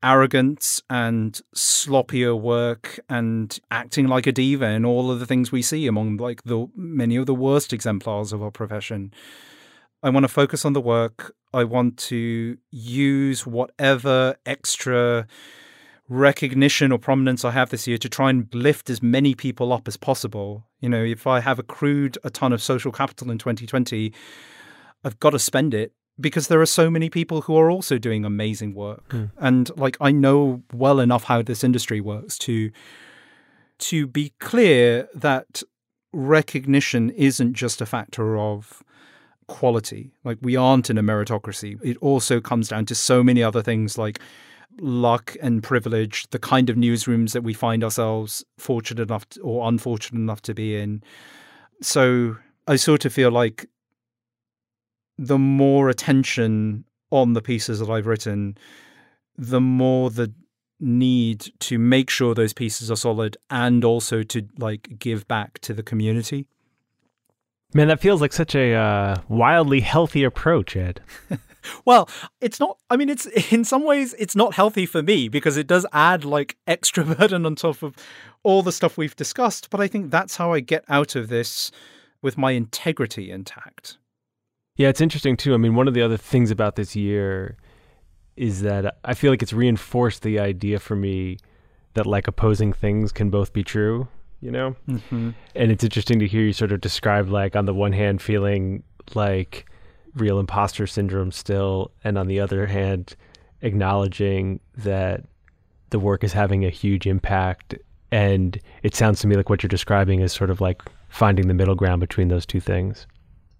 arrogance 0.01 0.81
and 0.89 1.39
sloppier 1.55 2.39
work 2.39 2.99
and 3.07 3.59
acting 3.69 4.07
like 4.07 4.25
a 4.25 4.31
diva 4.31 4.65
and 4.65 4.85
all 4.85 5.11
of 5.11 5.19
the 5.19 5.25
things 5.25 5.51
we 5.51 5.61
see 5.61 5.85
among 5.87 6.17
like 6.17 6.41
the 6.43 6.67
many 6.75 7.17
of 7.17 7.25
the 7.25 7.35
worst 7.35 7.71
exemplars 7.71 8.33
of 8.33 8.41
our 8.41 8.51
profession. 8.51 9.13
I 10.01 10.09
want 10.09 10.23
to 10.23 10.29
focus 10.29 10.65
on 10.65 10.73
the 10.73 10.81
work. 10.81 11.35
I 11.53 11.65
want 11.65 11.97
to 11.97 12.57
use 12.71 13.45
whatever 13.45 14.37
extra 14.45 15.27
recognition 16.09 16.91
or 16.91 16.97
prominence 16.97 17.45
I 17.45 17.51
have 17.51 17.69
this 17.69 17.87
year 17.87 17.99
to 17.99 18.09
try 18.09 18.31
and 18.31 18.53
lift 18.53 18.89
as 18.89 19.01
many 19.01 19.35
people 19.35 19.71
up 19.71 19.87
as 19.87 19.95
possible. 19.95 20.65
You 20.81 20.89
know, 20.89 21.03
if 21.03 21.27
I 21.27 21.39
have 21.39 21.59
accrued 21.59 22.17
a 22.23 22.29
ton 22.29 22.51
of 22.51 22.61
social 22.61 22.91
capital 22.91 23.29
in 23.29 23.37
2020, 23.37 24.11
I've 25.03 25.19
got 25.19 25.29
to 25.31 25.39
spend 25.39 25.73
it 25.73 25.93
because 26.19 26.47
there 26.47 26.59
are 26.59 26.65
so 26.65 26.89
many 26.89 27.09
people 27.09 27.41
who 27.41 27.55
are 27.57 27.71
also 27.71 27.97
doing 27.97 28.25
amazing 28.25 28.73
work. 28.73 29.07
Mm. 29.09 29.31
And 29.37 29.77
like 29.77 29.97
I 30.01 30.11
know 30.11 30.63
well 30.73 30.99
enough 30.99 31.25
how 31.25 31.41
this 31.41 31.63
industry 31.63 32.01
works 32.01 32.37
to 32.39 32.71
to 33.79 34.07
be 34.07 34.33
clear 34.39 35.07
that 35.13 35.63
recognition 36.11 37.11
isn't 37.11 37.53
just 37.53 37.79
a 37.79 37.85
factor 37.85 38.37
of 38.37 38.83
quality. 39.47 40.11
Like 40.23 40.37
we 40.41 40.55
aren't 40.55 40.89
in 40.89 40.97
a 40.97 41.03
meritocracy. 41.03 41.79
It 41.83 41.97
also 41.97 42.41
comes 42.41 42.67
down 42.67 42.85
to 42.87 42.95
so 42.95 43.23
many 43.23 43.41
other 43.41 43.61
things 43.61 43.97
like 43.97 44.19
luck 44.79 45.35
and 45.41 45.63
privilege, 45.63 46.27
the 46.29 46.39
kind 46.39 46.69
of 46.69 46.75
newsrooms 46.75 47.33
that 47.33 47.43
we 47.43 47.53
find 47.53 47.83
ourselves 47.83 48.43
fortunate 48.57 49.03
enough 49.03 49.27
to, 49.29 49.41
or 49.41 49.67
unfortunate 49.67 50.19
enough 50.19 50.41
to 50.43 50.53
be 50.53 50.75
in. 50.75 51.03
So 51.81 52.37
I 52.67 52.75
sort 52.75 53.05
of 53.05 53.13
feel 53.13 53.31
like 53.31 53.67
the 55.17 55.37
more 55.37 55.89
attention 55.89 56.85
on 57.11 57.33
the 57.33 57.41
pieces 57.41 57.79
that 57.79 57.89
I've 57.89 58.07
written, 58.07 58.57
the 59.37 59.61
more 59.61 60.09
the 60.09 60.33
need 60.79 61.51
to 61.59 61.77
make 61.77 62.09
sure 62.09 62.33
those 62.33 62.53
pieces 62.53 62.89
are 62.89 62.95
solid 62.95 63.35
and 63.49 63.83
also 63.83 64.23
to 64.23 64.47
like 64.57 64.97
give 64.97 65.27
back 65.27 65.59
to 65.59 65.73
the 65.73 65.83
community. 65.83 66.47
Man, 67.73 67.89
that 67.89 67.99
feels 67.99 68.21
like 68.21 68.33
such 68.33 68.55
a 68.55 68.73
uh, 68.73 69.15
wildly 69.27 69.81
healthy 69.81 70.23
approach, 70.23 70.75
Ed. 70.75 71.01
Well, 71.85 72.09
it's 72.41 72.59
not. 72.59 72.77
I 72.89 72.97
mean, 72.97 73.09
it's 73.09 73.25
in 73.51 73.63
some 73.63 73.83
ways 73.83 74.15
it's 74.19 74.35
not 74.35 74.53
healthy 74.53 74.85
for 74.85 75.01
me 75.01 75.29
because 75.29 75.57
it 75.57 75.67
does 75.67 75.85
add 75.93 76.25
like 76.25 76.57
extra 76.67 77.03
burden 77.03 77.45
on 77.45 77.55
top 77.55 77.83
of 77.83 77.95
all 78.43 78.61
the 78.61 78.71
stuff 78.71 78.97
we've 78.97 79.15
discussed. 79.15 79.69
But 79.69 79.81
I 79.81 79.87
think 79.87 80.11
that's 80.11 80.37
how 80.37 80.53
I 80.53 80.59
get 80.59 80.83
out 80.89 81.15
of 81.15 81.29
this 81.29 81.71
with 82.21 82.37
my 82.37 82.51
integrity 82.51 83.31
intact. 83.31 83.97
Yeah, 84.75 84.87
it's 84.87 85.01
interesting 85.01 85.35
too. 85.35 85.53
I 85.53 85.57
mean, 85.57 85.75
one 85.75 85.87
of 85.87 85.93
the 85.93 86.01
other 86.01 86.17
things 86.17 86.51
about 86.51 86.75
this 86.75 86.95
year 86.95 87.57
is 88.37 88.61
that 88.61 88.97
I 89.03 89.13
feel 89.13 89.31
like 89.31 89.43
it's 89.43 89.51
reinforced 89.51 90.21
the 90.21 90.39
idea 90.39 90.79
for 90.79 90.95
me 90.95 91.37
that 91.93 92.05
like 92.05 92.27
opposing 92.27 92.71
things 92.71 93.11
can 93.11 93.29
both 93.29 93.51
be 93.51 93.63
true, 93.63 94.07
you 94.39 94.49
know? 94.51 94.75
Mm-hmm. 94.87 95.31
And 95.55 95.71
it's 95.71 95.83
interesting 95.83 96.19
to 96.19 96.27
hear 96.27 96.43
you 96.43 96.53
sort 96.53 96.71
of 96.71 96.79
describe 96.79 97.27
like 97.27 97.57
on 97.57 97.65
the 97.65 97.73
one 97.73 97.91
hand 97.91 98.21
feeling 98.21 98.83
like 99.13 99.68
real 100.15 100.39
imposter 100.39 100.87
syndrome 100.87 101.31
still 101.31 101.91
and 102.03 102.17
on 102.17 102.27
the 102.27 102.39
other 102.39 102.65
hand 102.65 103.15
acknowledging 103.61 104.59
that 104.75 105.23
the 105.89 105.99
work 105.99 106.23
is 106.23 106.33
having 106.33 106.65
a 106.65 106.69
huge 106.69 107.05
impact 107.05 107.75
and 108.11 108.59
it 108.83 108.95
sounds 108.95 109.19
to 109.21 109.27
me 109.27 109.35
like 109.35 109.49
what 109.49 109.61
you're 109.61 109.67
describing 109.67 110.19
is 110.19 110.33
sort 110.33 110.49
of 110.49 110.61
like 110.61 110.81
finding 111.09 111.47
the 111.47 111.53
middle 111.53 111.75
ground 111.75 111.99
between 111.99 112.27
those 112.27 112.45
two 112.45 112.59
things. 112.59 113.07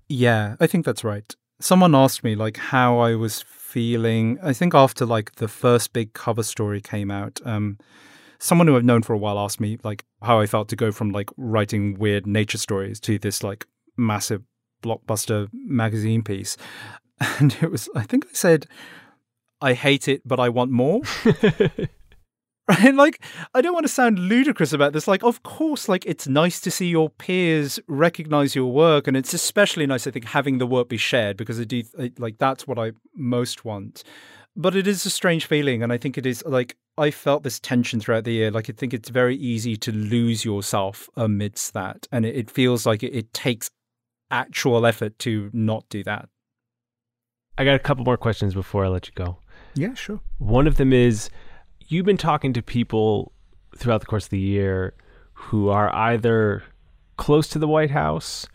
Yeah, 0.08 0.56
I 0.60 0.68
think 0.68 0.86
that's 0.86 1.04
right. 1.04 1.36
Someone 1.60 1.94
asked 1.94 2.24
me 2.24 2.36
like 2.36 2.58
how 2.58 3.00
I 3.00 3.16
was 3.16 3.42
feeling. 3.42 4.40
I 4.42 4.54
think 4.54 4.74
after 4.74 5.06
like 5.06 5.36
the 5.36 5.48
first 5.48 5.94
big 5.94 6.14
cover 6.14 6.44
story 6.44 6.82
came 6.82 7.12
out, 7.12 7.40
um, 7.46 7.78
someone 8.40 8.68
who 8.68 8.76
I've 8.76 8.86
known 8.86 9.04
for 9.04 9.14
a 9.14 9.18
while 9.18 9.38
asked 9.38 9.60
me 9.60 9.78
like 9.84 10.06
how 10.24 10.40
I 10.40 10.48
felt 10.48 10.70
to 10.70 10.76
go 10.76 10.92
from 10.92 11.12
like 11.12 11.30
writing 11.38 12.00
weird 12.00 12.26
nature 12.26 12.58
stories 12.58 13.00
to 13.02 13.20
this 13.20 13.44
like 13.44 13.68
massive 13.98 14.44
blockbuster 14.82 15.50
magazine 15.54 16.24
piece. 16.24 16.58
And 17.40 17.54
it 17.62 17.70
was, 17.70 17.90
I 17.94 18.04
think 18.04 18.28
I 18.28 18.30
said, 18.32 18.66
I 19.60 19.74
hate 19.74 20.08
it, 20.08 20.22
but 20.26 20.40
I 20.40 20.48
want 20.48 20.72
more. 20.72 21.02
right? 22.84 22.94
Like, 22.94 23.22
I 23.54 23.62
don't 23.62 23.74
want 23.74 23.86
to 23.86 23.92
sound 23.92 24.20
ludicrous 24.20 24.74
about 24.74 24.94
this. 24.94 25.08
Like, 25.08 25.24
of 25.24 25.42
course, 25.44 25.90
like, 25.90 26.06
it's 26.06 26.28
nice 26.28 26.60
to 26.62 26.72
see 26.72 26.88
your 26.88 27.10
peers 27.10 27.80
recognize 27.88 28.56
your 28.56 28.72
work. 28.72 29.08
And 29.08 29.18
it's 29.18 29.34
especially 29.34 29.88
nice, 29.88 30.06
I 30.06 30.12
think, 30.12 30.26
having 30.26 30.60
the 30.60 30.68
work 30.68 30.90
be 30.90 30.98
shared 30.98 31.38
because 31.38 31.60
I 31.60 31.64
do, 31.64 31.84
like, 32.18 32.38
that's 32.38 32.68
what 32.68 32.78
I 32.78 32.92
most 33.16 33.66
want. 33.66 34.04
But 34.56 34.76
it 34.76 34.88
is 34.88 35.06
a 35.06 35.10
strange 35.10 35.46
feeling. 35.46 35.82
And 35.82 35.92
I 35.92 35.98
think 35.98 36.18
it 36.18 36.26
is 36.26 36.44
like, 36.46 36.78
I 36.98 37.12
felt 37.12 37.44
this 37.44 37.60
tension 37.60 38.00
throughout 38.00 38.26
the 38.26 38.34
year. 38.34 38.52
Like, 38.52 38.70
I 38.70 38.74
think 38.74 38.94
it's 38.94 39.10
very 39.10 39.38
easy 39.38 39.76
to 39.78 39.92
lose 39.92 40.46
yourself 40.46 41.10
amidst 41.16 41.74
that. 41.74 42.08
And 42.12 42.26
it, 42.26 42.36
it 42.36 42.52
feels 42.52 42.86
like 42.86 43.02
it, 43.02 43.16
it 43.16 43.34
takes 43.34 43.72
actual 44.32 44.86
effort 44.86 45.18
to 45.20 45.50
not 45.54 45.88
do 45.90 46.04
that. 46.04 46.30
I 47.58 47.66
got 47.66 47.76
a 47.76 47.80
couple 47.80 48.06
more 48.06 48.18
questions 48.18 48.54
before 48.54 48.86
I 48.86 48.88
let 48.88 49.08
you 49.08 49.14
go. 49.16 49.38
Yeah, 49.76 49.94
sure. 49.94 50.20
One 50.38 50.68
of 50.68 50.78
them 50.78 50.94
is 50.94 51.30
you've 51.88 52.06
been 52.06 52.18
talking 52.18 52.54
to 52.54 52.62
people 52.62 53.34
throughout 53.76 54.02
the 54.02 54.08
course 54.08 54.26
of 54.26 54.30
the 54.30 54.40
year 54.40 54.94
who 55.34 55.70
are 55.70 55.94
either 55.94 56.64
close 57.18 57.48
to 57.50 57.60
the 57.60 57.68
White 57.68 57.92
House 57.92 58.48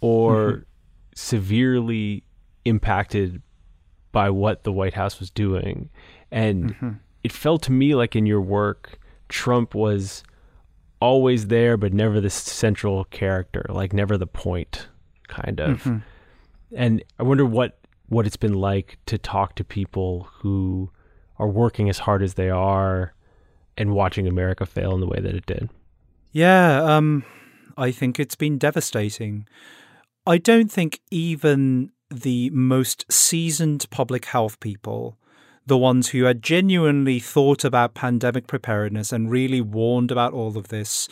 or 0.00 0.34
mm-hmm. 0.34 0.62
severely 1.14 2.24
impacted 2.64 3.42
by 4.12 4.30
what 4.30 4.64
the 4.64 4.72
White 4.72 4.94
House 4.94 5.20
was 5.20 5.30
doing. 5.30 5.90
And 6.30 6.74
mm-hmm. 6.74 6.90
it 7.22 7.32
felt 7.32 7.62
to 7.64 7.72
me 7.72 7.94
like 7.94 8.16
in 8.16 8.26
your 8.26 8.40
work, 8.40 8.98
Trump 9.28 9.74
was 9.74 10.22
always 11.00 11.46
there, 11.46 11.76
but 11.76 11.92
never 11.92 12.20
the 12.20 12.30
central 12.30 13.04
character, 13.04 13.64
like 13.68 13.92
never 13.92 14.16
the 14.16 14.26
point, 14.26 14.88
kind 15.28 15.60
of. 15.60 15.78
Mm-hmm. 15.82 15.98
And 16.76 17.04
I 17.18 17.22
wonder 17.22 17.44
what 17.44 17.78
what 18.08 18.26
it's 18.26 18.36
been 18.36 18.54
like 18.54 18.98
to 19.06 19.18
talk 19.18 19.54
to 19.56 19.64
people 19.64 20.28
who 20.32 20.90
are 21.38 21.48
working 21.48 21.88
as 21.88 21.98
hard 21.98 22.22
as 22.22 22.34
they 22.34 22.50
are 22.50 23.14
and 23.76 23.94
watching 23.94 24.26
America 24.26 24.66
fail 24.66 24.94
in 24.94 25.00
the 25.00 25.06
way 25.06 25.20
that 25.20 25.34
it 25.34 25.46
did. 25.46 25.68
Yeah, 26.32 26.82
um, 26.82 27.24
I 27.76 27.90
think 27.90 28.18
it's 28.18 28.34
been 28.34 28.58
devastating. 28.58 29.46
I 30.26 30.38
don't 30.38 30.70
think 30.70 31.00
even 31.10 31.90
the 32.10 32.50
most 32.50 33.04
seasoned 33.10 33.86
public 33.90 34.26
health 34.26 34.58
people, 34.60 35.16
the 35.66 35.78
ones 35.78 36.08
who 36.08 36.24
had 36.24 36.42
genuinely 36.42 37.18
thought 37.18 37.64
about 37.64 37.94
pandemic 37.94 38.46
preparedness 38.46 39.12
and 39.12 39.30
really 39.30 39.60
warned 39.60 40.10
about 40.10 40.32
all 40.32 40.56
of 40.56 40.68
this, 40.68 41.08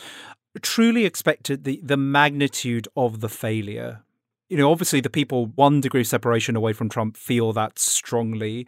truly 0.61 1.05
expected 1.05 1.63
the, 1.63 1.79
the 1.83 1.97
magnitude 1.97 2.87
of 2.95 3.21
the 3.21 3.29
failure. 3.29 4.03
You 4.49 4.57
know, 4.57 4.71
obviously, 4.71 5.01
the 5.01 5.09
people 5.09 5.47
one 5.47 5.81
degree 5.81 6.01
of 6.01 6.07
separation 6.07 6.55
away 6.55 6.73
from 6.73 6.89
Trump 6.89 7.17
feel 7.17 7.53
that 7.53 7.79
strongly. 7.79 8.67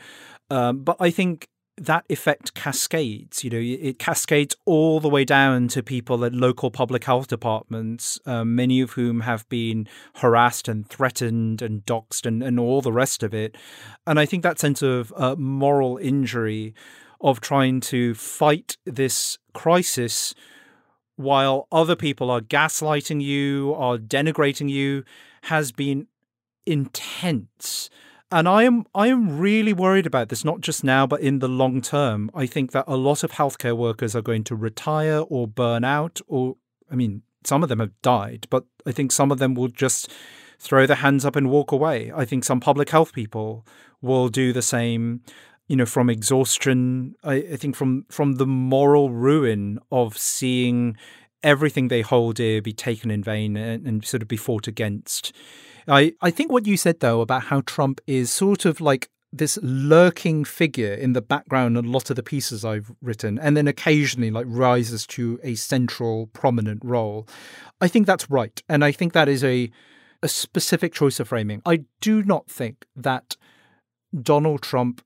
Um, 0.50 0.84
but 0.84 0.98
I 1.00 1.10
think 1.10 1.48
that 1.80 2.06
effect 2.10 2.54
cascades. 2.54 3.44
You 3.44 3.50
know, 3.50 3.60
it 3.62 4.00
cascades 4.00 4.56
all 4.66 5.00
the 5.00 5.10
way 5.10 5.24
down 5.24 5.68
to 5.70 5.82
people 5.82 6.26
at 6.26 6.34
local 6.34 6.72
public 6.72 7.06
health 7.06 7.28
departments, 7.28 8.20
um, 8.26 8.56
many 8.56 8.82
of 8.82 8.92
whom 8.92 9.22
have 9.22 9.48
been 9.50 9.88
harassed 10.16 10.68
and 10.68 10.88
threatened 10.88 11.62
and 11.62 11.86
doxxed 11.86 12.26
and, 12.26 12.44
and 12.44 12.60
all 12.60 12.82
the 12.82 12.92
rest 12.92 13.24
of 13.24 13.34
it. 13.34 13.56
And 14.06 14.20
I 14.20 14.26
think 14.26 14.44
that 14.44 14.60
sense 14.60 14.82
of 14.82 15.14
uh, 15.16 15.36
moral 15.38 15.98
injury 15.98 16.74
of 17.22 17.42
trying 17.42 17.82
to 17.82 18.14
fight 18.14 18.78
this 18.86 19.38
crisis 19.54 20.34
while 21.16 21.68
other 21.72 21.98
people 21.98 22.32
are 22.32 22.40
gaslighting 22.40 23.22
you, 23.22 23.74
are 23.76 23.98
denigrating 23.98 24.70
you, 24.70 25.04
has 25.44 25.72
been 25.72 26.08
intense. 26.66 27.90
And 28.32 28.48
I 28.48 28.64
am 28.64 28.86
I 28.94 29.08
am 29.08 29.40
really 29.40 29.74
worried 29.74 30.06
about 30.06 30.30
this, 30.30 30.46
not 30.46 30.62
just 30.62 30.84
now, 30.84 31.08
but 31.08 31.22
in 31.22 31.40
the 31.40 31.48
long 31.48 31.82
term. 31.82 32.30
I 32.36 32.46
think 32.46 32.72
that 32.72 32.86
a 32.88 32.96
lot 32.96 33.24
of 33.24 33.32
healthcare 33.32 33.76
workers 33.76 34.16
are 34.16 34.22
going 34.22 34.44
to 34.46 34.56
retire 34.56 35.24
or 35.28 35.48
burn 35.48 35.84
out, 35.84 36.22
or 36.28 36.58
I 36.92 36.96
mean, 36.96 37.24
some 37.44 37.64
of 37.64 37.70
them 37.70 37.80
have 37.80 38.00
died, 38.02 38.46
but 38.50 38.66
I 38.86 38.92
think 38.92 39.12
some 39.12 39.32
of 39.32 39.40
them 39.40 39.56
will 39.56 39.68
just 39.68 40.12
throw 40.60 40.86
their 40.86 40.98
hands 40.98 41.26
up 41.26 41.36
and 41.36 41.50
walk 41.50 41.72
away. 41.72 42.12
I 42.16 42.26
think 42.26 42.44
some 42.44 42.60
public 42.60 42.90
health 42.90 43.14
people 43.14 43.66
will 44.02 44.30
do 44.30 44.54
the 44.54 44.62
same 44.62 45.22
you 45.70 45.76
know, 45.76 45.86
from 45.86 46.10
exhaustion. 46.10 47.16
I, 47.24 47.36
I 47.36 47.56
think 47.56 47.76
from 47.76 48.06
from 48.10 48.34
the 48.34 48.48
moral 48.48 49.12
ruin 49.12 49.80
of 49.92 50.18
seeing 50.18 50.98
everything 51.44 51.88
they 51.88 52.02
hold 52.02 52.36
dear 52.36 52.62
be 52.62 52.74
taken 52.74 53.12
in 53.12 53.24
vain 53.24 53.56
and, 53.56 53.88
and 53.88 54.06
sort 54.06 54.22
of 54.22 54.28
be 54.28 54.38
fought 54.38 54.68
against. 54.68 55.34
I, 55.88 56.14
I 56.22 56.32
think 56.32 56.52
what 56.52 56.68
you 56.68 56.78
said 56.78 57.00
though 57.00 57.22
about 57.22 57.44
how 57.44 57.62
Trump 57.62 58.02
is 58.06 58.32
sort 58.32 58.66
of 58.66 58.80
like 58.82 59.10
this 59.32 59.60
lurking 59.62 60.44
figure 60.44 60.94
in 60.94 61.14
the 61.14 61.22
background 61.22 61.78
a 61.78 61.82
lot 61.82 62.10
of 62.10 62.16
the 62.16 62.24
pieces 62.24 62.66
I've 62.66 62.92
written, 63.02 63.38
and 63.38 63.56
then 63.56 63.68
occasionally 63.68 64.32
like 64.32 64.48
rises 64.50 65.06
to 65.08 65.40
a 65.44 65.56
central 65.56 66.28
prominent 66.28 66.82
role. 66.84 67.28
I 67.80 67.88
think 67.88 68.08
that's 68.08 68.30
right. 68.30 68.62
And 68.68 68.84
I 68.84 68.92
think 68.92 69.14
that 69.14 69.30
is 69.30 69.44
a 69.44 69.72
a 70.22 70.28
specific 70.28 70.94
choice 70.94 71.20
of 71.20 71.30
framing. 71.30 71.62
I 71.66 71.86
do 72.02 72.24
not 72.24 72.50
think 72.50 72.86
that 72.96 73.38
Donald 74.22 74.62
Trump 74.62 75.02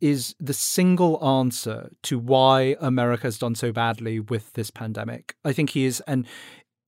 is 0.00 0.34
the 0.38 0.54
single 0.54 1.24
answer 1.24 1.90
to 2.04 2.18
why 2.18 2.76
America 2.80 3.24
has 3.24 3.38
done 3.38 3.54
so 3.54 3.72
badly 3.72 4.20
with 4.20 4.52
this 4.52 4.70
pandemic. 4.70 5.34
I 5.44 5.52
think 5.52 5.70
he 5.70 5.84
is 5.84 6.00
an 6.06 6.26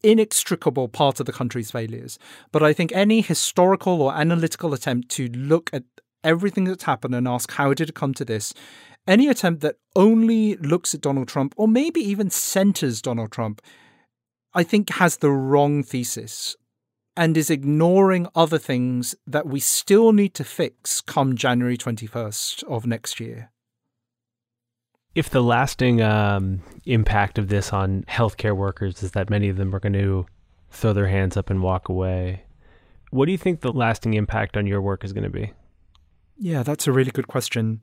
inextricable 0.03 0.89
part 0.89 1.21
of 1.21 1.27
the 1.27 1.33
country's 1.33 1.71
failures. 1.71 2.19
But 2.53 2.63
I 2.63 2.73
think 2.73 2.93
any 2.93 3.21
historical 3.21 4.01
or 4.01 4.15
analytical 4.15 4.73
attempt 4.73 5.11
to 5.11 5.29
look 5.29 5.71
at 5.73 5.85
everything 6.25 6.65
that's 6.65 6.85
happened 6.85 7.15
and 7.15 7.27
ask 7.27 7.53
how 7.53 7.75
did 7.75 7.89
it 7.89 7.95
come 7.95 8.15
to 8.15 8.25
this, 8.25 8.55
any 9.07 9.29
attempt 9.29 9.63
that 9.63 9.77
only 9.97 10.57
looks 10.57 10.95
at 10.95 11.01
Donald 11.01 11.29
Trump 11.29 11.55
or 11.57 11.67
maybe 11.67 12.01
even 12.01 12.31
centers 12.31 13.03
Donald 13.03 13.33
Trump, 13.33 13.63
I 14.55 14.63
think 14.63 14.91
has 14.91 15.19
the 15.19 15.31
wrong 15.31 15.83
thesis 15.83 16.57
and 17.21 17.37
is 17.37 17.51
ignoring 17.51 18.27
other 18.35 18.57
things 18.57 19.15
that 19.27 19.47
we 19.47 19.61
still 19.61 20.11
need 20.11 20.33
to 20.33 20.43
fix 20.43 21.03
come 21.03 21.37
January 21.37 21.77
21st 21.77 22.65
of 22.65 22.87
next 22.87 23.21
year. 23.21 23.51
If 25.15 25.29
the 25.29 25.43
lasting 25.43 26.01
um, 26.01 26.63
impact 26.87 27.37
of 27.37 27.49
this 27.49 27.75
on 27.75 28.05
healthcare 28.09 28.57
workers 28.57 29.03
is 29.03 29.11
that 29.11 29.29
many 29.29 29.51
of 29.51 29.59
them 29.59 29.75
are 29.75 29.81
going 29.81 29.93
to 29.93 30.25
throw 30.71 30.95
their 30.95 31.09
hands 31.09 31.37
up 31.37 31.51
and 31.51 31.63
walk 31.63 31.91
away, 31.91 32.45
what 33.11 33.27
do 33.27 33.33
you 33.33 33.39
think 33.39 33.61
the 33.61 33.71
lasting 33.71 34.15
impact 34.15 34.57
on 34.57 34.67
your 34.67 34.81
work 34.81 35.05
is 35.05 35.13
going 35.13 35.25
to 35.25 35.31
be? 35.31 35.53
Yeah, 36.39 36.63
that's 36.63 36.87
a 36.87 36.93
really 36.93 37.11
good 37.11 37.29
question. 37.29 37.83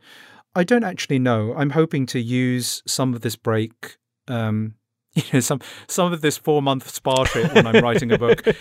I 0.55 0.63
don't 0.63 0.83
actually 0.83 1.19
know. 1.19 1.53
I'm 1.55 1.69
hoping 1.69 2.07
to 2.07 2.19
use 2.19 2.81
some 2.87 3.13
of 3.13 3.21
this 3.21 3.35
break, 3.35 3.97
um, 4.27 4.73
you 5.13 5.21
know, 5.31 5.41
some 5.41 5.61
some 5.87 6.11
of 6.11 6.21
this 6.21 6.37
four 6.37 6.63
month 6.63 6.89
spa 6.89 7.25
trip 7.25 7.53
when 7.53 7.67
I'm 7.67 7.83
writing 7.83 8.11
a 8.11 8.17
book 8.17 8.41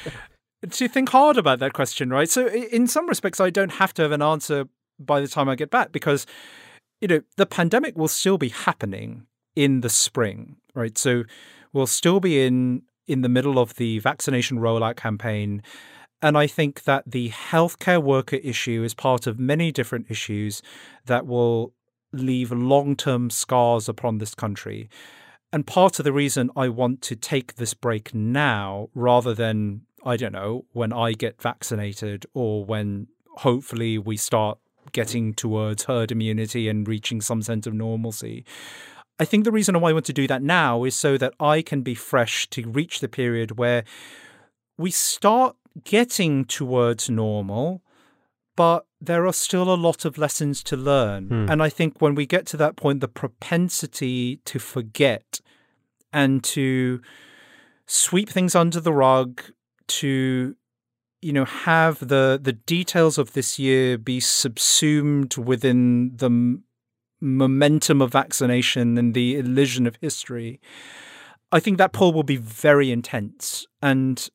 to 0.71 0.89
think 0.89 1.11
hard 1.11 1.37
about 1.37 1.59
that 1.61 1.73
question, 1.73 2.11
right? 2.11 2.29
So, 2.29 2.49
in 2.49 2.87
some 2.87 3.09
respects, 3.09 3.41
I 3.41 3.51
don't 3.51 3.73
have 3.73 3.95
to 3.95 4.03
have 4.03 4.13
an 4.13 4.23
answer 4.23 4.69
by 4.99 5.21
the 5.21 5.29
time 5.29 5.49
I 5.49 5.55
get 5.55 5.71
back 5.71 5.93
because, 5.93 6.27
you 7.01 7.09
know, 7.09 7.21
the 7.37 7.47
pandemic 7.47 7.97
will 7.97 8.09
still 8.09 8.39
be 8.39 8.49
happening 8.49 9.27
in 9.55 9.81
the 9.81 9.91
spring, 9.91 10.57
right? 10.75 10.97
So, 10.97 11.25
we'll 11.73 11.87
still 11.87 12.21
be 12.21 12.45
in 12.45 12.83
in 13.07 13.21
the 13.23 13.29
middle 13.29 13.59
of 13.59 13.75
the 13.77 13.99
vaccination 14.01 14.59
rollout 14.59 14.97
campaign. 14.97 15.63
And 16.23 16.37
I 16.37 16.47
think 16.47 16.85
that 16.85 17.05
the 17.07 17.31
healthcare 17.31 18.03
worker 18.03 18.37
issue 18.37 18.83
is 18.83 18.95
part 18.95 19.27
of 19.27 19.39
many 19.39 19.71
different 19.71 20.07
issues 20.11 20.63
that 21.05 21.27
will 21.27 21.73
leave 22.13 22.51
long 22.51 22.97
term 22.97 23.31
scars 23.31 23.89
upon 23.89 24.19
this 24.19 24.35
country. 24.35 24.89
And 25.53 25.67
part 25.67 25.99
of 25.99 26.05
the 26.05 26.13
reason 26.13 26.51
I 26.57 26.69
want 26.69 27.03
to 27.03 27.17
take 27.17 27.57
this 27.57 27.75
break 27.75 28.15
now 28.15 28.89
rather 28.95 29.35
than 29.35 29.83
I 30.07 30.17
don't 30.17 30.33
know, 30.33 30.65
when 30.73 30.93
I 30.93 31.13
get 31.13 31.43
vaccinated 31.43 32.25
or 32.33 32.65
when 32.65 33.09
hopefully 33.39 33.99
we 33.99 34.17
start 34.17 34.59
getting 34.93 35.35
towards 35.35 35.85
herd 35.85 36.13
immunity 36.13 36.69
and 36.69 36.87
reaching 36.87 37.21
some 37.21 37.43
sense 37.43 37.67
of 37.67 37.75
normalcy. 37.75 38.45
I 39.19 39.25
think 39.25 39.45
the 39.45 39.53
reason 39.53 39.79
why 39.81 39.91
I 39.91 39.93
want 39.93 40.07
to 40.07 40.13
do 40.13 40.29
that 40.29 40.43
now 40.43 40.85
is 40.85 40.95
so 40.95 41.19
that 41.19 41.35
I 41.41 41.61
can 41.61 41.83
be 41.83 41.95
fresh 41.95 42.49
to 42.51 42.69
reach 42.69 43.01
the 43.01 43.09
period 43.09 43.59
where 43.59 43.85
we 44.79 44.91
start 44.93 45.57
getting 45.85 46.45
towards 46.45 47.11
normal, 47.11 47.83
but 48.55 48.87
there 49.01 49.27
are 49.27 49.33
still 49.33 49.73
a 49.73 49.75
lot 49.75 50.05
of 50.05 50.19
lessons 50.19 50.63
to 50.65 50.77
learn. 50.77 51.29
Hmm. 51.29 51.51
And 51.51 51.63
I 51.63 51.69
think 51.69 52.01
when 52.01 52.15
we 52.15 52.27
get 52.27 52.47
to 52.47 52.57
that 52.59 52.77
point, 52.77 53.01
the 53.01 53.09
propensity 53.09 54.37
to 54.45 54.59
forget 54.59 55.41
and 56.13 56.45
to 56.45 57.01
sweep 57.87 58.29
things 58.29 58.55
under 58.55 58.81
the 58.81 58.93
rug, 58.93 59.43
to 59.89 60.57
you 61.23 61.33
know 61.33 61.45
have 61.45 61.99
the 62.09 62.39
the 62.43 62.53
details 62.53 63.19
of 63.19 63.33
this 63.33 63.59
year 63.59 63.99
be 63.99 64.21
subsumed 64.21 65.37
within 65.37 66.13
the 66.17 66.27
m- 66.27 66.65
momentum 67.21 68.03
of 68.03 68.13
vaccination 68.13 68.99
and 68.99 69.15
the 69.15 69.37
illusion 69.37 69.87
of 69.87 69.97
history 70.01 70.61
i 71.53 71.59
think 71.61 71.79
that 71.79 71.93
pull 71.93 72.13
will 72.13 72.23
be 72.23 72.37
very 72.37 72.91
intense. 72.91 73.67
And 73.83 74.29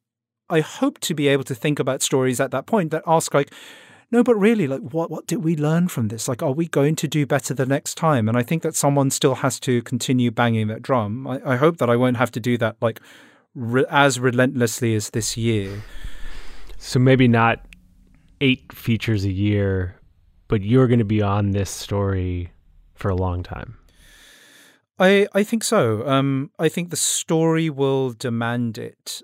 i 0.50 0.60
hope 0.60 1.00
to 1.00 1.14
be 1.14 1.28
able 1.28 1.44
to 1.46 1.56
think 1.56 1.80
about 1.80 2.02
stories 2.02 2.40
at 2.40 2.52
that 2.52 2.66
point 2.66 2.92
that 2.92 3.04
ask 3.08 3.34
like 3.34 3.54
no 4.12 4.24
but 4.24 4.36
really 4.36 4.68
like 4.68 4.82
what 4.82 5.10
what 5.10 5.28
did 5.28 5.44
we 5.44 5.56
learn 5.56 5.88
from 5.88 6.10
this? 6.10 6.28
Like 6.28 6.44
are 6.44 6.52
we 6.52 6.68
going 6.68 6.96
to 6.98 7.08
do 7.08 7.26
better 7.26 7.54
the 7.54 7.66
next 7.66 7.96
time? 7.96 8.28
And 8.28 8.38
i 8.38 8.44
think 8.44 8.64
that 8.64 8.76
someone 8.76 9.12
still 9.12 9.36
has 9.36 9.60
to 9.62 9.82
continue 9.84 10.32
banging 10.32 10.68
that 10.68 10.82
drum. 10.82 11.28
I, 11.28 11.54
I 11.54 11.56
hope 11.56 11.78
that 11.78 11.90
i 11.90 11.96
won't 11.96 12.18
have 12.18 12.32
to 12.32 12.40
do 12.40 12.58
that 12.58 12.76
like 12.82 13.00
re- 13.56 13.86
as 13.90 14.20
relentlessly 14.20 14.96
as 14.96 15.10
this 15.12 15.38
year. 15.38 15.84
So 16.78 17.00
maybe 17.00 17.28
not 17.28 17.66
eight 18.40 18.74
features 18.74 19.24
a 19.24 19.32
year, 19.32 19.96
but 20.48 20.62
you're 20.62 20.88
going 20.88 21.00
to 21.00 21.06
be 21.06 21.22
on 21.22 21.52
this 21.52 21.70
story 21.70 22.52
for 22.96 23.10
a 23.10 23.16
long 23.16 23.44
time. 23.44 23.78
I 25.00 25.28
I 25.34 25.44
think 25.44 25.64
so. 25.64 26.08
Um, 26.08 26.52
I 26.60 26.70
think 26.70 26.90
the 26.90 26.96
story 26.96 27.70
will 27.70 28.12
demand 28.12 28.78
it. 28.78 29.22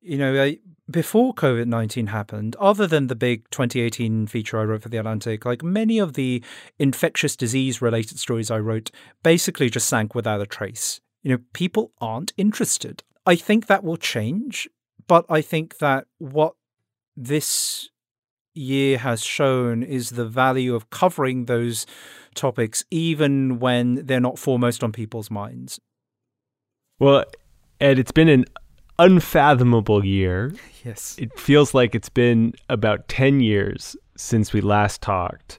You 0.00 0.18
know, 0.18 0.42
I, 0.42 0.58
before 0.90 1.34
COVID 1.34 1.66
nineteen 1.66 2.08
happened, 2.08 2.56
other 2.56 2.86
than 2.86 3.06
the 3.06 3.14
big 3.14 3.48
2018 3.50 4.26
feature 4.26 4.58
I 4.58 4.64
wrote 4.64 4.82
for 4.82 4.90
the 4.90 4.98
Atlantic, 4.98 5.46
like 5.46 5.62
many 5.62 5.98
of 5.98 6.12
the 6.12 6.44
infectious 6.78 7.36
disease 7.36 7.80
related 7.80 8.18
stories 8.18 8.50
I 8.50 8.58
wrote, 8.58 8.90
basically 9.22 9.70
just 9.70 9.88
sank 9.88 10.14
without 10.14 10.42
a 10.42 10.46
trace. 10.46 11.00
You 11.22 11.32
know, 11.32 11.42
people 11.54 11.92
aren't 12.02 12.34
interested. 12.36 13.02
I 13.26 13.36
think 13.36 13.66
that 13.66 13.82
will 13.84 13.96
change, 13.96 14.68
but 15.06 15.24
I 15.28 15.40
think 15.40 15.78
that 15.78 16.06
what 16.18 16.54
this 17.16 17.88
year 18.54 18.98
has 18.98 19.22
shown 19.22 19.82
is 19.82 20.10
the 20.10 20.24
value 20.26 20.74
of 20.74 20.90
covering 20.90 21.46
those 21.46 21.86
topics 22.34 22.84
even 22.90 23.58
when 23.58 24.06
they're 24.06 24.20
not 24.20 24.38
foremost 24.38 24.82
on 24.84 24.92
people's 24.92 25.30
minds. 25.30 25.80
Well, 26.98 27.24
Ed, 27.80 27.98
it's 27.98 28.12
been 28.12 28.28
an 28.28 28.44
unfathomable 28.98 30.04
year. 30.04 30.52
Yes. 30.84 31.16
It 31.18 31.40
feels 31.40 31.72
like 31.72 31.94
it's 31.94 32.10
been 32.10 32.52
about 32.68 33.08
10 33.08 33.40
years 33.40 33.96
since 34.18 34.52
we 34.52 34.60
last 34.60 35.00
talked. 35.00 35.58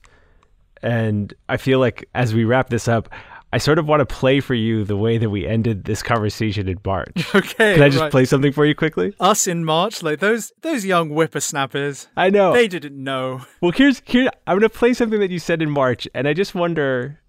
And 0.84 1.34
I 1.50 1.58
feel 1.58 1.80
like 1.80 2.08
as 2.14 2.36
we 2.36 2.44
wrap 2.44 2.70
this 2.70 2.88
up, 2.88 3.10
I 3.56 3.58
sort 3.58 3.80
of 3.80 3.88
want 3.88 4.02
to 4.02 4.06
play 4.06 4.42
for 4.42 4.54
you 4.54 4.84
the 4.84 4.98
way 4.98 5.18
that 5.18 5.30
we 5.30 5.48
ended 5.48 5.86
this 5.86 6.04
conversation 6.04 6.68
in 6.68 6.78
March. 6.86 7.14
Okay. 7.34 7.76
Can 7.76 7.84
I 7.84 7.88
just 7.88 8.02
right. 8.02 8.12
play 8.12 8.26
something 8.26 8.52
for 8.52 8.66
you 8.66 8.76
quickly? 8.76 9.14
Us 9.22 9.48
in 9.48 9.64
March, 9.64 10.04
like 10.04 10.20
those 10.20 10.52
those 10.62 10.84
young 10.84 11.08
whippersnappers. 11.10 12.08
I 12.18 12.30
know. 12.30 12.52
They 12.52 12.68
didn't 12.68 13.02
know. 13.02 13.46
Well, 13.62 13.72
here's 13.72 14.02
here 14.06 14.30
I'm 14.46 14.60
going 14.60 14.70
to 14.70 14.78
play 14.78 14.94
something 14.94 15.22
that 15.22 15.32
you 15.32 15.40
said 15.40 15.62
in 15.62 15.70
March 15.70 16.06
and 16.14 16.28
I 16.28 16.34
just 16.34 16.54
wonder 16.54 17.22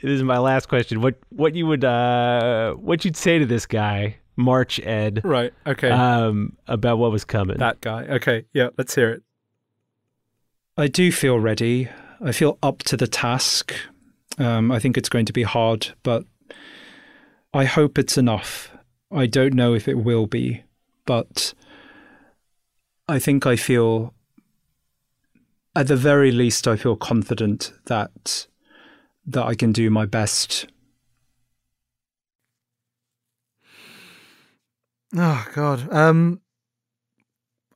this 0.00 0.12
is 0.12 0.22
my 0.22 0.38
last 0.38 0.68
question. 0.68 1.00
What 1.00 1.16
what 1.30 1.56
you 1.56 1.66
would 1.66 1.84
uh 1.84 2.74
what 2.74 3.04
you'd 3.04 3.16
say 3.16 3.40
to 3.40 3.46
this 3.46 3.66
guy, 3.66 4.18
March 4.36 4.78
Ed, 4.84 5.20
Right. 5.24 5.52
Okay. 5.66 5.90
um, 5.90 6.56
about 6.68 6.98
what 6.98 7.10
was 7.10 7.24
coming? 7.24 7.58
that 7.58 7.80
guy. 7.80 8.04
Okay. 8.04 8.44
Yeah. 8.52 8.68
Let's 8.78 8.94
hear 8.94 9.10
it. 9.10 9.22
I 10.78 10.86
do 10.86 11.10
feel 11.10 11.40
ready. 11.40 11.88
I 12.24 12.30
feel 12.30 12.56
up 12.62 12.78
to 12.84 12.96
the 12.96 13.08
task. 13.08 13.74
Um, 14.42 14.72
I 14.72 14.78
think 14.80 14.96
it's 14.96 15.08
going 15.08 15.26
to 15.26 15.32
be 15.32 15.44
hard, 15.44 15.94
but 16.02 16.24
I 17.54 17.64
hope 17.64 17.98
it's 17.98 18.18
enough. 18.18 18.70
I 19.10 19.26
don't 19.26 19.54
know 19.54 19.74
if 19.74 19.86
it 19.86 19.98
will 19.98 20.26
be, 20.26 20.64
but 21.06 21.54
I 23.08 23.18
think 23.18 23.46
I 23.46 23.56
feel, 23.56 24.14
at 25.76 25.86
the 25.86 25.96
very 25.96 26.32
least, 26.32 26.66
I 26.66 26.76
feel 26.76 26.96
confident 26.96 27.72
that 27.86 28.46
that 29.24 29.46
I 29.46 29.54
can 29.54 29.70
do 29.70 29.88
my 29.88 30.04
best. 30.04 30.66
Oh 35.14 35.46
God. 35.54 35.92
Um, 35.92 36.40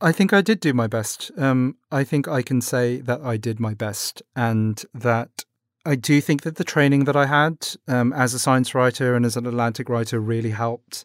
I 0.00 0.10
think 0.12 0.32
I 0.32 0.40
did 0.42 0.60
do 0.60 0.74
my 0.74 0.88
best. 0.88 1.30
Um, 1.38 1.76
I 1.92 2.02
think 2.02 2.26
I 2.26 2.42
can 2.42 2.60
say 2.60 3.00
that 3.00 3.20
I 3.20 3.36
did 3.36 3.60
my 3.60 3.74
best, 3.74 4.22
and 4.34 4.82
that 4.92 5.45
I 5.87 5.95
do 5.95 6.20
think 6.20 6.43
that 6.43 6.57
the 6.57 6.64
training 6.64 7.05
that 7.05 7.16
I 7.16 7.26
had 7.26 7.66
um, 7.89 8.12
as 8.12 8.34
a 8.34 8.39
science 8.39 8.74
writer 8.74 9.14
and 9.14 9.24
as 9.24 9.37
an 9.37 9.47
Atlantic 9.47 9.89
writer 9.89 10.20
really 10.20 10.51
helped. 10.51 11.05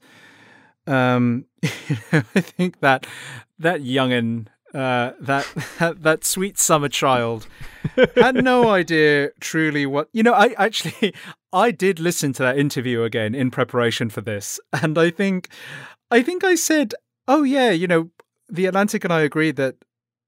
Um, 0.87 1.45
I 1.63 2.41
think 2.41 2.79
that 2.79 3.05
that 3.59 3.81
youngin, 3.81 4.47
uh, 4.73 5.11
that, 5.19 5.47
that 5.77 6.01
that 6.03 6.25
sweet 6.25 6.57
summer 6.57 6.89
child, 6.89 7.47
had 8.15 8.43
no 8.43 8.69
idea 8.81 9.29
truly 9.39 9.85
what 9.85 10.09
you 10.11 10.23
know. 10.23 10.33
I 10.33 10.55
actually 10.57 11.13
I 11.53 11.71
did 11.71 11.99
listen 11.99 12.33
to 12.33 12.43
that 12.43 12.57
interview 12.57 13.03
again 13.03 13.35
in 13.35 13.51
preparation 13.51 14.09
for 14.09 14.21
this, 14.21 14.59
and 14.73 14.97
I 14.97 15.11
think 15.11 15.49
I 16.09 16.23
think 16.23 16.43
I 16.43 16.55
said, 16.55 16.95
"Oh 17.27 17.43
yeah, 17.43 17.71
you 17.71 17.87
know." 17.87 18.09
the 18.51 18.65
Atlantic 18.65 19.03
and 19.03 19.13
I 19.13 19.21
agreed 19.21 19.55
that 19.55 19.75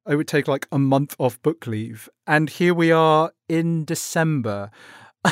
I 0.06 0.16
would 0.16 0.28
take 0.28 0.48
like 0.48 0.68
a 0.72 0.80
month 0.80 1.16
off 1.20 1.42
book 1.42 1.68
leave. 1.68 2.10
And 2.26 2.50
here 2.50 2.74
we 2.74 2.92
are 2.92 3.32
in 3.54 3.86
December. 3.86 4.72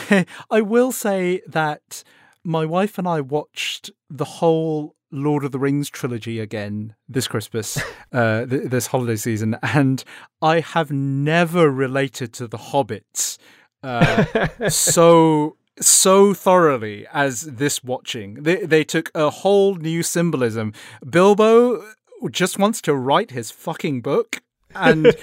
I, 0.49 0.61
will 0.61 0.91
say 0.91 1.41
that 1.47 2.03
my 2.43 2.65
wife 2.65 2.97
and 2.97 3.07
I 3.07 3.21
watched 3.21 3.91
the 4.09 4.25
whole 4.25 4.95
Lord 5.11 5.43
of 5.43 5.51
the 5.51 5.59
Rings 5.59 5.89
trilogy 5.89 6.39
again 6.39 6.95
this 7.09 7.27
Christmas, 7.27 7.77
uh, 8.13 8.45
th- 8.45 8.69
this 8.69 8.87
holiday 8.87 9.17
season, 9.17 9.57
and 9.61 10.03
I 10.41 10.61
have 10.61 10.91
never 10.91 11.69
related 11.69 12.31
to 12.33 12.47
the 12.47 12.57
Hobbits 12.57 13.37
uh, 13.83 14.47
so 14.69 15.57
so 15.79 16.33
thoroughly 16.33 17.07
as 17.11 17.41
this 17.41 17.83
watching. 17.83 18.43
They 18.43 18.65
they 18.65 18.83
took 18.83 19.11
a 19.15 19.29
whole 19.29 19.75
new 19.75 20.03
symbolism. 20.03 20.73
Bilbo 21.09 21.83
just 22.29 22.59
wants 22.59 22.81
to 22.83 22.95
write 22.95 23.31
his 23.31 23.51
fucking 23.51 24.01
book 24.01 24.41
and 24.75 25.15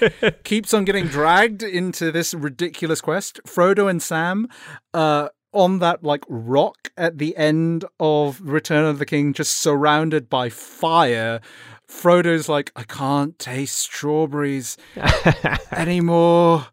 keeps 0.43 0.73
on 0.73 0.85
getting 0.85 1.07
dragged 1.07 1.63
into 1.63 2.11
this 2.11 2.33
ridiculous 2.33 3.01
quest. 3.01 3.39
Frodo 3.45 3.89
and 3.89 4.01
Sam 4.01 4.47
uh 4.93 5.29
on 5.51 5.79
that 5.79 6.03
like 6.03 6.23
rock 6.29 6.91
at 6.95 7.17
the 7.17 7.35
end 7.35 7.83
of 7.99 8.39
Return 8.41 8.85
of 8.85 8.99
the 8.99 9.05
King 9.05 9.33
just 9.33 9.57
surrounded 9.57 10.29
by 10.29 10.49
fire. 10.49 11.41
Frodo's 11.89 12.47
like 12.47 12.71
I 12.75 12.83
can't 12.83 13.37
taste 13.39 13.77
strawberries 13.77 14.77
anymore. 15.71 16.67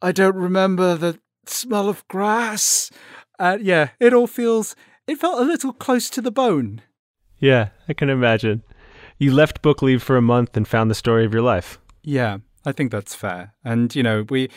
I 0.00 0.12
don't 0.12 0.36
remember 0.36 0.96
the 0.96 1.18
smell 1.46 1.88
of 1.88 2.06
grass. 2.08 2.90
Uh, 3.38 3.58
yeah, 3.60 3.88
it 3.98 4.14
all 4.14 4.28
feels 4.28 4.76
it 5.08 5.18
felt 5.18 5.40
a 5.40 5.44
little 5.44 5.72
close 5.72 6.08
to 6.10 6.20
the 6.20 6.30
bone. 6.30 6.82
yeah, 7.40 7.70
I 7.88 7.92
can 7.92 8.08
imagine. 8.08 8.62
You 9.18 9.32
left 9.32 9.62
book 9.62 9.82
leave 9.82 10.02
for 10.02 10.16
a 10.16 10.22
month 10.22 10.56
and 10.56 10.66
found 10.66 10.90
the 10.90 10.94
story 10.94 11.24
of 11.24 11.32
your 11.32 11.42
life. 11.42 11.78
Yeah, 12.04 12.38
I 12.64 12.72
think 12.72 12.90
that's 12.90 13.14
fair. 13.14 13.54
And 13.64 13.94
you 13.94 14.02
know, 14.02 14.24
we 14.28 14.50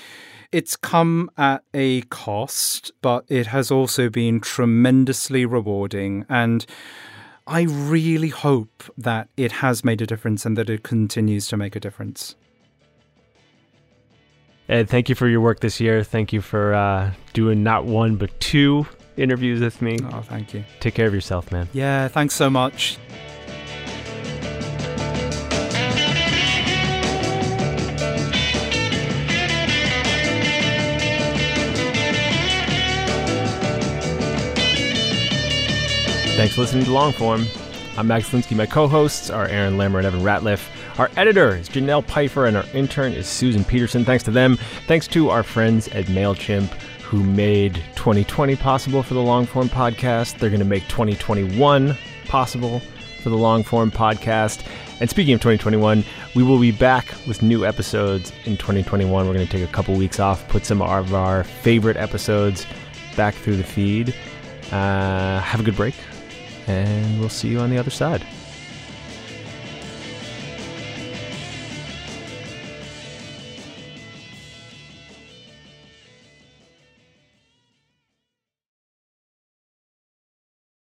it's 0.52 0.76
come 0.76 1.30
at 1.38 1.64
a 1.74 2.02
cost, 2.04 2.92
but 3.02 3.26
it 3.28 3.48
has 3.48 3.72
also 3.72 4.10
been 4.10 4.40
tremendously 4.40 5.46
rewarding 5.46 6.26
and 6.30 6.66
I 7.48 7.62
really 7.62 8.30
hope 8.30 8.84
that 8.98 9.30
it 9.38 9.52
has 9.54 9.84
made 9.84 10.02
a 10.02 10.08
difference 10.08 10.46
and 10.46 10.58
that 10.58 10.70
it 10.70 10.82
continues 10.82 11.48
to 11.50 11.58
make 11.58 11.76
a 11.76 11.80
difference. 11.80 12.36
Ed, 14.68 14.90
thank 14.90 15.10
you 15.10 15.16
for 15.16 15.28
your 15.28 15.42
work 15.42 15.60
this 15.60 15.80
year. 15.80 16.04
Thank 16.04 16.34
you 16.34 16.42
for 16.42 16.74
uh, 16.74 17.12
doing 17.34 17.62
not 17.62 17.86
one 17.86 18.16
but 18.16 18.38
two 18.40 18.88
interviews 19.16 19.62
with 19.62 19.80
me. 19.80 20.00
Oh, 20.12 20.22
thank 20.22 20.56
you. 20.56 20.64
Take 20.80 20.96
care 20.96 21.06
of 21.06 21.14
yourself, 21.14 21.52
man. 21.52 21.70
Yeah, 21.72 22.08
thanks 22.08 22.34
so 22.34 22.50
much. 22.50 22.98
For 36.56 36.62
listening 36.62 36.86
to 36.86 36.92
Longform. 36.92 37.46
I'm 37.98 38.08
Max 38.08 38.30
Linsky. 38.30 38.56
My 38.56 38.66
co-hosts 38.66 39.30
are 39.30 39.46
Aaron 39.48 39.76
Lammer 39.76 39.98
and 39.98 40.08
Evan 40.08 40.22
Ratliff. 40.22 40.70
Our 40.98 41.12
editor 41.18 41.54
is 41.58 41.68
Janelle 41.68 42.06
Pfeiffer, 42.06 42.46
and 42.46 42.56
our 42.56 42.64
intern 42.74 43.12
is 43.12 43.28
Susan 43.28 43.66
Peterson. 43.66 44.06
Thanks 44.06 44.24
to 44.24 44.32
them. 44.32 44.56
Thanks 44.88 45.06
to 45.08 45.30
our 45.30 45.44
friends 45.44 45.90
at 45.90 46.06
MailChimp 46.06 46.72
who 47.02 47.22
made 47.24 47.76
2020 47.96 48.56
possible 48.56 49.04
for 49.04 49.16
the 49.16 49.20
Longform 49.20 49.68
podcast. 49.68 50.38
They're 50.38 50.50
going 50.50 50.60
to 50.60 50.66
make 50.66 50.84
2021 50.88 51.98
possible 52.26 52.80
for 53.22 53.30
the 53.30 53.38
Longform 53.38 53.92
podcast. 53.92 54.66
And 55.02 55.10
speaking 55.10 55.34
of 55.34 55.42
2021, 55.42 56.06
we 56.36 56.44
will 56.44 56.60
be 56.60 56.72
back 56.72 57.14
with 57.28 57.42
new 57.42 57.66
episodes 57.66 58.32
in 58.46 58.56
2021. 58.56 59.28
We're 59.28 59.34
going 59.34 59.46
to 59.46 59.52
take 59.52 59.68
a 59.68 59.74
couple 59.74 59.94
weeks 59.96 60.22
off, 60.22 60.48
put 60.48 60.66
some 60.66 60.82
of 60.82 61.14
our 61.14 61.44
favorite 61.44 61.98
episodes 61.98 62.66
back 63.18 63.36
through 63.36 63.58
the 63.58 63.64
feed. 63.66 64.16
Uh, 64.72 65.42
have 65.42 65.60
a 65.60 65.64
good 65.64 65.76
break, 65.76 65.94
and 66.68 67.20
we'll 67.20 67.30
see 67.30 67.50
you 67.50 67.60
on 67.60 67.70
the 67.70 67.78
other 67.78 67.92
side. 67.92 68.26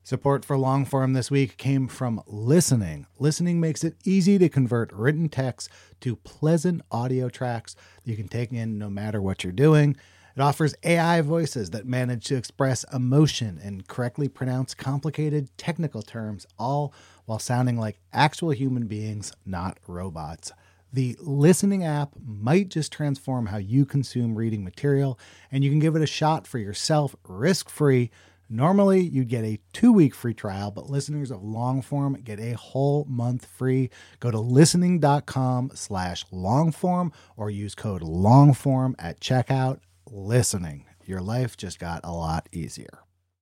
Support 0.09 0.43
for 0.43 0.55
Longform 0.55 1.13
this 1.13 1.29
week 1.29 1.57
came 1.57 1.87
from 1.87 2.23
listening. 2.25 3.05
Listening 3.19 3.59
makes 3.59 3.83
it 3.83 3.95
easy 4.03 4.39
to 4.39 4.49
convert 4.49 4.91
written 4.91 5.29
text 5.29 5.69
to 6.01 6.15
pleasant 6.15 6.81
audio 6.89 7.29
tracks 7.29 7.75
that 7.75 8.09
you 8.09 8.17
can 8.17 8.27
take 8.27 8.51
in 8.51 8.79
no 8.79 8.89
matter 8.89 9.21
what 9.21 9.43
you're 9.43 9.53
doing. 9.53 9.95
It 10.39 10.43
offers 10.43 10.73
AI 10.85 11.19
voices 11.19 11.71
that 11.71 11.85
manage 11.85 12.23
to 12.27 12.37
express 12.37 12.85
emotion 12.93 13.59
and 13.61 13.85
correctly 13.85 14.29
pronounce 14.29 14.73
complicated 14.73 15.49
technical 15.57 16.01
terms, 16.01 16.47
all 16.57 16.93
while 17.25 17.39
sounding 17.39 17.77
like 17.77 17.99
actual 18.13 18.51
human 18.51 18.87
beings, 18.87 19.33
not 19.45 19.79
robots. 19.85 20.53
The 20.93 21.17
listening 21.19 21.83
app 21.83 22.13
might 22.25 22.69
just 22.69 22.93
transform 22.93 23.47
how 23.47 23.57
you 23.57 23.85
consume 23.85 24.35
reading 24.35 24.63
material, 24.63 25.19
and 25.51 25.61
you 25.61 25.69
can 25.69 25.79
give 25.79 25.97
it 25.97 26.01
a 26.01 26.07
shot 26.07 26.47
for 26.47 26.57
yourself 26.57 27.17
risk 27.27 27.67
free. 27.67 28.09
Normally, 28.49 29.01
you'd 29.01 29.27
get 29.27 29.43
a 29.43 29.59
two 29.73 29.91
week 29.91 30.15
free 30.15 30.33
trial, 30.33 30.71
but 30.71 30.89
listeners 30.89 31.31
of 31.31 31.41
Longform 31.41 32.23
get 32.23 32.39
a 32.39 32.53
whole 32.53 33.03
month 33.09 33.45
free. 33.45 33.89
Go 34.21 34.31
to 34.31 34.39
listening.com 34.39 35.71
slash 35.73 36.25
longform 36.27 37.11
or 37.35 37.49
use 37.49 37.75
code 37.75 38.03
longform 38.03 38.95
at 38.97 39.19
checkout. 39.19 39.79
Listening. 40.11 40.85
Your 41.05 41.21
life 41.21 41.55
just 41.55 41.77
got 41.77 42.01
a 42.03 42.11
lot 42.11 42.49
easier. 42.51 42.99